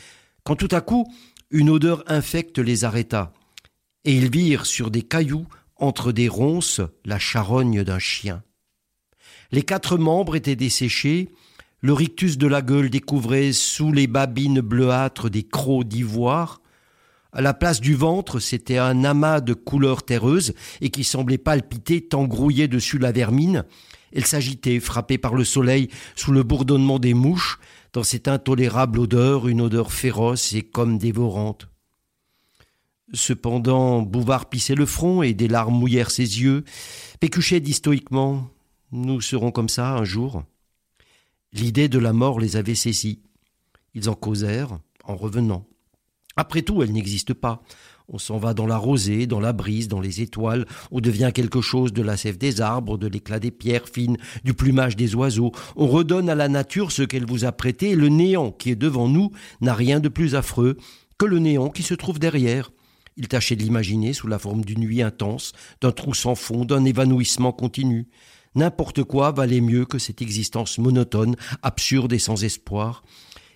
Quand 0.44 0.56
tout 0.56 0.70
à 0.72 0.82
coup, 0.82 1.06
une 1.52 1.70
odeur 1.70 2.04
infecte 2.08 2.58
les 2.58 2.86
arrêta, 2.86 3.34
et 4.06 4.14
ils 4.14 4.32
virent 4.32 4.66
sur 4.66 4.90
des 4.90 5.04
cailloux, 5.04 5.46
entre 5.76 6.12
des 6.12 6.28
ronces, 6.28 6.82
la 7.06 7.20
charogne 7.20 7.84
d'un 7.84 8.00
chien. 8.00 8.44
Les 9.52 9.64
quatre 9.64 9.98
membres 9.98 10.36
étaient 10.36 10.56
desséchés, 10.56 11.30
le 11.82 11.94
rictus 11.94 12.38
de 12.38 12.48
la 12.48 12.62
gueule 12.62 12.90
découvrait 12.90 13.52
sous 13.52 13.92
les 13.92 14.08
babines 14.08 14.62
bleuâtres 14.62 15.30
des 15.30 15.44
crocs 15.44 15.84
d'ivoire. 15.84 16.63
À 17.34 17.42
la 17.42 17.56
place 17.56 17.82
du 17.82 17.96
ventre, 17.96 18.40
c'était 18.40 18.78
un 18.78 19.04
amas 19.04 19.42
de 19.42 19.56
couleurs 19.56 20.04
terreuses 20.04 20.54
et 20.82 20.92
qui 20.92 21.04
semblait 21.04 21.40
palpiter 21.40 22.02
tant 22.02 22.26
grouillé 22.26 22.68
dessus 22.68 23.00
la 23.00 23.12
vermine. 23.12 23.66
Elle 24.12 24.26
s'agitait, 24.26 24.80
frappée 24.80 25.18
par 25.18 25.34
le 25.34 25.44
soleil, 25.44 25.90
sous 26.16 26.32
le 26.32 26.44
bourdonnement 26.44 27.00
des 27.00 27.16
mouches, 27.16 27.60
dans 27.92 28.04
cette 28.04 28.28
intolérable 28.28 29.00
odeur, 29.00 29.48
une 29.48 29.62
odeur 29.62 29.92
féroce 29.92 30.54
et 30.54 30.62
comme 30.62 31.00
dévorante. 31.00 31.68
Cependant, 33.14 34.04
Bouvard 34.04 34.50
pissait 34.50 34.76
le 34.76 34.86
front 34.86 35.24
et 35.24 35.34
des 35.34 35.48
larmes 35.48 35.76
mouillèrent 35.76 36.12
ses 36.12 36.42
yeux. 36.42 36.64
Pécuchet 37.20 37.60
dit 37.60 37.74
stoïquement 37.74 38.48
Nous 38.92 39.22
serons 39.22 39.52
comme 39.52 39.70
ça 39.70 39.96
un 39.96 40.04
jour. 40.04 40.44
L'idée 41.52 41.90
de 41.90 42.00
la 42.00 42.14
mort 42.14 42.40
les 42.40 42.58
avait 42.58 42.76
saisis. 42.76 43.22
Ils 43.96 44.10
en 44.10 44.16
causèrent 44.16 44.80
en 45.04 45.16
revenant. 45.16 45.66
Après 46.36 46.62
tout, 46.62 46.82
elle 46.82 46.92
n'existe 46.92 47.34
pas. 47.34 47.64
On 48.10 48.18
s'en 48.18 48.38
va 48.38 48.54
dans 48.54 48.68
la 48.68 48.78
rosée, 48.78 49.28
dans 49.28 49.40
la 49.40 49.54
brise, 49.54 49.88
dans 49.88 50.02
les 50.02 50.22
étoiles, 50.22 50.66
on 50.92 51.00
devient 51.00 51.32
quelque 51.34 51.62
chose 51.62 51.94
de 51.94 52.02
la 52.02 52.18
sève 52.18 52.38
des 52.38 52.60
arbres, 52.60 52.98
de 52.98 53.08
l'éclat 53.08 53.40
des 53.40 53.52
pierres 53.52 53.88
fines, 53.88 54.18
du 54.44 54.54
plumage 54.54 54.96
des 54.96 55.16
oiseaux. 55.16 55.54
On 55.76 55.88
redonne 55.88 56.30
à 56.30 56.36
la 56.36 56.50
nature 56.50 56.92
ce 56.92 57.04
qu'elle 57.04 57.26
vous 57.26 57.46
a 57.46 57.52
prêté, 57.52 57.92
et 57.92 57.96
le 57.96 58.10
néant 58.10 58.52
qui 58.52 58.72
est 58.72 58.76
devant 58.76 59.08
nous 59.08 59.32
n'a 59.62 59.74
rien 59.74 60.00
de 60.00 60.10
plus 60.10 60.36
affreux 60.36 60.78
que 61.18 61.26
le 61.26 61.40
néant 61.40 61.70
qui 61.70 61.84
se 61.84 61.94
trouve 61.94 62.20
derrière. 62.20 62.72
Il 63.16 63.28
tâchait 63.28 63.56
de 63.56 63.64
l'imaginer 63.64 64.12
sous 64.14 64.28
la 64.28 64.40
forme 64.40 64.66
d'une 64.66 64.82
nuit 64.82 65.02
intense, 65.02 65.54
d'un 65.82 65.92
trou 65.92 66.14
sans 66.14 66.36
fond, 66.36 66.66
d'un 66.66 66.84
évanouissement 66.84 67.52
continu. 67.52 68.08
N'importe 68.56 69.04
quoi 69.04 69.32
valait 69.32 69.62
mieux 69.62 69.86
que 69.86 70.00
cette 70.00 70.22
existence 70.22 70.78
monotone, 70.78 71.36
absurde 71.62 72.12
et 72.14 72.20
sans 72.20 72.44
espoir. 72.44 73.04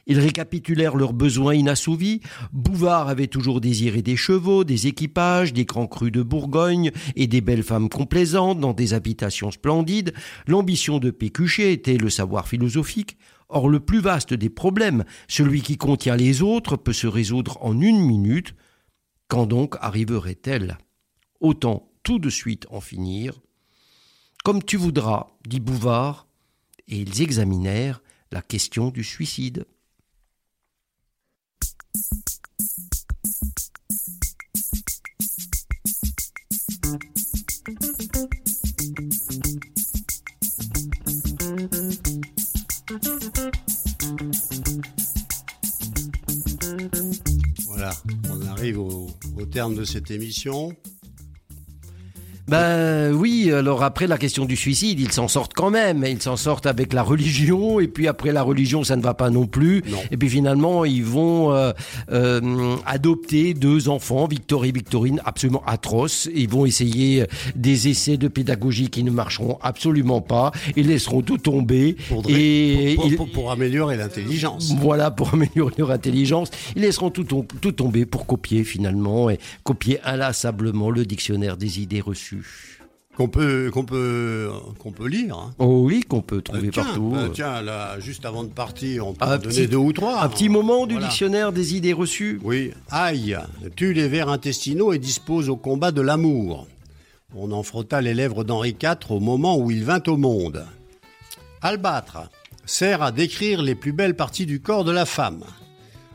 Ils 0.08 0.20
récapitulèrent 0.20 0.96
leurs 0.96 1.14
besoins 1.14 1.54
inassouvis. 1.54 2.22
Bouvard 2.52 3.08
avait 3.08 3.28
toujours 3.28 3.62
désiré 3.62 4.02
des 4.02 4.16
chevaux, 4.16 4.64
des 4.64 4.88
équipages, 4.88 5.54
des 5.54 5.66
grands 5.66 5.88
crus 5.88 6.12
de 6.12 6.24
Bourgogne 6.24 6.92
et 7.16 7.28
des 7.28 7.42
belles 7.42 7.64
femmes 7.64 7.90
complaisantes 7.90 8.60
dans 8.60 8.74
des 8.74 8.94
habitations 8.94 9.52
splendides. 9.52 10.14
L'ambition 10.48 10.98
de 10.98 11.12
Pécuchet 11.12 11.74
était 11.74 11.98
le 11.98 12.10
savoir 12.10 12.48
philosophique. 12.48 13.18
Or, 13.50 13.70
le 13.70 13.80
plus 13.80 14.00
vaste 14.00 14.34
des 14.34 14.50
problèmes, 14.50 15.06
celui 15.28 15.62
qui 15.62 15.78
contient 15.78 16.18
les 16.18 16.42
autres, 16.42 16.76
peut 16.76 16.94
se 16.94 17.08
résoudre 17.08 17.58
en 17.62 17.80
une 17.80 18.00
minute. 18.00 18.56
Quand 19.28 19.46
donc 19.46 19.76
arriverait-elle? 19.80 20.78
Autant 21.40 21.92
tout 22.04 22.20
de 22.20 22.30
suite 22.30 22.66
en 22.72 22.82
finir 22.82 23.40
comme 24.48 24.64
tu 24.64 24.78
voudras, 24.78 25.28
dit 25.46 25.60
Bouvard, 25.60 26.26
et 26.88 27.00
ils 27.00 27.22
examinèrent 27.22 28.02
la 28.32 28.42
question 28.42 28.92
du 28.92 29.04
suicide. 29.04 29.66
Voilà, 47.66 47.94
on 48.30 48.42
arrive 48.48 48.80
au, 48.80 49.08
terme 49.52 49.76
de 49.76 49.84
cette 49.86 50.12
émission. 50.12 50.76
Ben 52.50 53.12
oui, 53.14 53.52
alors 53.52 53.84
après 53.84 54.08
la 54.08 54.18
question 54.18 54.46
du 54.46 54.56
suicide, 54.56 55.02
ils 55.02 55.12
s'en 55.12 55.28
sortent 55.28 55.54
quand 55.54 55.70
même. 55.70 56.06
Ils 56.08 56.22
s'en 56.22 56.38
sortent 56.38 56.66
avec 56.66 56.94
la 56.94 57.04
religion, 57.04 57.82
et 57.82 57.88
puis 57.90 58.08
après 58.08 58.32
la 58.32 58.42
religion, 58.42 58.86
ça 58.86 58.96
ne 58.96 59.02
va 59.02 59.14
pas 59.14 59.30
non 59.30 59.48
plus. 59.48 59.84
Et 60.12 60.18
puis 60.18 60.30
finalement, 60.30 60.86
ils 60.86 61.04
vont 61.04 61.52
euh, 61.52 61.74
euh, 62.12 62.76
adopter 62.86 63.54
deux 63.54 63.90
enfants, 63.90 64.28
Victor 64.28 64.64
et 64.64 64.72
Victorine, 64.72 65.20
absolument 65.26 65.62
atroces. 65.68 66.30
Ils 66.34 66.48
vont 66.50 66.66
essayer 66.66 67.26
des 67.56 67.90
essais 67.90 68.16
de 68.16 68.30
pédagogie 68.30 68.90
qui 68.90 69.04
ne 69.04 69.12
marcheront 69.12 69.58
absolument 69.62 70.22
pas. 70.22 70.54
Ils 70.78 70.88
laisseront 70.88 71.22
tout 71.22 71.38
tomber. 71.38 71.98
Pour, 72.08 72.24
et 72.30 72.94
pour, 72.96 73.06
ils- 73.08 73.16
pour- 73.18 73.32
pour 73.32 73.52
améliorer 73.52 73.98
l'intelligence. 73.98 74.74
voilà, 74.80 75.12
pour 75.12 75.34
améliorer 75.34 75.74
leur 75.78 75.92
intelligence. 75.92 76.50
Ils 76.78 76.84
laisseront 76.84 77.10
tout, 77.10 77.26
tout 77.26 77.72
tomber 77.74 78.06
pour 78.06 78.26
copier 78.26 78.64
finalement, 78.64 79.30
et 79.30 79.38
copier 79.64 80.00
inlassablement 80.06 80.92
le 80.92 81.06
dictionnaire 81.06 81.58
des 81.58 81.82
idées 81.82 82.00
reçues. 82.00 82.37
Qu'on 83.16 83.28
peut, 83.30 83.72
qu'on 83.74 83.84
peut, 83.84 84.48
qu'on 84.78 84.92
peut 84.92 85.08
lire. 85.08 85.36
hein. 85.36 85.54
Oh 85.58 85.82
oui, 85.86 86.02
qu'on 86.08 86.22
peut 86.22 86.44
trouver 86.44 86.68
Euh, 86.68 86.72
tiens, 86.72 86.84
partout. 86.84 87.10
bah, 87.16 87.30
tiens, 87.34 87.62
là, 87.64 88.00
juste 88.00 88.26
avant 88.26 88.44
de 88.44 88.50
partir, 88.50 89.08
on 89.08 89.14
peut 89.14 89.26
donner 89.26 89.40
petit- 89.40 89.68
deux 89.68 89.78
ou 89.78 89.92
trois. 89.92 90.22
Un 90.22 90.30
petit 90.30 90.50
moment 90.50 90.86
du 90.86 90.94
Voilà. 90.94 91.08
dictionnaire 91.08 91.52
des 91.52 91.76
idées 91.76 91.94
reçues. 91.94 92.40
Oui. 92.44 92.74
Aïe 92.92 93.36
tue 93.76 93.94
les 93.94 94.08
vers 94.08 94.30
intestinaux 94.30 94.94
et 94.94 95.00
dispose 95.00 95.50
au 95.50 95.56
combat 95.56 95.92
de 95.92 96.02
l'amour. 96.02 96.68
On 97.36 97.52
en 97.52 97.64
frotta 97.64 98.02
les 98.02 98.14
lèvres 98.14 98.44
d'Henri 98.44 98.76
IV 98.80 98.98
au 99.10 99.20
moment 99.20 99.58
où 99.58 99.72
il 99.72 99.84
vint 99.84 100.04
au 100.06 100.16
monde. 100.18 100.64
Albâtre 101.64 102.30
sert 102.68 103.02
à 103.02 103.12
décrire 103.12 103.64
les 103.64 103.74
plus 103.74 103.94
belles 103.94 104.16
parties 104.16 104.46
du 104.46 104.60
corps 104.62 104.84
de 104.86 104.92
la 104.92 105.06
femme. 105.08 105.44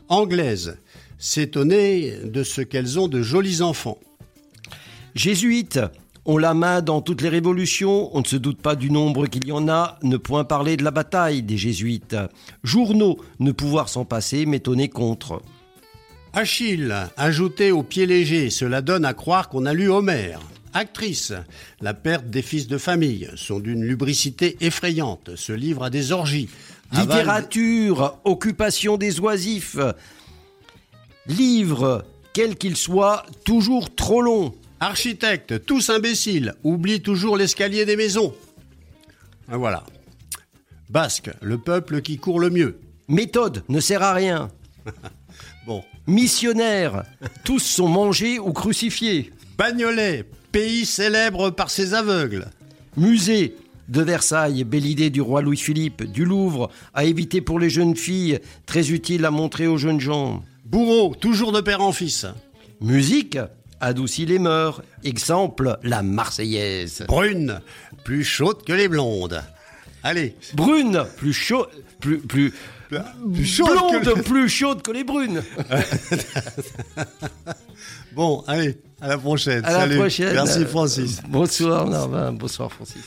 Anglaise 0.07 0.77
s'étonner 1.17 2.13
de 2.23 2.43
ce 2.43 2.61
qu'elles 2.61 2.97
ont 2.97 3.09
de 3.09 3.21
jolis 3.21 3.61
enfants. 3.61 3.97
Jésuites, 5.15 5.79
ont 6.25 6.37
la 6.37 6.53
main 6.53 6.81
dans 6.81 7.01
toutes 7.01 7.21
les 7.21 7.29
révolutions, 7.29 8.09
on 8.15 8.21
ne 8.21 8.25
se 8.25 8.37
doute 8.37 8.61
pas 8.61 8.75
du 8.75 8.89
nombre 8.89 9.27
qu'il 9.27 9.45
y 9.47 9.51
en 9.51 9.67
a, 9.67 9.97
ne 10.03 10.17
point 10.17 10.43
parler 10.45 10.77
de 10.77 10.83
la 10.83 10.91
bataille 10.91 11.43
des 11.43 11.57
jésuites. 11.57 12.15
Journaux, 12.63 13.17
ne 13.39 13.51
pouvoir 13.51 13.89
s'en 13.89 14.05
passer, 14.05 14.45
m'étonner 14.45 14.87
contre. 14.89 15.41
Achille, 16.31 16.95
ajouté 17.17 17.71
au 17.71 17.83
pied 17.83 18.05
léger, 18.05 18.49
cela 18.49 18.81
donne 18.81 19.05
à 19.05 19.13
croire 19.13 19.49
qu'on 19.49 19.65
a 19.65 19.73
lu 19.73 19.89
Homère. 19.89 20.39
Actrice, 20.73 21.33
la 21.81 21.93
perte 21.93 22.27
des 22.29 22.41
fils 22.41 22.67
de 22.67 22.79
famille 22.79 23.29
sont 23.35 23.59
d'une 23.59 23.83
lubricité 23.83 24.57
effrayante, 24.61 25.35
se 25.35 25.51
livre 25.53 25.83
à 25.83 25.89
des 25.91 26.11
orgies. 26.11 26.49
avale- 26.91 27.17
Littérature, 27.19 28.17
occupation 28.23 28.97
des 28.97 29.19
oisifs. 29.19 29.77
Livre, 31.27 32.03
quel 32.33 32.55
qu'il 32.55 32.75
soit, 32.75 33.23
toujours 33.45 33.93
trop 33.93 34.21
long. 34.21 34.53
Architecte, 34.83 35.65
tous 35.65 35.89
imbéciles, 35.89 36.55
oublie 36.61 37.01
toujours 37.01 37.37
l'escalier 37.37 37.85
des 37.85 37.95
maisons. 37.95 38.33
Ah, 39.47 39.55
Voilà. 39.55 39.85
Basque, 40.89 41.29
le 41.41 41.57
peuple 41.57 42.01
qui 42.01 42.17
court 42.17 42.37
le 42.37 42.49
mieux. 42.49 42.81
Méthode, 43.07 43.63
ne 43.69 43.79
sert 43.79 44.03
à 44.03 44.13
rien. 44.13 44.51
Bon. 45.65 45.85
Missionnaires, 46.05 47.03
tous 47.45 47.59
sont 47.59 47.87
mangés 47.87 48.39
ou 48.39 48.51
crucifiés. 48.51 49.31
Bagnolet, 49.57 50.25
pays 50.51 50.85
célèbre 50.85 51.49
par 51.51 51.69
ses 51.69 51.93
aveugles. 51.93 52.47
Musée 52.97 53.55
de 53.87 54.01
Versailles, 54.01 54.65
belle 54.65 54.85
idée 54.85 55.09
du 55.09 55.21
roi 55.21 55.41
Louis-Philippe, 55.41 56.03
du 56.03 56.25
Louvre, 56.25 56.69
à 56.93 57.05
éviter 57.05 57.39
pour 57.39 57.57
les 57.57 57.69
jeunes 57.69 57.95
filles, 57.95 58.39
très 58.65 58.91
utile 58.91 59.23
à 59.23 59.31
montrer 59.31 59.65
aux 59.65 59.77
jeunes 59.77 60.01
gens. 60.01 60.43
Bourreau, 60.65 61.15
toujours 61.15 61.53
de 61.53 61.61
père 61.61 61.79
en 61.81 61.93
fils. 61.93 62.25
Musique 62.81 63.37
adoucit 63.83 64.25
les 64.25 64.39
mœurs. 64.39 64.81
Exemple, 65.03 65.77
la 65.83 66.01
Marseillaise. 66.03 67.05
Brune, 67.07 67.61
plus 68.03 68.23
chaude 68.23 68.63
que 68.65 68.73
les 68.73 68.87
blondes. 68.87 69.41
Allez. 70.03 70.35
Brune, 70.53 71.05
plus 71.17 71.33
chaud, 71.33 71.65
plus 71.99 72.19
plus 72.19 72.53
Plus 73.33 73.45
chaude 73.45 73.71
blonde, 73.71 74.03
que 74.03 74.09
les- 74.15 74.21
plus 74.21 74.49
chaude 74.49 74.81
que 74.81 74.91
les 74.91 75.03
brunes. 75.03 75.41
Bon, 78.13 78.43
allez, 78.47 78.77
à 79.01 79.07
la 79.07 79.17
prochaine. 79.17 79.65
À 79.65 79.87
la 79.87 79.95
prochaine. 79.95 80.33
Merci 80.33 80.65
Francis. 80.65 81.19
Bonsoir 81.27 81.87
Narvin, 81.87 82.31
bonsoir 82.33 82.71
Francis. 82.71 83.01